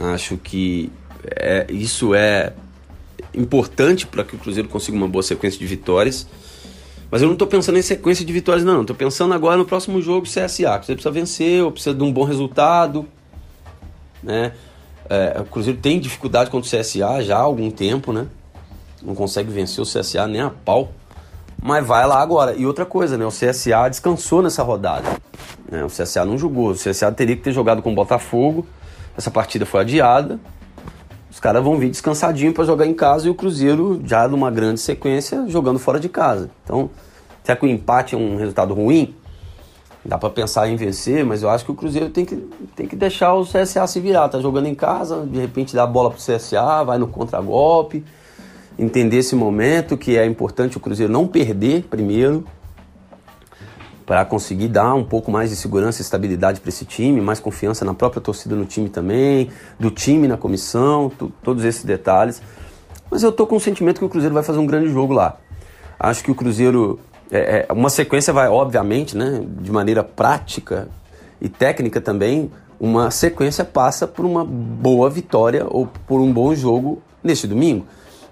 acho 0.00 0.36
que 0.36 0.92
é, 1.24 1.66
isso 1.68 2.14
é 2.14 2.52
importante 3.34 4.06
para 4.06 4.22
que 4.22 4.36
o 4.36 4.38
Cruzeiro 4.38 4.68
consiga 4.68 4.96
uma 4.96 5.08
boa 5.08 5.24
sequência 5.24 5.58
de 5.58 5.66
vitórias. 5.66 6.28
Mas 7.10 7.20
eu 7.20 7.26
não 7.26 7.32
estou 7.32 7.48
pensando 7.48 7.76
em 7.76 7.82
sequência 7.82 8.24
de 8.24 8.32
vitórias, 8.32 8.64
não. 8.64 8.82
Estou 8.82 8.94
pensando 8.94 9.34
agora 9.34 9.56
no 9.56 9.64
próximo 9.64 10.00
jogo 10.00 10.24
CSA. 10.24 10.80
Você 10.82 10.92
precisa 10.92 11.10
vencer, 11.10 11.64
ou 11.64 11.72
precisa 11.72 11.96
de 11.96 12.02
um 12.04 12.12
bom 12.12 12.22
resultado. 12.22 13.04
Né? 14.22 14.52
É, 15.10 15.40
o 15.40 15.44
Cruzeiro 15.46 15.80
tem 15.80 15.98
dificuldade 15.98 16.48
contra 16.48 16.68
o 16.68 16.80
CSA 16.80 17.22
já 17.24 17.38
há 17.38 17.40
algum 17.40 17.72
tempo, 17.72 18.12
né? 18.12 18.28
Não 19.02 19.16
consegue 19.16 19.50
vencer 19.50 19.82
o 19.82 19.86
CSA 19.86 20.28
nem 20.28 20.42
a 20.42 20.50
pau 20.50 20.92
mas 21.60 21.84
vai 21.86 22.06
lá 22.06 22.20
agora. 22.20 22.54
E 22.54 22.64
outra 22.66 22.86
coisa, 22.86 23.18
né? 23.18 23.26
O 23.26 23.30
CSA 23.30 23.88
descansou 23.90 24.42
nessa 24.42 24.62
rodada. 24.62 25.08
Né? 25.70 25.84
O 25.84 25.88
CSA 25.88 26.24
não 26.24 26.38
jogou. 26.38 26.70
O 26.70 26.74
CSA 26.74 27.10
teria 27.12 27.36
que 27.36 27.42
ter 27.42 27.52
jogado 27.52 27.82
com 27.82 27.92
o 27.92 27.94
Botafogo. 27.94 28.66
Essa 29.16 29.30
partida 29.30 29.66
foi 29.66 29.80
adiada. 29.80 30.38
Os 31.30 31.40
caras 31.40 31.62
vão 31.62 31.76
vir 31.76 31.90
descansadinho 31.90 32.52
para 32.52 32.64
jogar 32.64 32.86
em 32.86 32.94
casa 32.94 33.26
e 33.26 33.30
o 33.30 33.34
Cruzeiro 33.34 34.00
já 34.04 34.26
numa 34.26 34.50
grande 34.50 34.80
sequência 34.80 35.44
jogando 35.48 35.78
fora 35.78 36.00
de 36.00 36.08
casa. 36.08 36.50
Então, 36.64 36.90
será 37.42 37.56
que 37.56 37.66
o 37.66 37.68
empate 37.68 38.14
é 38.14 38.18
um 38.18 38.36
resultado 38.36 38.72
ruim? 38.72 39.14
Dá 40.04 40.16
para 40.16 40.30
pensar 40.30 40.68
em 40.68 40.76
vencer, 40.76 41.24
mas 41.24 41.42
eu 41.42 41.50
acho 41.50 41.64
que 41.64 41.70
o 41.70 41.74
Cruzeiro 41.74 42.08
tem 42.08 42.24
que, 42.24 42.36
tem 42.74 42.86
que 42.86 42.96
deixar 42.96 43.34
o 43.34 43.44
CSA 43.44 43.86
se 43.86 44.00
virar. 44.00 44.28
Tá 44.28 44.40
jogando 44.40 44.66
em 44.66 44.74
casa, 44.74 45.26
de 45.26 45.38
repente 45.38 45.74
dá 45.74 45.82
a 45.82 45.86
bola 45.86 46.10
pro 46.10 46.18
CSA, 46.18 46.82
vai 46.84 46.98
no 46.98 47.08
contragolpe. 47.08 47.98
golpe 47.98 48.17
entender 48.78 49.18
esse 49.18 49.34
momento 49.34 49.96
que 49.96 50.16
é 50.16 50.24
importante 50.24 50.76
o 50.76 50.80
Cruzeiro 50.80 51.12
não 51.12 51.26
perder 51.26 51.82
primeiro 51.84 52.44
para 54.06 54.24
conseguir 54.24 54.68
dar 54.68 54.94
um 54.94 55.04
pouco 55.04 55.30
mais 55.30 55.50
de 55.50 55.56
segurança 55.56 56.00
e 56.00 56.02
estabilidade 56.02 56.60
para 56.60 56.70
esse 56.70 56.86
time, 56.86 57.20
mais 57.20 57.40
confiança 57.40 57.84
na 57.84 57.92
própria 57.92 58.22
torcida 58.22 58.54
no 58.54 58.64
time 58.64 58.88
também, 58.88 59.50
do 59.78 59.90
time 59.90 60.26
na 60.26 60.38
comissão, 60.38 61.12
todos 61.42 61.62
esses 61.62 61.84
detalhes. 61.84 62.40
Mas 63.10 63.22
eu 63.22 63.30
tô 63.30 63.46
com 63.46 63.56
o 63.56 63.60
sentimento 63.60 63.98
que 63.98 64.04
o 64.04 64.08
Cruzeiro 64.08 64.34
vai 64.34 64.42
fazer 64.42 64.58
um 64.58 64.66
grande 64.66 64.90
jogo 64.90 65.12
lá. 65.12 65.36
Acho 66.00 66.24
que 66.24 66.30
o 66.30 66.34
Cruzeiro 66.34 66.98
é, 67.30 67.66
é, 67.68 67.72
uma 67.72 67.90
sequência 67.90 68.32
vai, 68.32 68.48
obviamente, 68.48 69.14
né, 69.14 69.42
de 69.60 69.70
maneira 69.70 70.02
prática 70.02 70.88
e 71.40 71.48
técnica 71.48 72.00
também, 72.00 72.50
uma 72.80 73.10
sequência 73.10 73.64
passa 73.64 74.06
por 74.06 74.24
uma 74.24 74.44
boa 74.44 75.10
vitória 75.10 75.66
ou 75.68 75.86
por 76.06 76.20
um 76.20 76.32
bom 76.32 76.54
jogo 76.54 77.02
neste 77.22 77.46
domingo. 77.46 77.84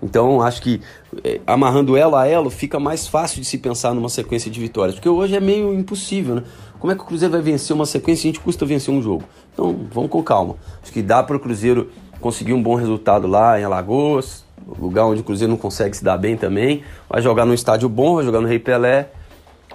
Então, 0.03 0.43
acho 0.43 0.61
que 0.61 0.81
é, 1.25 1.41
amarrando 1.47 1.97
elo 1.97 2.17
a 2.17 2.27
elo 2.27 2.51
fica 2.51 2.79
mais 2.79 3.07
fácil 3.07 3.41
de 3.41 3.47
se 3.47 3.59
pensar 3.59 3.95
numa 3.95 4.09
sequência 4.09 4.51
de 4.51 4.61
vitórias, 4.61 4.95
porque 4.95 5.09
hoje 5.09 5.35
é 5.35 5.41
meio 5.41 5.73
impossível, 5.75 6.37
né? 6.37 6.43
Como 6.79 6.93
é 6.93 6.97
que 6.97 7.03
o 7.03 7.07
Cruzeiro 7.07 7.33
vai 7.33 7.41
vencer 7.41 7.75
uma 7.75 7.87
sequência 7.87 8.27
e 8.27 8.29
a 8.29 8.33
gente 8.33 8.41
custa 8.41 8.67
vencer 8.67 8.93
um 8.93 9.01
jogo? 9.01 9.25
Então, 9.53 9.75
vamos 9.91 10.11
com 10.11 10.23
calma. 10.23 10.57
Acho 10.83 10.93
que 10.93 11.03
dá 11.03 11.23
para 11.23 11.37
o 11.37 11.41
Cruzeiro 11.41 11.91
conseguir 12.21 12.53
um 12.53 12.63
bom 12.63 12.75
resultado 12.75 13.27
lá 13.27 13.59
em 13.59 13.65
Alagoas, 13.65 14.45
lugar 14.79 15.07
onde 15.07 15.23
o 15.23 15.25
Cruzeiro 15.25 15.51
não 15.51 15.59
consegue 15.59 15.97
se 15.97 16.05
dar 16.05 16.19
bem 16.19 16.37
também. 16.37 16.83
Vai 17.09 17.23
jogar 17.23 17.47
num 17.47 17.55
estádio 17.55 17.89
bom, 17.89 18.17
vai 18.17 18.25
jogar 18.25 18.41
no 18.41 18.47
Rei 18.47 18.59
Pelé. 18.59 19.09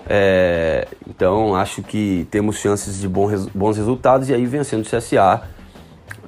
É, 0.07 0.87
então, 1.09 1.55
acho 1.55 1.81
que 1.81 2.27
temos 2.29 2.57
chances 2.57 2.99
de 2.99 3.07
bons 3.07 3.77
resultados 3.77 4.29
e 4.29 4.33
aí 4.33 4.45
vencendo 4.45 4.85
o 4.85 4.89
CSA 4.89 5.41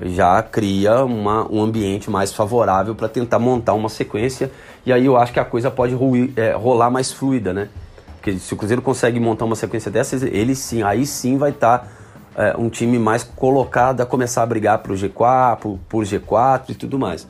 já 0.06 0.42
cria 0.42 1.04
uma, 1.04 1.50
um 1.52 1.62
ambiente 1.62 2.10
mais 2.10 2.34
favorável 2.34 2.96
para 2.96 3.08
tentar 3.08 3.40
montar 3.40 3.74
uma 3.74 3.90
sequência 3.90 4.52
e 4.86 4.92
aí 4.92 5.06
eu 5.06 5.18
acho 5.18 5.32
que 5.32 5.40
a 5.40 5.46
coisa 5.46 5.72
pode 5.72 5.94
ruir, 5.94 6.32
é, 6.36 6.52
rolar 6.54 6.90
mais 6.90 7.12
fluida, 7.12 7.54
né? 7.54 7.70
Porque 8.16 8.38
se 8.40 8.54
o 8.54 8.58
Cruzeiro 8.58 8.82
consegue 8.82 9.20
montar 9.20 9.46
uma 9.46 9.56
sequência 9.56 9.92
dessas, 9.92 10.24
ele 10.24 10.56
sim, 10.56 10.82
aí 10.84 11.06
sim 11.06 11.38
vai 11.38 11.52
estar 11.52 11.80
tá, 11.80 11.88
é, 12.36 12.56
um 12.58 12.70
time 12.70 12.98
mais 12.98 13.24
colocado 13.24 14.02
a 14.02 14.06
começar 14.06 14.44
a 14.44 14.46
brigar 14.46 14.80
pro 14.80 14.94
G4, 14.94 15.58
pro, 15.58 15.80
pro 15.90 16.00
G4 16.00 16.70
e 16.70 16.76
tudo 16.76 16.98
mais. 16.98 17.28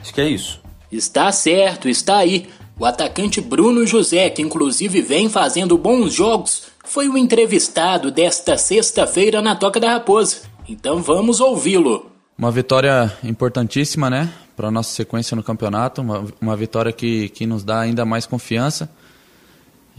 Acho 0.00 0.12
que 0.14 0.20
é 0.20 0.28
isso. 0.28 0.60
Está 0.90 1.30
certo, 1.32 1.88
está 1.88 2.18
aí. 2.18 2.48
O 2.78 2.84
atacante 2.84 3.40
Bruno 3.40 3.86
José, 3.86 4.30
que 4.30 4.40
inclusive 4.42 5.02
vem 5.02 5.28
fazendo 5.28 5.76
bons 5.76 6.14
jogos, 6.14 6.64
foi 6.84 7.08
o 7.08 7.16
entrevistado 7.16 8.10
desta 8.10 8.56
sexta-feira 8.56 9.42
na 9.42 9.54
Toca 9.54 9.78
da 9.78 9.92
Raposa. 9.92 10.49
Então 10.70 11.02
vamos 11.02 11.40
ouvi-lo. 11.40 12.08
Uma 12.38 12.52
vitória 12.52 13.12
importantíssima, 13.24 14.08
né? 14.08 14.32
Para 14.56 14.68
a 14.68 14.70
nossa 14.70 14.94
sequência 14.94 15.34
no 15.34 15.42
campeonato. 15.42 16.00
Uma, 16.00 16.24
uma 16.40 16.56
vitória 16.56 16.92
que, 16.92 17.28
que 17.30 17.44
nos 17.44 17.64
dá 17.64 17.80
ainda 17.80 18.04
mais 18.04 18.24
confiança. 18.24 18.88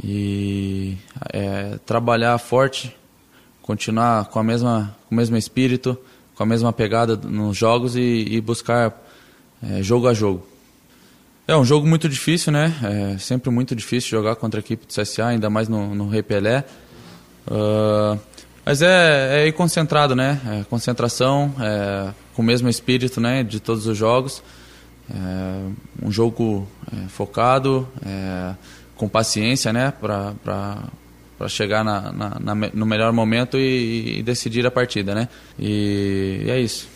E 0.01 0.97
é, 1.33 1.77
trabalhar 1.85 2.37
forte, 2.37 2.95
continuar 3.61 4.25
com, 4.29 4.39
a 4.39 4.43
mesma, 4.43 4.95
com 5.09 5.13
o 5.13 5.17
mesmo 5.17 5.35
espírito, 5.35 5.97
com 6.35 6.43
a 6.43 6.45
mesma 6.45 6.71
pegada 6.71 7.17
nos 7.17 7.57
jogos 7.57 7.97
e, 7.97 8.27
e 8.29 8.39
buscar 8.39 8.97
é, 9.61 9.83
jogo 9.83 10.07
a 10.07 10.13
jogo. 10.13 10.47
É 11.45 11.57
um 11.57 11.65
jogo 11.65 11.85
muito 11.85 12.07
difícil, 12.07 12.53
né? 12.53 12.73
É 12.81 13.17
sempre 13.17 13.49
muito 13.49 13.75
difícil 13.75 14.09
jogar 14.09 14.37
contra 14.37 14.61
a 14.61 14.61
equipe 14.61 14.85
do 14.85 14.93
CSA, 14.93 15.25
ainda 15.25 15.49
mais 15.49 15.67
no, 15.67 15.93
no 15.93 16.07
Rei. 16.07 16.21
Uh, 16.21 18.17
mas 18.65 18.81
é, 18.81 19.43
é 19.43 19.47
ir 19.47 19.53
concentrado, 19.53 20.15
né? 20.15 20.39
É 20.45 20.63
concentração, 20.69 21.53
é, 21.59 22.11
com 22.35 22.41
o 22.41 22.45
mesmo 22.45 22.69
espírito 22.69 23.19
né, 23.19 23.43
de 23.43 23.59
todos 23.59 23.87
os 23.87 23.97
jogos. 23.97 24.43
É, 25.09 26.05
um 26.05 26.11
jogo 26.11 26.67
é, 26.91 27.07
focado, 27.09 27.87
é, 28.05 28.55
com 28.95 29.09
paciência, 29.09 29.73
né? 29.73 29.91
Para 29.91 30.77
chegar 31.47 31.83
na, 31.83 32.11
na, 32.11 32.39
na, 32.39 32.55
no 32.71 32.85
melhor 32.85 33.11
momento 33.11 33.57
e, 33.57 34.19
e, 34.19 34.23
decidir 34.23 34.65
a 34.65 34.71
partida, 34.71 35.15
né? 35.15 35.27
E, 35.57 36.43
e 36.45 36.49
é 36.49 36.59
isso. 36.59 36.87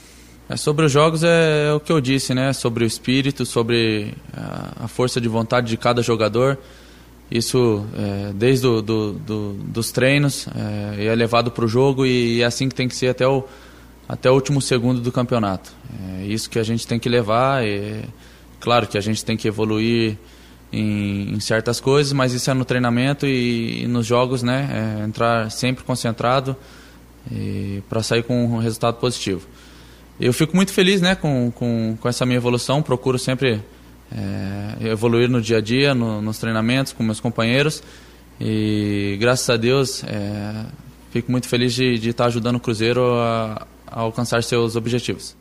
É 0.47 0.55
sobre 0.55 0.85
os 0.85 0.91
jogos 0.91 1.23
é, 1.23 1.69
é, 1.69 1.73
o 1.73 1.79
que 1.79 1.91
eu 1.91 1.99
disse, 1.99 2.35
né? 2.35 2.53
Sobre 2.53 2.83
o 2.83 2.87
espírito, 2.87 3.43
sobre 3.45 4.13
a, 4.31 4.85
a 4.85 4.87
força 4.87 5.19
de 5.19 5.27
vontade 5.27 5.67
de 5.67 5.77
cada 5.77 6.03
jogador. 6.03 6.59
Isso 7.29 7.85
é, 7.97 8.33
desde 8.33 8.61
do, 8.63 8.81
do, 8.81 9.13
do, 9.13 9.53
dos 9.53 9.91
treinos 9.91 10.47
é, 10.97 11.05
é 11.05 11.15
levado 11.15 11.49
para 11.49 11.65
o 11.65 11.67
jogo 11.67 12.05
e 12.05 12.41
é 12.41 12.45
assim 12.45 12.69
que 12.69 12.75
tem 12.75 12.87
que 12.87 12.95
ser 12.95 13.07
até 13.07 13.27
o, 13.27 13.43
até 14.07 14.29
o 14.29 14.33
último 14.33 14.61
segundo 14.61 15.01
do 15.01 15.11
campeonato. 15.11 15.71
É 16.19 16.25
isso 16.25 16.49
que 16.49 16.59
a 16.59 16.63
gente 16.63 16.85
tem 16.85 16.99
que 16.99 17.09
levar. 17.09 17.65
E, 17.65 18.03
claro 18.59 18.87
que 18.87 18.97
a 18.97 19.01
gente 19.01 19.25
tem 19.25 19.35
que 19.35 19.47
evoluir 19.47 20.17
em, 20.71 21.33
em 21.33 21.39
certas 21.39 21.79
coisas, 21.79 22.13
mas 22.13 22.33
isso 22.33 22.49
é 22.51 22.53
no 22.53 22.65
treinamento 22.65 23.25
e, 23.25 23.83
e 23.83 23.87
nos 23.87 24.05
jogos, 24.05 24.43
né? 24.43 24.99
É 25.01 25.05
entrar 25.05 25.49
sempre 25.49 25.83
concentrado 25.83 26.55
para 27.89 28.03
sair 28.03 28.23
com 28.23 28.45
um 28.45 28.57
resultado 28.59 28.97
positivo. 28.97 29.47
Eu 30.19 30.31
fico 30.31 30.55
muito 30.55 30.71
feliz, 30.71 31.01
né, 31.01 31.15
com, 31.15 31.51
com, 31.51 31.97
com 31.99 32.07
essa 32.07 32.25
minha 32.25 32.37
evolução. 32.37 32.81
Procuro 32.81 33.19
sempre 33.19 33.61
é, 34.11 34.89
evoluir 34.89 35.29
no 35.29 35.41
dia 35.41 35.57
a 35.57 35.61
dia, 35.61 35.93
no, 35.93 36.21
nos 36.21 36.37
treinamentos 36.37 36.93
com 36.93 37.03
meus 37.03 37.19
companheiros. 37.19 37.81
E 38.39 39.17
graças 39.19 39.49
a 39.49 39.57
Deus, 39.57 40.03
é, 40.03 40.65
fico 41.11 41.31
muito 41.31 41.47
feliz 41.47 41.73
de, 41.73 41.97
de 41.97 42.09
estar 42.09 42.25
ajudando 42.25 42.57
o 42.57 42.59
Cruzeiro 42.59 43.03
a, 43.15 43.65
a 43.87 44.01
alcançar 44.01 44.43
seus 44.43 44.75
objetivos. 44.75 45.35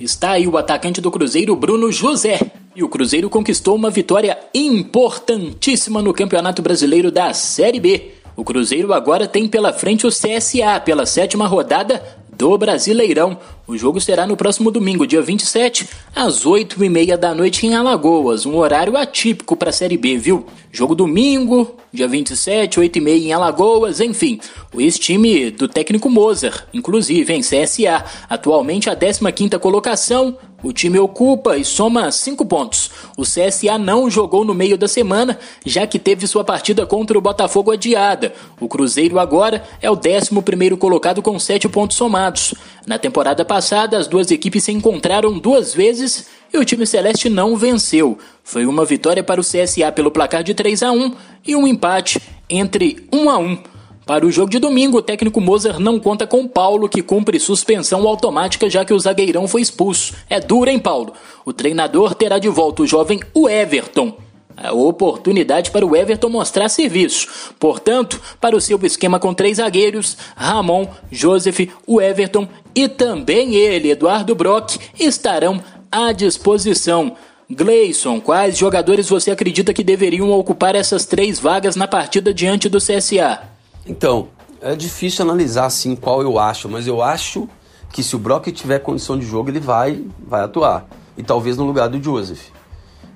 Está 0.00 0.32
aí 0.32 0.48
o 0.48 0.56
atacante 0.56 1.00
do 1.00 1.10
Cruzeiro, 1.10 1.54
Bruno 1.54 1.92
José. 1.92 2.40
E 2.74 2.82
o 2.82 2.88
Cruzeiro 2.88 3.30
conquistou 3.30 3.76
uma 3.76 3.90
vitória 3.90 4.36
importantíssima 4.52 6.02
no 6.02 6.12
Campeonato 6.12 6.60
Brasileiro 6.60 7.12
da 7.12 7.32
Série 7.32 7.78
B. 7.78 8.10
O 8.36 8.42
Cruzeiro 8.42 8.92
agora 8.92 9.28
tem 9.28 9.46
pela 9.46 9.72
frente 9.72 10.04
o 10.04 10.10
CSA 10.10 10.80
pela 10.84 11.06
sétima 11.06 11.46
rodada 11.46 12.02
do 12.36 12.58
Brasileirão. 12.58 13.38
O 13.66 13.78
jogo 13.78 13.98
será 13.98 14.26
no 14.26 14.36
próximo 14.36 14.70
domingo, 14.70 15.06
dia 15.06 15.22
27, 15.22 15.88
às 16.14 16.44
8h30 16.44 17.16
da 17.16 17.34
noite 17.34 17.66
em 17.66 17.74
Alagoas, 17.74 18.44
um 18.44 18.56
horário 18.56 18.94
atípico 18.94 19.56
para 19.56 19.70
a 19.70 19.72
Série 19.72 19.96
B, 19.96 20.18
viu? 20.18 20.44
Jogo 20.70 20.94
domingo, 20.94 21.74
dia 21.90 22.06
27, 22.06 22.78
8h30 22.78 23.08
em 23.08 23.32
Alagoas, 23.32 24.00
enfim. 24.00 24.38
O 24.74 24.82
ex-time 24.82 25.50
do 25.50 25.66
técnico 25.66 26.10
Moser, 26.10 26.66
inclusive 26.74 27.32
em 27.32 27.40
CSA, 27.40 28.04
atualmente 28.28 28.90
a 28.90 28.96
15ª 28.96 29.58
colocação, 29.58 30.36
o 30.64 30.72
time 30.72 30.98
ocupa 30.98 31.58
e 31.58 31.64
soma 31.64 32.10
5 32.10 32.44
pontos. 32.46 32.90
O 33.18 33.22
CSA 33.22 33.76
não 33.78 34.10
jogou 34.10 34.46
no 34.46 34.54
meio 34.54 34.78
da 34.78 34.88
semana, 34.88 35.38
já 35.64 35.86
que 35.86 35.98
teve 35.98 36.26
sua 36.26 36.42
partida 36.42 36.86
contra 36.86 37.18
o 37.18 37.20
Botafogo 37.20 37.70
adiada. 37.70 38.32
O 38.58 38.66
Cruzeiro 38.66 39.18
agora 39.18 39.62
é 39.82 39.90
o 39.90 39.96
11º 39.96 40.78
colocado 40.78 41.20
com 41.20 41.38
7 41.38 41.68
pontos 41.68 41.98
somados. 41.98 42.54
Na 42.86 42.98
temporada 42.98 43.44
passada, 43.54 43.96
as 43.96 44.08
duas 44.08 44.32
equipes 44.32 44.64
se 44.64 44.72
encontraram 44.72 45.38
duas 45.38 45.72
vezes 45.72 46.26
e 46.52 46.58
o 46.58 46.64
time 46.64 46.84
celeste 46.84 47.28
não 47.28 47.56
venceu. 47.56 48.18
Foi 48.42 48.66
uma 48.66 48.84
vitória 48.84 49.22
para 49.22 49.40
o 49.40 49.44
CSA 49.44 49.92
pelo 49.92 50.10
placar 50.10 50.42
de 50.42 50.52
3 50.52 50.82
a 50.82 50.90
1 50.90 51.14
e 51.46 51.54
um 51.54 51.64
empate 51.64 52.20
entre 52.50 53.06
1 53.12 53.30
a 53.30 53.38
1. 53.38 53.58
Para 54.04 54.26
o 54.26 54.32
jogo 54.32 54.50
de 54.50 54.58
domingo, 54.58 54.98
o 54.98 55.02
técnico 55.02 55.40
Moser 55.40 55.78
não 55.78 56.00
conta 56.00 56.26
com 56.26 56.48
Paulo, 56.48 56.88
que 56.88 57.00
cumpre 57.00 57.38
suspensão 57.38 58.08
automática 58.08 58.68
já 58.68 58.84
que 58.84 58.92
o 58.92 58.98
zagueirão 58.98 59.46
foi 59.46 59.60
expulso. 59.60 60.14
É 60.28 60.40
duro, 60.40 60.68
hein, 60.68 60.80
Paulo? 60.80 61.12
O 61.44 61.52
treinador 61.52 62.12
terá 62.12 62.40
de 62.40 62.48
volta 62.48 62.82
o 62.82 62.86
jovem 62.88 63.20
Everton. 63.36 64.16
A 64.56 64.72
oportunidade 64.72 65.70
para 65.70 65.84
o 65.84 65.96
Everton 65.96 66.28
mostrar 66.28 66.68
serviço. 66.68 67.26
Portanto, 67.58 68.20
para 68.40 68.56
o 68.56 68.60
seu 68.60 68.78
esquema 68.84 69.18
com 69.18 69.34
três 69.34 69.56
zagueiros, 69.56 70.16
Ramon, 70.36 70.86
Joseph, 71.10 71.68
o 71.86 72.00
Everton 72.00 72.48
e 72.74 72.88
também 72.88 73.54
ele, 73.54 73.90
Eduardo 73.90 74.34
Brock, 74.34 74.78
estarão 74.98 75.60
à 75.90 76.12
disposição. 76.12 77.16
Gleison, 77.50 78.20
quais 78.20 78.56
jogadores 78.56 79.08
você 79.08 79.30
acredita 79.30 79.74
que 79.74 79.84
deveriam 79.84 80.30
ocupar 80.30 80.74
essas 80.74 81.04
três 81.04 81.38
vagas 81.38 81.76
na 81.76 81.86
partida 81.86 82.32
diante 82.32 82.68
do 82.68 82.78
CSA? 82.78 83.42
Então, 83.86 84.28
é 84.62 84.74
difícil 84.74 85.24
analisar 85.24 85.66
assim 85.66 85.94
qual 85.94 86.22
eu 86.22 86.38
acho, 86.38 86.68
mas 86.68 86.86
eu 86.86 87.02
acho 87.02 87.48
que 87.92 88.02
se 88.02 88.16
o 88.16 88.18
Brock 88.18 88.50
tiver 88.50 88.78
condição 88.78 89.18
de 89.18 89.26
jogo, 89.26 89.50
ele 89.50 89.60
vai, 89.60 90.02
vai 90.26 90.42
atuar. 90.42 90.88
E 91.16 91.22
talvez 91.22 91.56
no 91.56 91.64
lugar 91.64 91.88
do 91.88 92.02
Joseph. 92.02 92.48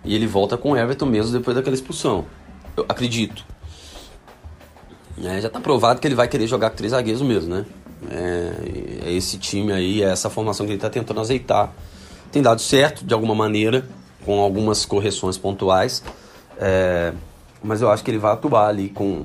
E 0.05 0.15
ele 0.15 0.27
volta 0.27 0.57
com 0.57 0.73
o 0.73 0.77
Everton 0.77 1.07
mesmo 1.07 1.33
depois 1.33 1.57
daquela 1.57 1.75
expulsão. 1.75 2.25
Eu 2.77 2.85
acredito. 2.89 3.45
É, 5.23 5.41
já 5.41 5.49
está 5.49 5.61
provado 5.61 6.01
que 6.01 6.07
ele 6.07 6.15
vai 6.15 6.29
querer 6.29 6.47
jogar 6.47 6.71
com 6.71 6.77
três 6.77 6.93
zagueiros 6.93 7.23
mesmo, 7.23 7.55
né? 7.55 7.67
É, 8.11 9.09
é 9.09 9.13
esse 9.13 9.39
time 9.39 9.73
aí, 9.73 10.03
é 10.03 10.11
essa 10.11 10.31
formação 10.31 10.65
que 10.65 10.73
ele 10.73 10.79
está 10.79 10.89
tentando 10.89 11.21
azeitar. 11.21 11.73
Tem 12.31 12.41
dado 12.41 12.61
certo 12.61 13.05
de 13.05 13.13
alguma 13.13 13.35
maneira, 13.35 13.85
com 14.25 14.39
algumas 14.41 14.85
correções 14.85 15.37
pontuais. 15.37 16.03
É, 16.59 17.13
mas 17.63 17.81
eu 17.81 17.91
acho 17.91 18.05
que 18.05 18.11
ele 18.11 18.19
vai 18.19 18.33
atuar 18.33 18.69
ali 18.69 18.89
com 18.89 19.25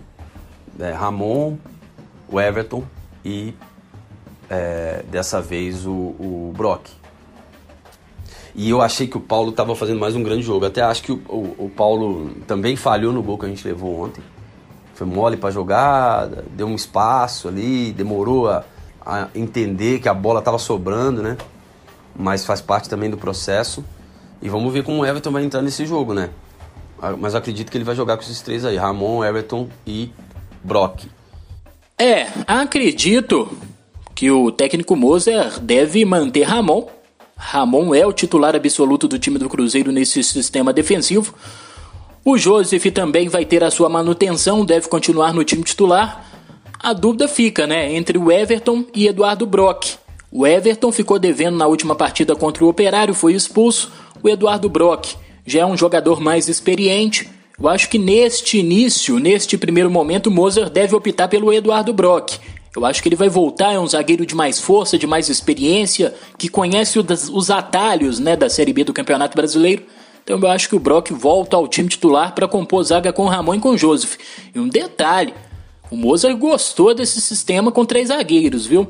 é, 0.80 0.92
Ramon, 0.92 1.58
o 2.30 2.40
Everton 2.40 2.84
e 3.24 3.54
é, 4.50 5.04
dessa 5.10 5.42
vez 5.42 5.86
o, 5.86 5.92
o, 5.92 6.54
Brock. 6.56 6.90
E 8.56 8.70
eu 8.70 8.82
achei 8.82 9.08
que 9.08 9.18
o 9.18 9.20
Paulo 9.20 9.50
estava 9.50 9.76
fazendo 9.76 10.00
mais 10.00 10.16
um 10.16 10.22
grande 10.22 10.44
jogo. 10.44 10.66
Até 10.66 10.82
acho 10.82 11.02
que 11.02 11.12
o, 11.12 11.16
o, 11.28 11.66
o, 11.66 11.70
Paulo 11.70 12.36
também 12.46 12.76
falhou 12.76 13.12
no 13.12 13.24
gol 13.24 13.38
que 13.38 13.46
a 13.46 13.50
gente 13.50 13.68
levou 13.68 14.04
ontem. 14.04 14.24
Foi 14.94 15.08
mole 15.08 15.38
para 15.38 15.50
jogar, 15.50 16.28
deu 16.52 16.68
um 16.68 16.76
espaço 16.76 17.48
ali, 17.48 17.92
demorou 17.92 18.48
a, 18.48 18.64
a 19.04 19.28
entender 19.34 20.00
que 20.00 20.08
a 20.08 20.14
bola 20.14 20.40
estava 20.40 20.60
sobrando, 20.60 21.24
né? 21.24 21.36
Mas 22.16 22.46
faz 22.46 22.62
parte 22.62 22.88
também 22.88 23.10
do 23.10 23.18
processo. 23.18 23.84
E 24.40 24.50
vamos 24.50 24.72
ver 24.72 24.84
como 24.84 25.02
o 25.02 25.06
Everton 25.06 25.32
vai 25.32 25.44
entrar 25.44 25.64
nesse 25.64 25.86
jogo, 25.86 26.14
né? 26.14 26.30
Mas 27.18 27.36
acredito 27.36 27.72
que 27.72 27.78
ele 27.78 27.84
vai 27.84 27.96
jogar 27.96 28.18
com 28.18 28.24
esses 28.24 28.42
três 28.42 28.64
aí: 28.64 28.78
Ramon, 28.78 29.24
Everton 29.24 29.68
e 29.86 30.12
Brock. 30.64 31.06
É, 31.98 32.28
acredito 32.48 33.52
que 34.16 34.30
o 34.32 34.52
técnico 34.52 34.96
Moser 34.96 35.60
deve 35.60 36.06
manter 36.06 36.44
Ramon. 36.44 36.88
Ramon 37.46 37.94
é 37.94 38.08
o 38.08 38.14
titular 38.14 38.56
absoluto 38.56 39.06
do 39.06 39.20
time 39.20 39.38
do 39.38 39.50
Cruzeiro 39.50 39.92
nesse 39.92 40.24
sistema 40.24 40.72
defensivo. 40.72 41.36
O 42.24 42.38
Joseph 42.38 42.86
também 42.94 43.28
vai 43.28 43.44
ter 43.44 43.64
a 43.64 43.70
sua 43.70 43.90
manutenção, 43.90 44.64
deve 44.64 44.88
continuar 44.88 45.34
no 45.34 45.44
time 45.44 45.62
titular. 45.62 46.26
A 46.80 46.94
dúvida 46.94 47.28
fica, 47.28 47.68
né, 47.68 47.94
entre 47.94 48.18
o 48.18 48.32
Everton 48.32 48.86
e 48.96 49.08
Eduardo 49.08 49.46
Brock. 49.46 49.96
O 50.32 50.48
Everton 50.48 50.92
ficou 50.92 51.20
devendo 51.20 51.58
na 51.58 51.68
última 51.68 51.96
partida 51.96 52.34
contra 52.34 52.64
o 52.64 52.70
Operário, 52.70 53.14
foi 53.14 53.34
expulso. 53.34 53.92
O 54.24 54.30
Eduardo 54.30 54.70
Brock 54.70 55.16
já 55.46 55.60
é 55.60 55.66
um 55.66 55.78
jogador 55.78 56.22
mais 56.22 56.48
experiente, 56.48 57.30
eu 57.60 57.70
acho 57.70 57.88
que 57.88 58.00
neste 58.00 58.58
início, 58.58 59.20
neste 59.20 59.58
primeiro 59.58 59.90
momento, 59.90 60.28
o 60.28 60.32
Moser 60.32 60.70
deve 60.70 60.96
optar 60.96 61.28
pelo 61.28 61.54
Eduardo 61.54 61.94
Brock. 61.94 62.40
Eu 62.76 62.86
acho 62.86 63.04
que 63.04 63.10
ele 63.10 63.16
vai 63.16 63.30
voltar, 63.30 63.74
é 63.74 63.80
um 63.80 63.88
zagueiro 63.88 64.26
de 64.26 64.34
mais 64.34 64.60
força, 64.60 64.98
de 64.98 65.06
mais 65.06 65.30
experiência, 65.30 66.14
que 66.38 66.50
conhece 66.50 66.98
os 67.00 67.52
atalhos 67.52 68.20
né, 68.20 68.36
da 68.36 68.50
Série 68.50 68.74
B 68.74 68.84
do 68.84 68.94
Campeonato 68.94 69.36
Brasileiro. 69.36 69.84
Então 70.24 70.40
eu 70.40 70.48
acho 70.48 70.70
que 70.70 70.76
o 70.76 70.80
Brock 70.80 71.12
volta 71.12 71.56
ao 71.56 71.68
time 71.68 71.88
titular 71.88 72.34
para 72.34 72.48
compor 72.48 72.84
zaga 72.84 73.14
com 73.14 73.26
o 73.26 73.28
Ramon 73.28 73.56
e 73.56 73.60
com 73.60 73.70
o 73.70 73.78
Joseph. 73.78 74.18
E 74.56 74.60
um 74.60 74.68
detalhe, 74.68 75.34
o 75.92 75.96
Moser 75.96 76.36
gostou 76.36 76.96
desse 76.96 77.22
sistema 77.22 77.72
com 77.72 77.86
três 77.86 78.08
zagueiros, 78.08 78.66
viu? 78.66 78.88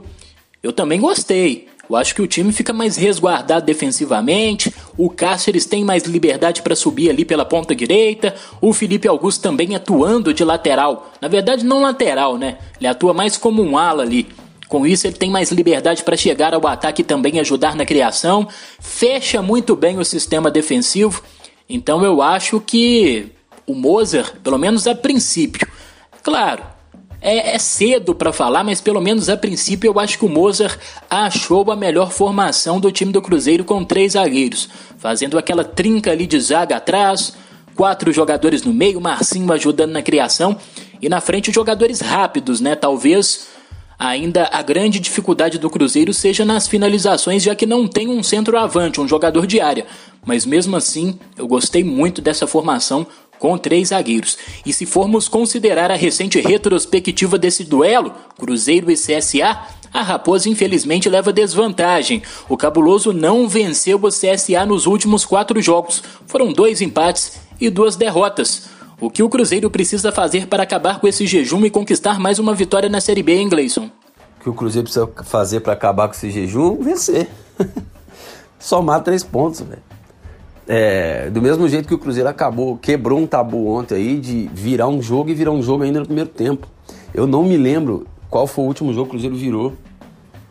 Eu 0.62 0.72
também 0.72 1.02
gostei. 1.02 1.68
Eu 1.90 1.98
acho 1.98 2.16
que 2.16 2.22
o 2.22 2.28
time 2.28 2.54
fica 2.54 2.72
mais 2.72 2.96
resguardado 2.96 3.66
defensivamente. 3.66 4.74
O 4.98 5.10
Cáceres 5.10 5.66
tem 5.66 5.84
mais 5.84 6.04
liberdade 6.04 6.62
para 6.62 6.76
subir 6.76 7.10
ali 7.10 7.26
pela 7.26 7.44
ponta 7.44 7.76
direita. 7.76 8.34
O 8.62 8.72
Felipe 8.72 9.08
Augusto 9.08 9.42
também 9.42 9.76
atuando 9.76 10.34
de 10.34 10.46
lateral. 10.46 11.12
Na 11.20 11.28
verdade, 11.28 11.66
não 11.66 11.82
lateral, 11.82 12.38
né? 12.38 12.58
Ele 12.80 12.88
atua 12.88 13.14
mais 13.14 13.36
como 13.36 13.62
um 13.62 13.78
ala 13.78 14.02
ali. 14.02 14.30
Com 14.70 14.88
isso, 14.88 15.06
ele 15.06 15.18
tem 15.18 15.30
mais 15.30 15.52
liberdade 15.52 16.04
para 16.04 16.16
chegar 16.16 16.54
ao 16.54 16.66
ataque 16.66 17.02
e 17.02 17.06
também 17.06 17.40
ajudar 17.40 17.76
na 17.76 17.86
criação. 17.86 18.48
Fecha 18.80 19.42
muito 19.42 19.76
bem 19.76 20.00
o 20.00 20.06
sistema 20.06 20.50
defensivo. 20.50 21.22
Então, 21.70 22.04
eu 22.04 22.22
acho 22.22 22.62
que 22.62 23.28
o 23.68 23.76
Moser, 23.76 24.34
pelo 24.42 24.58
menos 24.58 24.88
a 24.88 24.96
princípio, 24.96 25.68
claro, 26.24 26.64
é, 27.24 27.56
é 27.56 27.58
cedo 27.58 28.14
para 28.14 28.34
falar, 28.34 28.64
mas 28.64 28.82
pelo 28.82 29.02
menos 29.02 29.30
a 29.30 29.38
princípio 29.38 29.88
eu 29.88 30.00
acho 30.00 30.20
que 30.20 30.26
o 30.26 30.30
Mozart 30.30 30.78
achou 31.10 31.72
a 31.72 31.76
melhor 31.76 32.12
formação 32.12 32.80
do 32.80 32.92
time 32.92 33.14
do 33.14 33.22
Cruzeiro 33.22 33.64
com 33.64 33.84
três 33.84 34.14
zagueiros, 34.14 34.68
fazendo 34.98 35.38
aquela 35.38 35.64
trinca 35.64 36.12
ali 36.12 36.28
de 36.28 36.40
zaga 36.40 36.76
atrás, 36.76 37.34
quatro 37.76 38.12
jogadores 38.12 38.64
no 38.64 38.74
meio, 38.74 39.00
Marcinho 39.00 39.52
ajudando 39.54 39.92
na 39.92 40.02
criação 40.02 40.58
e 41.02 41.08
na 41.08 41.22
frente 41.22 41.52
jogadores 41.52 42.02
rápidos, 42.02 42.60
né? 42.60 42.76
Talvez 42.76 43.48
ainda 43.98 44.50
a 44.52 44.62
grande 44.62 45.00
dificuldade 45.00 45.58
do 45.58 45.70
Cruzeiro 45.70 46.14
seja 46.14 46.44
nas 46.44 46.68
finalizações, 46.68 47.42
já 47.42 47.56
que 47.56 47.66
não 47.66 47.88
tem 47.88 48.10
um 48.10 48.22
centroavante, 48.22 49.00
um 49.00 49.08
jogador 49.08 49.48
de 49.48 49.62
área. 49.62 49.86
Mas 50.26 50.46
mesmo 50.46 50.76
assim, 50.76 51.18
eu 51.38 51.48
gostei 51.48 51.84
muito 51.84 52.22
dessa 52.22 52.46
formação 52.46 53.08
com 53.44 53.58
três 53.58 53.90
zagueiros. 53.90 54.38
E 54.66 54.72
se 54.72 54.86
formos 54.86 55.28
considerar 55.28 55.92
a 55.92 55.98
recente 55.98 56.40
retrospectiva 56.40 57.38
desse 57.38 57.66
duelo, 57.66 58.14
Cruzeiro 58.40 58.90
e 58.90 58.96
CSA, 58.96 59.60
a 59.94 60.02
Raposa 60.02 60.48
infelizmente 60.48 61.10
leva 61.10 61.34
desvantagem. 61.34 62.24
O 62.48 62.56
Cabuloso 62.56 63.12
não 63.12 63.46
venceu 63.46 64.00
o 64.02 64.08
CSA 64.08 64.66
nos 64.66 64.86
últimos 64.86 65.26
quatro 65.26 65.62
jogos. 65.62 66.02
Foram 66.26 66.54
dois 66.54 66.80
empates 66.80 67.34
e 67.60 67.70
duas 67.70 67.98
derrotas. 67.98 68.70
O 69.02 69.10
que 69.10 69.22
o 69.22 69.28
Cruzeiro 69.28 69.70
precisa 69.70 70.10
fazer 70.10 70.48
para 70.48 70.64
acabar 70.64 71.02
com 71.02 71.08
esse 71.10 71.28
jejum 71.28 71.66
e 71.66 71.70
conquistar 71.70 72.22
mais 72.22 72.40
uma 72.40 72.56
vitória 72.56 72.88
na 72.88 73.02
Série 73.02 73.24
B, 73.24 73.34
hein, 73.34 73.50
Gleison? 73.50 73.92
O 74.40 74.44
que 74.44 74.50
o 74.50 74.54
Cruzeiro 74.54 74.86
precisa 74.86 75.06
fazer 75.26 75.60
para 75.60 75.74
acabar 75.74 76.08
com 76.08 76.14
esse 76.14 76.32
jejum? 76.32 76.82
Vencer. 76.82 77.28
Somar 78.58 79.04
três 79.04 79.22
pontos, 79.22 79.60
velho. 79.60 79.93
É, 80.68 81.30
do 81.30 81.42
mesmo 81.42 81.68
jeito 81.68 81.88
que 81.88 81.94
o 81.94 81.98
Cruzeiro 81.98 82.30
acabou, 82.30 82.78
quebrou 82.78 83.20
um 83.20 83.28
tabu 83.28 83.68
ontem 83.68 83.96
aí 83.96 84.20
de 84.20 84.50
virar 84.54 84.88
um 84.88 85.02
jogo 85.02 85.30
e 85.30 85.34
virar 85.34 85.52
um 85.52 85.62
jogo 85.62 85.84
ainda 85.84 86.00
no 86.00 86.06
primeiro 86.06 86.30
tempo. 86.30 86.68
Eu 87.14 87.28
não 87.28 87.44
me 87.44 87.58
lembro 87.58 88.08
qual 88.30 88.48
foi 88.48 88.64
o 88.64 88.68
último 88.68 88.94
jogo 88.94 89.10
que 89.10 89.18
o 89.18 89.20
Cruzeiro 89.20 89.36
virou 89.36 89.74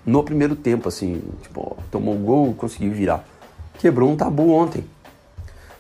no 0.05 0.23
primeiro 0.23 0.55
tempo, 0.55 0.89
assim. 0.89 1.23
Tipo, 1.43 1.77
tomou 1.91 2.15
um 2.15 2.23
gol, 2.23 2.55
conseguiu 2.55 2.93
virar. 2.93 3.25
Quebrou 3.79 4.11
um 4.11 4.17
tabu 4.17 4.51
ontem. 4.51 4.85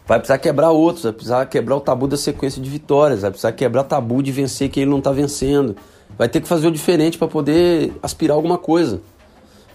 Vai 0.06 0.18
precisar 0.18 0.38
quebrar 0.38 0.70
outros, 0.70 1.04
vai 1.04 1.12
precisar 1.12 1.46
quebrar 1.46 1.76
o 1.76 1.80
tabu 1.80 2.08
da 2.08 2.16
sequência 2.16 2.60
de 2.60 2.68
vitórias, 2.68 3.22
vai 3.22 3.30
precisar 3.30 3.52
quebrar 3.52 3.84
tabu 3.84 4.22
de 4.22 4.32
vencer 4.32 4.68
quem 4.68 4.82
ele 4.82 4.90
não 4.90 4.98
está 4.98 5.12
vencendo. 5.12 5.76
Vai 6.18 6.28
ter 6.28 6.40
que 6.40 6.48
fazer 6.48 6.66
o 6.66 6.70
diferente 6.70 7.16
para 7.16 7.28
poder 7.28 7.92
aspirar 8.02 8.34
alguma 8.34 8.58
coisa. 8.58 9.00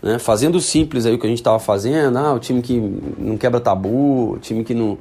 Né? 0.01 0.19
Fazendo 0.19 0.59
simples 0.59 1.05
aí 1.05 1.13
o 1.13 1.19
que 1.19 1.25
a 1.25 1.29
gente 1.29 1.39
estava 1.39 1.59
fazendo, 1.59 2.17
ah, 2.17 2.33
o 2.33 2.39
time 2.39 2.61
que 2.61 2.79
não 3.17 3.37
quebra 3.37 3.59
tabu, 3.59 4.33
o 4.33 4.39
time 4.39 4.63
que 4.63 4.73
não 4.73 4.97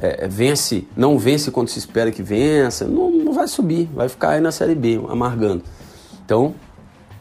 é, 0.00 0.26
vence, 0.26 0.88
não 0.96 1.18
vence 1.18 1.50
quando 1.50 1.68
se 1.68 1.78
espera 1.78 2.10
que 2.10 2.22
vença, 2.22 2.86
não, 2.86 3.10
não 3.10 3.32
vai 3.32 3.46
subir, 3.46 3.88
vai 3.94 4.08
ficar 4.08 4.30
aí 4.30 4.40
na 4.40 4.50
Série 4.50 4.74
B, 4.74 5.00
amargando. 5.08 5.62
Então, 6.24 6.54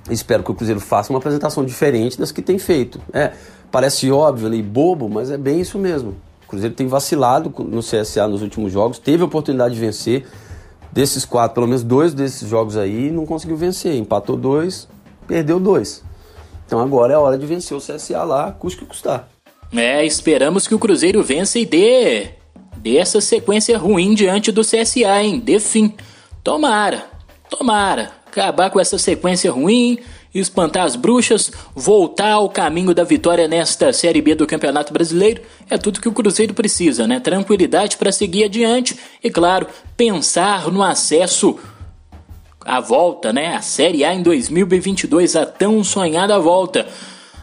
espero 0.10 0.44
que 0.44 0.52
o 0.52 0.56
Cruzeiro 0.56 0.80
faça 0.80 1.12
uma 1.12 1.20
apresentação 1.20 1.66
diferente 1.66 2.18
das 2.18 2.32
que 2.32 2.42
tem 2.42 2.58
feito. 2.58 3.02
É, 3.12 3.34
parece 3.70 4.10
óbvio 4.10 4.54
e 4.54 4.62
bobo, 4.62 5.10
mas 5.10 5.30
é 5.30 5.38
bem 5.38 5.60
isso 5.60 5.78
mesmo. 5.78 6.16
O 6.46 6.48
Cruzeiro 6.48 6.74
tem 6.74 6.88
vacilado 6.88 7.54
no 7.60 7.82
CSA 7.82 8.28
nos 8.28 8.42
últimos 8.42 8.72
jogos, 8.72 8.98
teve 8.98 9.22
a 9.22 9.26
oportunidade 9.26 9.76
de 9.76 9.80
vencer. 9.80 10.26
Desses 10.92 11.24
quatro, 11.24 11.54
pelo 11.54 11.68
menos 11.68 11.84
dois 11.84 12.16
desses 12.16 12.50
jogos 12.50 12.76
aí, 12.76 13.12
não 13.12 13.24
conseguiu 13.24 13.56
vencer. 13.56 13.96
Empatou 13.96 14.36
dois, 14.36 14.88
perdeu 15.28 15.60
dois. 15.60 16.04
Então 16.70 16.80
agora 16.80 17.14
é 17.14 17.16
a 17.16 17.20
hora 17.20 17.36
de 17.36 17.48
vencer 17.48 17.76
o 17.76 17.82
CSA 17.82 18.24
lá, 18.24 18.52
custe 18.52 18.78
que 18.78 18.86
custar. 18.86 19.28
É, 19.76 20.06
esperamos 20.06 20.68
que 20.68 20.76
o 20.76 20.78
Cruzeiro 20.78 21.24
vença 21.24 21.58
e 21.58 21.66
dê, 21.66 22.30
dê 22.78 22.98
essa 22.98 23.20
sequência 23.20 23.76
ruim 23.76 24.14
diante 24.14 24.52
do 24.52 24.62
CSA, 24.62 25.24
hein? 25.24 25.40
Dê 25.40 25.60
fim. 25.60 25.96
Tomara, 26.44 27.06
tomara. 27.50 28.12
Acabar 28.28 28.70
com 28.70 28.80
essa 28.80 29.00
sequência 29.00 29.52
ruim, 29.52 29.98
espantar 30.32 30.86
as 30.86 30.96
bruxas, 30.96 31.52
voltar 31.74 32.34
ao 32.34 32.48
caminho 32.48 32.94
da 32.94 33.04
vitória 33.04 33.48
nesta 33.48 33.92
Série 33.92 34.22
B 34.22 34.36
do 34.36 34.46
Campeonato 34.46 34.94
Brasileiro 34.94 35.42
é 35.72 35.76
tudo 35.76 36.00
que 36.00 36.08
o 36.08 36.14
Cruzeiro 36.14 36.54
precisa, 36.54 37.08
né? 37.08 37.20
Tranquilidade 37.20 37.98
para 37.98 38.12
seguir 38.12 38.44
adiante 38.44 38.96
e, 39.24 39.32
claro, 39.32 39.66
pensar 39.98 40.72
no 40.72 40.84
acesso 40.84 41.58
a 42.66 42.80
volta, 42.80 43.32
né? 43.32 43.56
A 43.56 43.62
Série 43.62 44.04
A 44.04 44.14
em 44.14 44.22
2022, 44.22 45.36
a 45.36 45.46
tão 45.46 45.84
sonhada 45.84 46.40
volta. 46.40 46.88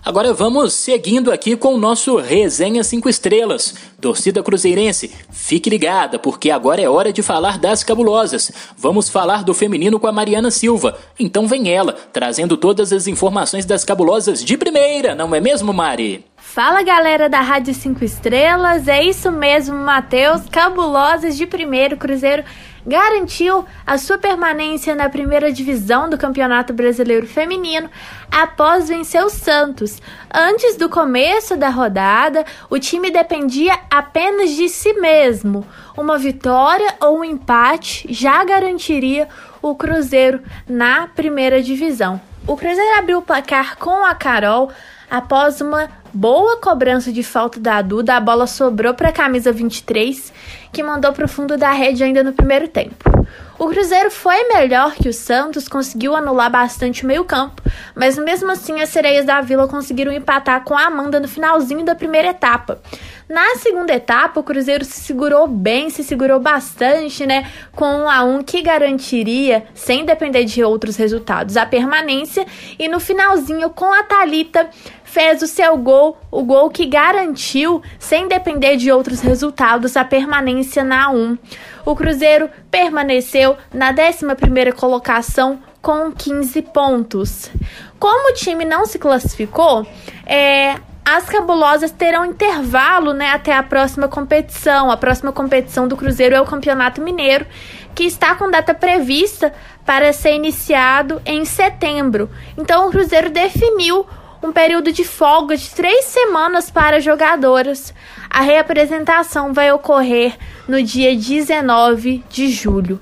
Agora 0.05 0.33
vamos 0.33 0.73
seguindo 0.73 1.33
aqui 1.33 1.57
com 1.57 1.75
o 1.75 1.79
nosso 1.79 2.17
Resenha 2.17 2.85
5 2.85 3.09
Estrelas. 3.09 3.75
Torcida 4.01 4.41
Cruzeirense, 4.41 5.13
fique 5.33 5.69
ligada, 5.69 6.17
porque 6.17 6.53
agora 6.53 6.81
é 6.81 6.89
hora 6.89 7.13
de 7.13 7.25
falar 7.25 7.59
das 7.59 7.83
cabulosas. 7.83 8.53
Vamos 8.79 9.09
falar 9.09 9.43
do 9.43 9.53
feminino 9.53 9.99
com 9.99 10.07
a 10.07 10.13
Mariana 10.13 10.53
Silva. 10.53 10.97
Então 11.19 11.49
vem 11.49 11.71
ela, 11.73 11.93
trazendo 12.13 12.57
todas 12.57 12.93
as 12.93 13.09
informações 13.09 13.65
das 13.65 13.85
cabulosas 13.85 14.45
de 14.45 14.57
primeira, 14.57 15.13
não 15.13 15.35
é 15.35 15.41
mesmo, 15.41 15.73
Mari? 15.73 16.25
Fala 16.37 16.85
galera 16.85 17.29
da 17.29 17.41
Rádio 17.41 17.75
5 17.75 18.05
Estrelas, 18.05 18.87
é 18.87 19.03
isso 19.03 19.33
mesmo, 19.33 19.77
Matheus. 19.77 20.43
Cabulosas 20.53 21.37
de 21.37 21.47
primeiro, 21.47 21.97
Cruzeiro 21.97 22.45
garantiu 22.87 23.65
a 23.85 23.99
sua 23.99 24.17
permanência 24.17 24.95
na 24.95 25.09
primeira 25.09 25.51
divisão 25.51 26.09
do 26.09 26.17
Campeonato 26.17 26.73
Brasileiro 26.73 27.27
Feminino 27.27 27.91
após 28.31 28.89
vencer 28.89 29.23
o 29.25 29.29
Santos. 29.29 30.01
Antes 30.33 30.77
do 30.77 30.89
começo 30.89 31.57
da 31.57 31.69
rodada, 31.69 32.45
o 32.71 32.79
time 32.79 33.11
dependia 33.11 33.79
apenas 33.91 34.51
de 34.51 34.69
si 34.69 34.93
mesmo. 34.95 35.67
Uma 35.97 36.17
vitória 36.17 36.95
ou 37.01 37.19
um 37.19 37.25
empate 37.25 38.07
já 38.13 38.45
garantiria 38.45 39.29
o 39.61 39.75
Cruzeiro 39.75 40.41
na 40.69 41.09
primeira 41.09 41.61
divisão. 41.63 42.21
O 42.47 42.57
Cruzeiro 42.57 42.99
abriu 42.99 43.19
o 43.19 43.23
placar 43.23 43.77
com 43.77 44.05
a 44.05 44.15
Carol 44.15 44.71
após 45.11 45.61
uma 45.61 45.89
boa 46.13 46.57
cobrança 46.59 47.13
de 47.13 47.23
falta 47.23 47.61
da 47.61 47.83
Duda, 47.83 48.17
a 48.17 48.21
bola 48.21 48.47
sobrou 48.47 48.95
para 48.95 49.11
a 49.11 49.13
camisa 49.13 49.53
23, 49.53 50.33
que 50.77 50.83
mandou 50.83 51.11
para 51.11 51.25
o 51.25 51.29
fundo 51.29 51.57
da 51.57 51.73
rede 51.73 52.05
ainda 52.05 52.23
no 52.23 52.35
primeiro 52.35 52.69
tempo. 52.69 53.17
O 53.59 53.67
Cruzeiro 53.69 54.11
foi 54.11 54.47
melhor 54.49 54.95
que 54.95 55.09
o 55.09 55.13
Santos, 55.13 55.67
conseguiu 55.67 56.15
anular 56.15 56.51
bastante 56.51 57.03
o 57.03 57.07
meio-campo, 57.07 57.63
mas 57.95 58.19
mesmo 58.19 58.51
assim 58.51 58.83
as 58.83 58.91
sereias 58.91 59.25
da 59.25 59.41
Vila 59.41 59.67
conseguiram 59.67 60.13
empatar 60.13 60.63
com 60.65 60.75
a 60.75 60.85
Amanda 60.85 61.19
no 61.19 61.27
finalzinho 61.27 61.83
da 61.83 61.95
primeira 61.95 62.29
etapa. 62.29 62.79
Na 63.27 63.57
segunda 63.57 63.95
etapa, 63.95 64.39
o 64.39 64.43
Cruzeiro 64.43 64.85
se 64.85 65.01
segurou 65.01 65.49
bem, 65.49 65.89
se 65.89 66.05
segurou 66.05 66.39
bastante, 66.39 67.27
né? 67.27 67.51
Com 67.73 67.87
um 67.87 68.11
a 68.11 68.23
um 68.23 68.43
que 68.43 68.61
garantiria, 68.61 69.65
sem 69.75 70.05
depender 70.05 70.45
de 70.45 70.63
outros 70.63 70.95
resultados, 70.97 71.57
a 71.57 71.65
permanência. 71.65 72.47
E 72.79 72.87
no 72.87 73.01
finalzinho, 73.01 73.71
com 73.71 73.93
a 73.93 74.03
Talita 74.05 74.69
fez 75.03 75.41
o 75.41 75.47
seu 75.47 75.77
gol, 75.79 76.19
o 76.31 76.43
gol 76.45 76.69
que 76.69 76.85
garantiu, 76.85 77.81
sem 77.99 78.29
depender 78.29 78.77
de 78.77 78.93
outros 78.93 79.21
resultados, 79.21 79.97
a 79.97 80.05
permanência 80.05 80.66
na 80.85 81.11
1. 81.11 81.39
O 81.85 81.95
Cruzeiro 81.95 82.51
permaneceu 82.71 83.57
na 83.73 83.93
11ª 83.93 84.73
colocação 84.73 85.61
com 85.81 86.11
15 86.11 86.63
pontos. 86.63 87.51
Como 87.99 88.31
o 88.31 88.35
time 88.35 88.65
não 88.65 88.85
se 88.87 88.99
classificou, 88.99 89.87
é, 90.27 90.77
as 91.05 91.27
cabulosas 91.27 91.93
terão 91.93 92.27
intervalo 92.27 93.13
né, 93.13 93.31
até 93.31 93.55
a 93.55 93.63
próxima 93.63 94.09
competição. 94.09 94.91
A 94.91 94.97
próxima 94.97 95.31
competição 95.31 95.87
do 95.87 95.97
Cruzeiro 95.97 96.35
é 96.35 96.41
o 96.41 96.45
Campeonato 96.45 97.01
Mineiro, 97.01 97.47
que 97.95 98.03
está 98.03 98.35
com 98.35 98.51
data 98.51 98.75
prevista 98.75 99.55
para 99.85 100.13
ser 100.13 100.35
iniciado 100.35 101.23
em 101.25 101.45
setembro. 101.45 102.29
Então 102.59 102.89
o 102.89 102.91
Cruzeiro 102.91 103.31
definiu 103.31 104.05
um 104.47 104.53
período 104.53 104.93
de 104.93 105.05
folga 105.05 105.57
de 105.57 105.69
três 105.71 106.05
semanas 106.05 106.71
para 106.71 107.01
jogadoras. 107.01 107.93
A 108.31 108.43
reapresentação 108.43 109.53
vai 109.53 109.73
ocorrer 109.73 110.37
no 110.69 110.83
dia 110.83 111.17
19 111.17 112.23
de 112.29 112.49
julho. 112.49 113.01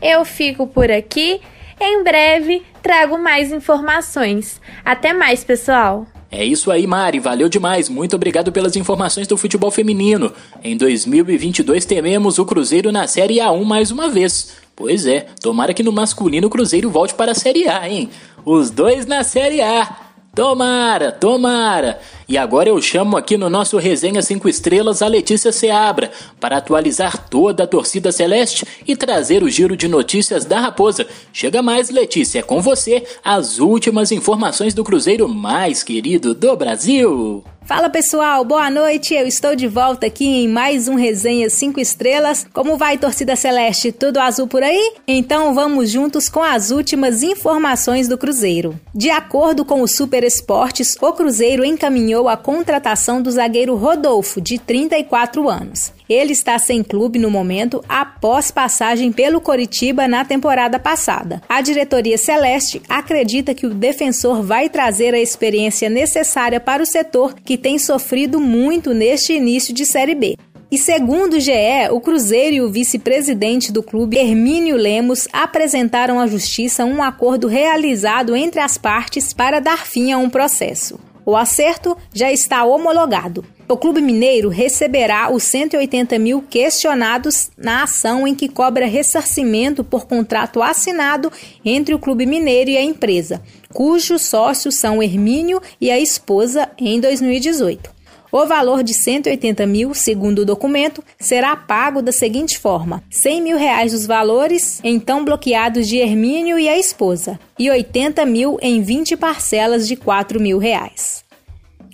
Eu 0.00 0.24
fico 0.24 0.66
por 0.66 0.90
aqui. 0.90 1.40
Em 1.78 2.02
breve 2.02 2.62
trago 2.82 3.18
mais 3.18 3.52
informações. 3.52 4.60
Até 4.84 5.12
mais, 5.12 5.44
pessoal! 5.44 6.06
É 6.30 6.42
isso 6.42 6.70
aí, 6.70 6.86
Mari. 6.86 7.18
Valeu 7.18 7.48
demais. 7.48 7.90
Muito 7.90 8.16
obrigado 8.16 8.50
pelas 8.50 8.74
informações 8.74 9.26
do 9.26 9.36
futebol 9.36 9.70
feminino. 9.70 10.32
Em 10.64 10.76
2022 10.76 11.84
tememos 11.84 12.38
o 12.38 12.46
Cruzeiro 12.46 12.90
na 12.90 13.06
Série 13.06 13.36
A1 13.36 13.62
mais 13.64 13.90
uma 13.90 14.08
vez. 14.08 14.56
Pois 14.74 15.06
é, 15.06 15.26
tomara 15.42 15.74
que 15.74 15.82
no 15.82 15.92
masculino 15.92 16.46
o 16.46 16.50
Cruzeiro 16.50 16.88
volte 16.88 17.12
para 17.14 17.32
a 17.32 17.34
Série 17.34 17.68
A, 17.68 17.86
hein? 17.86 18.08
Os 18.44 18.70
dois 18.70 19.04
na 19.04 19.22
Série 19.22 19.60
A. 19.60 20.11
Tomara, 20.34 21.12
tomara! 21.12 22.00
E 22.26 22.38
agora 22.38 22.70
eu 22.70 22.80
chamo 22.80 23.18
aqui 23.18 23.36
no 23.36 23.50
nosso 23.50 23.76
Resenha 23.76 24.22
5 24.22 24.48
Estrelas 24.48 25.02
a 25.02 25.06
Letícia 25.06 25.52
Seabra 25.52 26.10
para 26.40 26.56
atualizar 26.56 27.28
toda 27.28 27.64
a 27.64 27.66
torcida 27.66 28.10
celeste 28.10 28.66
e 28.88 28.96
trazer 28.96 29.42
o 29.42 29.50
giro 29.50 29.76
de 29.76 29.86
notícias 29.86 30.46
da 30.46 30.58
Raposa. 30.58 31.06
Chega 31.34 31.60
mais, 31.60 31.90
Letícia, 31.90 32.38
é 32.38 32.42
com 32.42 32.62
você 32.62 33.04
as 33.22 33.58
últimas 33.58 34.10
informações 34.10 34.72
do 34.72 34.82
Cruzeiro 34.82 35.28
mais 35.28 35.82
querido 35.82 36.32
do 36.32 36.56
Brasil. 36.56 37.44
Fala 37.64 37.88
pessoal, 37.88 38.44
boa 38.44 38.68
noite. 38.68 39.14
Eu 39.14 39.24
estou 39.24 39.54
de 39.54 39.68
volta 39.68 40.06
aqui 40.06 40.26
em 40.26 40.48
mais 40.48 40.88
um 40.88 40.96
Resenha 40.96 41.48
5 41.48 41.78
Estrelas. 41.78 42.44
Como 42.52 42.76
vai, 42.76 42.98
torcida 42.98 43.36
celeste? 43.36 43.92
Tudo 43.92 44.18
azul 44.18 44.48
por 44.48 44.64
aí? 44.64 44.94
Então 45.06 45.54
vamos 45.54 45.88
juntos 45.88 46.28
com 46.28 46.42
as 46.42 46.72
últimas 46.72 47.22
informações 47.22 48.08
do 48.08 48.18
Cruzeiro. 48.18 48.78
De 48.92 49.10
acordo 49.10 49.64
com 49.64 49.80
o 49.80 49.88
Super 49.88 50.24
Esportes, 50.24 50.96
o 51.00 51.12
Cruzeiro 51.12 51.64
encaminhou 51.64 52.28
a 52.28 52.36
contratação 52.36 53.22
do 53.22 53.30
zagueiro 53.30 53.76
Rodolfo, 53.76 54.40
de 54.40 54.58
34 54.58 55.48
anos. 55.48 55.92
Ele 56.08 56.32
está 56.32 56.58
sem 56.58 56.82
clube 56.82 57.18
no 57.18 57.30
momento 57.30 57.84
após 57.88 58.50
passagem 58.50 59.12
pelo 59.12 59.40
Coritiba 59.40 60.06
na 60.06 60.24
temporada 60.24 60.78
passada. 60.78 61.42
A 61.48 61.60
diretoria 61.60 62.18
celeste 62.18 62.82
acredita 62.88 63.54
que 63.54 63.66
o 63.66 63.74
defensor 63.74 64.42
vai 64.42 64.68
trazer 64.68 65.14
a 65.14 65.20
experiência 65.20 65.88
necessária 65.88 66.60
para 66.60 66.82
o 66.82 66.86
setor 66.86 67.34
que 67.34 67.56
tem 67.56 67.78
sofrido 67.78 68.40
muito 68.40 68.92
neste 68.92 69.32
início 69.32 69.72
de 69.74 69.86
Série 69.86 70.14
B. 70.14 70.36
E 70.72 70.78
segundo 70.78 71.34
o 71.34 71.40
GE, 71.40 71.90
o 71.90 72.00
Cruzeiro 72.00 72.56
e 72.56 72.60
o 72.62 72.72
vice-presidente 72.72 73.70
do 73.70 73.82
clube, 73.82 74.16
Hermínio 74.16 74.74
Lemos, 74.74 75.28
apresentaram 75.30 76.18
à 76.18 76.26
justiça 76.26 76.82
um 76.82 77.02
acordo 77.02 77.46
realizado 77.46 78.34
entre 78.34 78.58
as 78.58 78.78
partes 78.78 79.34
para 79.34 79.60
dar 79.60 79.86
fim 79.86 80.12
a 80.12 80.16
um 80.16 80.30
processo. 80.30 80.98
O 81.26 81.36
acerto 81.36 81.94
já 82.14 82.32
está 82.32 82.64
homologado. 82.64 83.44
O 83.72 83.76
Clube 83.78 84.02
Mineiro 84.02 84.50
receberá 84.50 85.32
os 85.32 85.44
180 85.44 86.18
mil 86.18 86.42
questionados 86.42 87.50
na 87.56 87.84
ação 87.84 88.28
em 88.28 88.34
que 88.34 88.46
cobra 88.46 88.84
ressarcimento 88.84 89.82
por 89.82 90.06
contrato 90.06 90.62
assinado 90.62 91.32
entre 91.64 91.94
o 91.94 91.98
Clube 91.98 92.26
Mineiro 92.26 92.68
e 92.68 92.76
a 92.76 92.82
empresa, 92.82 93.40
cujos 93.72 94.20
sócios 94.26 94.74
são 94.74 95.02
Hermínio 95.02 95.58
e 95.80 95.90
a 95.90 95.98
esposa 95.98 96.68
em 96.76 97.00
2018. 97.00 97.90
O 98.30 98.44
valor 98.44 98.82
de 98.82 98.92
180 98.92 99.64
mil, 99.64 99.94
segundo 99.94 100.40
o 100.40 100.44
documento, 100.44 101.02
será 101.18 101.56
pago 101.56 102.02
da 102.02 102.12
seguinte 102.12 102.58
forma: 102.58 103.02
100 103.08 103.40
mil 103.40 103.56
reais 103.56 103.92
dos 103.92 104.04
valores 104.04 104.80
então 104.84 105.24
bloqueados 105.24 105.88
de 105.88 105.96
Hermínio 105.96 106.58
e 106.58 106.68
a 106.68 106.76
esposa, 106.76 107.40
e 107.58 107.70
80 107.70 108.26
mil 108.26 108.58
em 108.60 108.82
20 108.82 109.16
parcelas 109.16 109.88
de 109.88 109.96
4 109.96 110.38
mil 110.38 110.58
reais. 110.58 111.22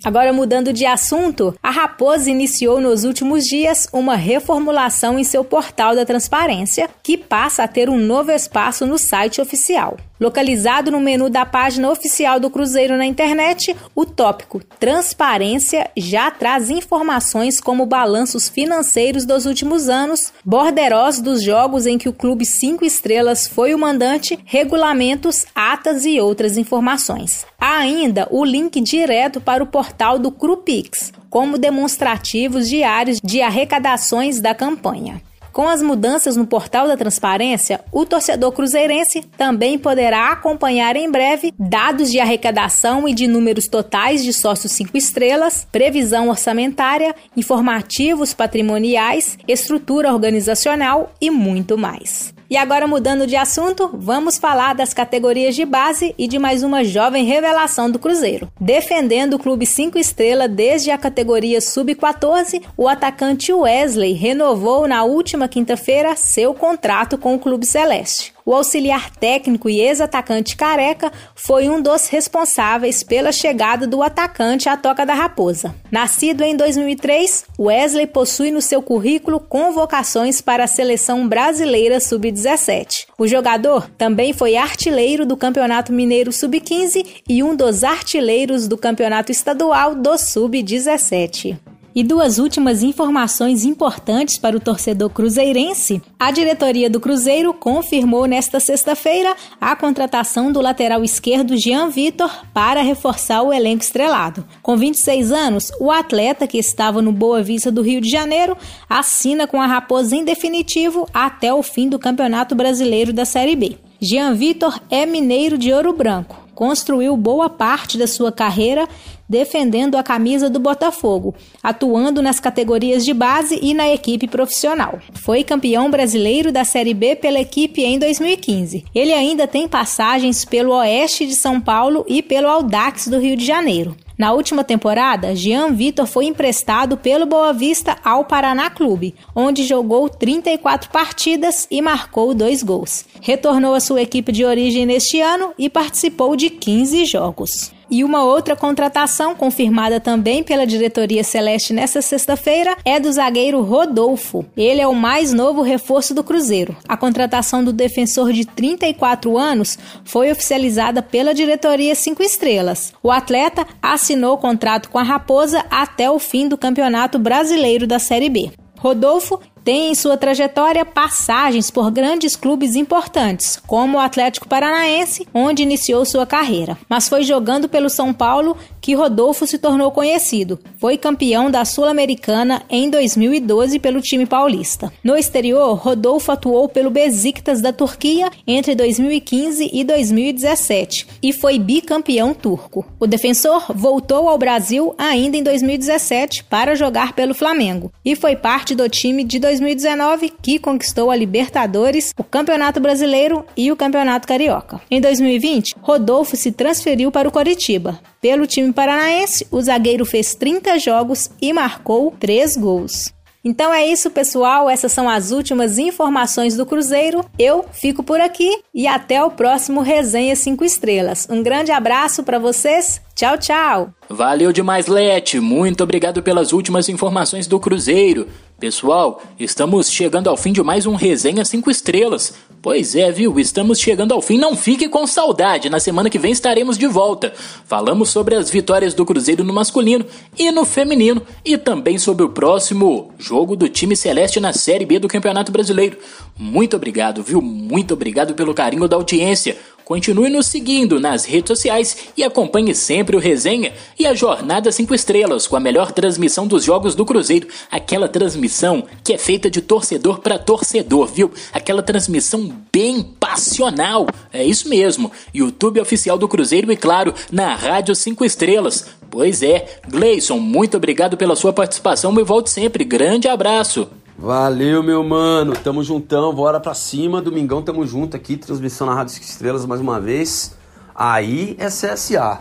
Agora 0.03 0.31
mudando 0.31 0.71
de 0.71 0.85
assunto, 0.85 1.53
a 1.61 1.69
Raposa 1.69 2.29
iniciou 2.29 2.79
nos 2.79 3.03
últimos 3.03 3.43
dias 3.43 3.87
uma 3.91 4.15
reformulação 4.15 5.19
em 5.19 5.23
seu 5.23 5.43
portal 5.43 5.95
da 5.95 6.05
transparência, 6.05 6.89
que 7.03 7.17
passa 7.17 7.63
a 7.63 7.67
ter 7.67 7.89
um 7.89 7.97
novo 7.97 8.31
espaço 8.31 8.85
no 8.85 8.97
site 8.97 9.41
oficial. 9.41 9.97
Localizado 10.19 10.91
no 10.91 10.99
menu 10.99 11.29
da 11.29 11.45
página 11.45 11.89
oficial 11.89 12.41
do 12.41 12.49
Cruzeiro 12.49 12.97
na 12.97 13.05
internet, 13.05 13.73
o 13.95 14.05
tópico 14.05 14.61
Transparência 14.77 15.89
já 15.95 16.29
traz 16.29 16.69
informações 16.69 17.61
como 17.61 17.85
balanços 17.85 18.49
financeiros 18.49 19.25
dos 19.25 19.45
últimos 19.45 19.87
anos, 19.87 20.33
borderós 20.43 21.21
dos 21.21 21.41
jogos 21.41 21.85
em 21.85 21.97
que 21.97 22.09
o 22.09 22.13
clube 22.13 22.45
5 22.45 22.83
estrelas 22.83 23.47
foi 23.47 23.73
o 23.73 23.79
mandante, 23.79 24.37
regulamentos, 24.43 25.45
atas 25.55 26.03
e 26.03 26.19
outras 26.19 26.57
informações. 26.57 27.45
Há 27.57 27.77
ainda 27.77 28.27
o 28.29 28.43
link 28.43 28.79
direto 28.81 29.39
para 29.39 29.63
o 29.63 29.67
portal 29.67 29.88
do 30.19 30.31
Crupix, 30.31 31.11
como 31.29 31.57
demonstrativos 31.57 32.67
diários 32.67 33.19
de 33.23 33.41
arrecadações 33.41 34.39
da 34.39 34.55
campanha. 34.55 35.21
Com 35.51 35.67
as 35.67 35.81
mudanças 35.81 36.37
no 36.37 36.45
portal 36.45 36.87
da 36.87 36.95
transparência, 36.95 37.81
o 37.91 38.05
torcedor 38.05 38.51
cruzeirense 38.51 39.21
também 39.37 39.77
poderá 39.77 40.31
acompanhar 40.31 40.95
em 40.95 41.09
breve 41.09 41.53
dados 41.57 42.11
de 42.11 42.19
arrecadação 42.19 43.07
e 43.07 43.13
de 43.13 43.27
números 43.27 43.67
totais 43.67 44.23
de 44.23 44.31
sócios 44.31 44.71
5 44.73 44.95
estrelas, 44.95 45.67
previsão 45.71 46.29
orçamentária, 46.29 47.15
informativos 47.35 48.33
patrimoniais, 48.33 49.37
estrutura 49.47 50.13
organizacional 50.13 51.11
e 51.19 51.29
muito 51.31 51.77
mais. 51.77 52.33
E 52.49 52.57
agora, 52.57 52.87
mudando 52.87 53.27
de 53.27 53.35
assunto, 53.35 53.91
vamos 53.93 54.39
falar 54.39 54.73
das 54.73 54.91
categorias 54.91 55.55
de 55.55 55.63
base 55.65 56.15
e 56.17 56.27
de 56.27 56.39
mais 56.39 56.63
uma 56.63 56.83
jovem 56.83 57.23
revelação 57.23 57.91
do 57.91 57.99
Cruzeiro. 57.99 58.51
Defendendo 58.59 59.35
o 59.35 59.39
clube 59.39 59.67
5 59.67 59.99
estrelas 59.99 60.49
desde 60.49 60.89
a 60.89 60.97
categoria 60.97 61.61
sub-14, 61.61 62.63
o 62.75 62.87
atacante 62.87 63.53
Wesley 63.53 64.13
renovou 64.13 64.87
na 64.87 65.03
última 65.03 65.47
quinta-feira 65.47 66.15
seu 66.15 66.51
contrato 66.55 67.19
com 67.19 67.35
o 67.35 67.39
Clube 67.39 67.67
Celeste. 67.67 68.33
O 68.49 68.55
auxiliar 68.55 69.11
técnico 69.11 69.69
e 69.69 69.79
ex-atacante 69.79 70.57
Careca 70.57 71.13
foi 71.35 71.69
um 71.69 71.79
dos 71.79 72.07
responsáveis 72.07 73.03
pela 73.03 73.31
chegada 73.31 73.85
do 73.85 74.01
atacante 74.01 74.67
à 74.67 74.75
Toca 74.75 75.05
da 75.05 75.13
Raposa. 75.13 75.75
Nascido 75.91 76.41
em 76.41 76.57
2003, 76.57 77.45
Wesley 77.59 78.07
possui 78.07 78.49
no 78.49 78.59
seu 78.59 78.81
currículo 78.81 79.39
convocações 79.39 80.41
para 80.41 80.63
a 80.63 80.67
seleção 80.67 81.27
brasileira 81.27 81.99
sub-17. 81.99 83.05
O 83.19 83.27
jogador 83.27 83.87
também 83.91 84.33
foi 84.33 84.57
artilheiro 84.57 85.27
do 85.27 85.37
Campeonato 85.37 85.93
Mineiro 85.93 86.31
Sub-15 86.31 87.05
e 87.29 87.43
um 87.43 87.55
dos 87.55 87.83
artilheiros 87.83 88.67
do 88.67 88.79
Campeonato 88.79 89.31
Estadual 89.31 89.93
do 89.93 90.17
Sub-17. 90.17 91.55
E 91.95 92.03
duas 92.03 92.37
últimas 92.37 92.83
informações 92.83 93.65
importantes 93.65 94.37
para 94.37 94.55
o 94.55 94.59
torcedor 94.59 95.09
cruzeirense. 95.09 96.01
A 96.19 96.31
diretoria 96.31 96.89
do 96.89 96.99
Cruzeiro 96.99 97.53
confirmou 97.53 98.25
nesta 98.25 98.59
sexta-feira 98.59 99.35
a 99.59 99.75
contratação 99.75 100.51
do 100.51 100.61
lateral 100.61 101.03
esquerdo 101.03 101.57
Jean 101.57 101.89
Vitor 101.89 102.29
para 102.53 102.81
reforçar 102.81 103.41
o 103.41 103.51
elenco 103.51 103.83
estrelado. 103.83 104.45
Com 104.61 104.77
26 104.77 105.31
anos, 105.31 105.71
o 105.79 105.89
atleta 105.89 106.45
que 106.45 106.57
estava 106.57 107.01
no 107.01 107.11
Boa 107.11 107.41
Vista 107.41 107.71
do 107.71 107.81
Rio 107.81 108.01
de 108.01 108.09
Janeiro 108.09 108.55
assina 108.87 109.47
com 109.47 109.59
a 109.59 109.65
Raposa 109.65 110.15
em 110.15 110.23
definitivo 110.23 111.07
até 111.13 111.53
o 111.53 111.63
fim 111.63 111.89
do 111.89 111.97
Campeonato 111.97 112.53
Brasileiro 112.55 113.11
da 113.11 113.25
Série 113.25 113.55
B. 113.55 113.88
Jean 114.01 114.33
Vitor 114.33 114.79
é 114.89 115.05
mineiro 115.05 115.57
de 115.57 115.73
Ouro 115.73 115.91
Branco. 115.91 116.47
Construiu 116.55 117.17
boa 117.17 117.49
parte 117.49 117.97
da 117.97 118.07
sua 118.07 118.31
carreira 118.31 118.87
defendendo 119.27 119.95
a 119.95 120.03
camisa 120.03 120.49
do 120.49 120.59
Botafogo, 120.59 121.35
atuando 121.61 122.21
nas 122.21 122.39
categorias 122.39 123.03
de 123.03 123.13
base 123.13 123.59
e 123.61 123.73
na 123.73 123.89
equipe 123.89 124.25
profissional. 124.25 124.99
Foi 125.13 125.43
campeão 125.43 125.91
brasileiro 125.91 126.49
da 126.49 126.63
Série 126.63 126.93
B 126.93 127.15
pela 127.15 127.39
equipe 127.41 127.83
em 127.83 127.99
2015. 127.99 128.85
Ele 128.95 129.13
ainda 129.13 129.45
tem 129.45 129.67
passagens 129.67 130.45
pelo 130.45 130.73
Oeste 130.73 131.27
de 131.27 131.35
São 131.35 131.59
Paulo 131.59 132.05
e 132.07 132.23
pelo 132.23 132.47
Audax 132.47 133.09
do 133.09 133.19
Rio 133.19 133.35
de 133.35 133.45
Janeiro. 133.45 133.95
Na 134.19 134.33
última 134.33 134.65
temporada, 134.65 135.33
Jean 135.33 135.71
Vitor 135.71 136.05
foi 136.05 136.25
emprestado 136.25 136.97
pelo 136.97 137.25
Boa 137.25 137.53
Vista 137.53 137.95
ao 138.03 138.25
Paraná 138.25 138.69
Clube, 138.69 139.15
onde 139.33 139.63
jogou 139.63 140.09
34 140.09 140.89
partidas 140.89 141.65
e 141.71 141.81
marcou 141.81 142.33
dois 142.33 142.61
gols. 142.61 143.05
Retornou 143.21 143.73
à 143.73 143.79
sua 143.79 144.01
equipe 144.01 144.33
de 144.33 144.43
origem 144.43 144.85
neste 144.85 145.21
ano 145.21 145.53
e 145.57 145.69
participou 145.69 146.35
de 146.35 146.49
15 146.49 147.05
jogos. 147.05 147.71
E 147.91 148.03
uma 148.03 148.23
outra 148.23 148.55
contratação, 148.55 149.35
confirmada 149.35 149.99
também 149.99 150.43
pela 150.43 150.67
diretoria 150.67 151.23
Celeste 151.23 151.73
nesta 151.73 152.01
sexta-feira, 152.01 152.77
é 152.85 152.99
do 152.99 153.11
zagueiro 153.11 153.61
Rodolfo. 153.61 154.45
Ele 154.55 154.79
é 154.79 154.87
o 154.87 154.93
mais 154.93 155.33
novo 155.33 155.63
reforço 155.63 156.13
do 156.13 156.23
Cruzeiro. 156.23 156.77
A 156.87 156.95
contratação 156.95 157.63
do 157.63 157.73
defensor 157.73 158.31
de 158.31 158.45
34 158.45 159.37
anos 159.37 159.79
foi 160.03 160.31
oficializada 160.31 161.01
pela 161.01 161.33
diretoria 161.33 161.95
Cinco 161.95 162.21
Estrelas. 162.21 162.93
O 163.01 163.09
atleta 163.09 163.65
assinou 163.81 164.37
contrato 164.37 164.89
com 164.89 164.99
a 164.99 165.03
Raposa 165.03 165.65
até 165.71 166.11
o 166.11 166.19
fim 166.19 166.47
do 166.47 166.57
Campeonato 166.57 167.17
Brasileiro 167.17 167.87
da 167.87 167.97
Série 167.97 168.29
B. 168.29 168.51
Rodolfo 168.79 169.41
tem 169.63 169.91
em 169.91 169.95
sua 169.95 170.17
trajetória 170.17 170.85
passagens 170.85 171.69
por 171.69 171.91
grandes 171.91 172.35
clubes 172.35 172.75
importantes, 172.75 173.61
como 173.67 173.97
o 173.97 174.01
Atlético 174.01 174.47
Paranaense, 174.47 175.27
onde 175.33 175.63
iniciou 175.63 176.05
sua 176.05 176.25
carreira. 176.25 176.77
Mas 176.87 177.07
foi 177.07 177.23
jogando 177.23 177.69
pelo 177.69 177.89
São 177.89 178.13
Paulo 178.13 178.57
que 178.81 178.95
Rodolfo 178.95 179.45
se 179.45 179.57
tornou 179.57 179.91
conhecido. 179.91 180.59
Foi 180.79 180.97
campeão 180.97 181.51
da 181.51 181.65
Sul-Americana 181.65 182.63
em 182.69 182.89
2012 182.89 183.79
pelo 183.79 184.01
time 184.01 184.25
paulista. 184.25 184.91
No 185.03 185.17
exterior, 185.17 185.75
Rodolfo 185.75 186.31
atuou 186.31 186.67
pelo 186.67 186.89
Besiktas 186.89 187.61
da 187.61 187.71
Turquia 187.71 188.29
entre 188.47 188.75
2015 188.75 189.69
e 189.71 189.83
2017 189.83 191.07
e 191.21 191.33
foi 191.33 191.59
bicampeão 191.59 192.33
turco. 192.33 192.85
O 192.99 193.07
defensor 193.07 193.65
voltou 193.73 194.29
ao 194.29 194.37
Brasil 194.37 194.93
ainda 194.97 195.37
em 195.37 195.43
2017 195.43 196.43
para 196.45 196.75
jogar 196.75 197.13
pelo 197.13 197.33
Flamengo 197.33 197.91
e 198.03 198.15
foi 198.15 198.35
parte 198.35 198.73
do 198.73 198.87
time 198.89 199.23
de 199.23 199.39
2019 199.49 200.31
que 200.41 200.59
conquistou 200.59 201.09
a 201.09 201.15
Libertadores, 201.15 202.13
o 202.15 202.23
Campeonato 202.23 202.79
Brasileiro 202.79 203.43
e 203.57 203.71
o 203.71 203.75
Campeonato 203.75 204.27
Carioca. 204.27 204.79
Em 204.91 205.01
2020, 205.01 205.75
Rodolfo 205.81 206.35
se 206.37 206.51
transferiu 206.51 207.11
para 207.11 207.27
o 207.27 207.31
Coritiba. 207.31 207.99
Pelo 208.21 208.45
time 208.45 208.71
paranaense, 208.71 209.47
o 209.49 209.59
zagueiro 209.59 210.05
fez 210.05 210.35
30 210.35 210.77
jogos 210.77 211.31
e 211.41 211.51
marcou 211.51 212.13
3 212.19 212.57
gols. 212.57 213.11
Então 213.43 213.73
é 213.73 213.85
isso, 213.85 214.11
pessoal. 214.11 214.69
Essas 214.69 214.91
são 214.91 215.09
as 215.09 215.31
últimas 215.31 215.77
informações 215.77 216.57
do 216.57 216.65
Cruzeiro. 216.65 217.23
Eu 217.37 217.65
fico 217.71 218.03
por 218.03 218.19
aqui 218.19 218.61
e 218.73 218.85
até 218.85 219.23
o 219.23 219.31
próximo 219.31 219.81
Resenha 219.81 220.35
5 220.35 220.63
Estrelas. 220.65 221.27
Um 221.29 221.41
grande 221.41 221.71
abraço 221.71 222.23
para 222.23 222.37
vocês. 222.37 223.01
Tchau, 223.15 223.37
tchau. 223.37 223.93
Valeu 224.09 224.51
demais, 224.51 224.87
Lete. 224.87 225.39
Muito 225.39 225.83
obrigado 225.83 226.21
pelas 226.21 226.51
últimas 226.51 226.89
informações 226.89 227.47
do 227.47 227.59
Cruzeiro. 227.59 228.27
Pessoal, 228.59 229.21
estamos 229.39 229.89
chegando 229.89 230.29
ao 230.29 230.35
fim 230.35 230.51
de 230.51 230.61
mais 230.61 230.85
um 230.85 230.95
Resenha 230.95 231.45
5 231.45 231.71
Estrelas. 231.71 232.33
Pois 232.61 232.93
é, 232.93 233.09
viu? 233.09 233.39
Estamos 233.39 233.79
chegando 233.79 234.13
ao 234.13 234.21
fim. 234.21 234.37
Não 234.37 234.53
fique 234.53 234.89
com 234.89 235.07
saudade. 235.07 235.69
Na 235.69 235.79
semana 235.79 236.09
que 236.09 236.19
vem 236.19 236.31
estaremos 236.31 236.77
de 236.77 236.87
volta. 236.87 237.31
Falamos 237.65 238.09
sobre 238.09 238.35
as 238.35 238.49
vitórias 238.49 238.93
do 238.93 239.05
Cruzeiro 239.05 239.45
no 239.45 239.53
masculino 239.53 240.05
e 240.37 240.51
no 240.51 240.65
feminino 240.65 241.21
e 241.45 241.57
também 241.57 241.97
sobre 241.97 242.25
o 242.25 242.29
próximo 242.29 243.13
jogo 243.17 243.55
do 243.55 243.69
time 243.69 243.95
celeste 243.95 244.41
na 244.41 244.51
Série 244.51 244.85
B 244.85 244.99
do 244.99 245.07
Campeonato 245.07 245.53
Brasileiro. 245.53 245.97
Muito 246.37 246.75
obrigado, 246.75 247.23
viu? 247.23 247.41
Muito 247.41 247.93
obrigado 247.93 248.33
pelo 248.33 248.53
carinho 248.53 248.89
da 248.89 248.97
audiência. 248.97 249.55
Continue 249.89 250.29
nos 250.29 250.45
seguindo 250.45 250.99
nas 250.99 251.25
redes 251.25 251.47
sociais 251.47 252.09
e 252.15 252.23
acompanhe 252.23 252.75
sempre 252.75 253.15
o 253.15 253.19
Resenha 253.19 253.73
e 253.97 254.05
a 254.05 254.13
Jornada 254.13 254.71
5 254.71 254.93
Estrelas 254.93 255.47
com 255.47 255.55
a 255.55 255.59
melhor 255.59 255.91
transmissão 255.91 256.45
dos 256.45 256.63
jogos 256.63 256.93
do 256.93 257.03
Cruzeiro. 257.03 257.47
Aquela 257.71 258.07
transmissão 258.07 258.83
que 259.03 259.13
é 259.13 259.17
feita 259.17 259.49
de 259.49 259.61
torcedor 259.61 260.19
para 260.19 260.37
torcedor, 260.37 261.07
viu? 261.07 261.31
Aquela 261.51 261.81
transmissão 261.81 262.55
bem 262.71 263.01
passional. 263.01 264.05
É 264.31 264.43
isso 264.43 264.69
mesmo. 264.69 265.11
YouTube 265.33 265.81
oficial 265.81 266.19
do 266.19 266.27
Cruzeiro 266.27 266.71
e, 266.71 266.77
claro, 266.77 267.11
na 267.31 267.55
Rádio 267.55 267.95
5 267.95 268.23
Estrelas. 268.23 268.85
Pois 269.09 269.41
é, 269.41 269.79
Gleison, 269.87 270.37
muito 270.37 270.77
obrigado 270.77 271.17
pela 271.17 271.35
sua 271.35 271.51
participação 271.51 272.13
e 272.19 272.23
volte 272.23 272.51
sempre. 272.51 272.83
Grande 272.83 273.27
abraço. 273.27 273.89
Valeu, 274.21 274.83
meu 274.83 275.01
mano. 275.01 275.53
Tamo 275.53 275.81
juntão, 275.81 276.33
bora 276.33 276.59
pra 276.59 276.73
cima. 276.73 277.21
Domingão 277.21 277.61
tamo 277.61 277.87
junto 277.87 278.17
aqui, 278.17 278.35
transmissão 278.35 278.85
na 278.85 278.93
Rádio 278.93 279.17
Estrelas 279.21 279.65
mais 279.65 279.79
uma 279.79 279.97
vez. 279.97 280.57
Aí 280.93 281.55
é 281.57 281.67
CSA. 281.67 282.39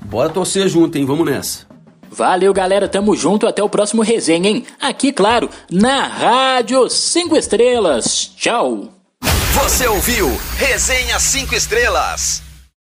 Bora 0.00 0.30
torcer 0.30 0.66
junto, 0.68 0.98
hein? 0.98 1.06
Vamos 1.06 1.24
nessa. 1.24 1.66
Valeu, 2.10 2.52
galera. 2.52 2.88
Tamo 2.88 3.14
junto. 3.14 3.46
Até 3.46 3.62
o 3.62 3.68
próximo 3.68 4.02
resenha, 4.02 4.50
hein? 4.50 4.66
Aqui, 4.80 5.12
claro, 5.12 5.48
na 5.70 6.08
Rádio 6.08 6.90
5 6.90 7.36
Estrelas. 7.36 8.32
Tchau. 8.36 8.88
Você 9.54 9.86
ouviu 9.86 10.26
Resenha 10.56 11.20
5 11.20 11.54
Estrelas. 11.54 12.42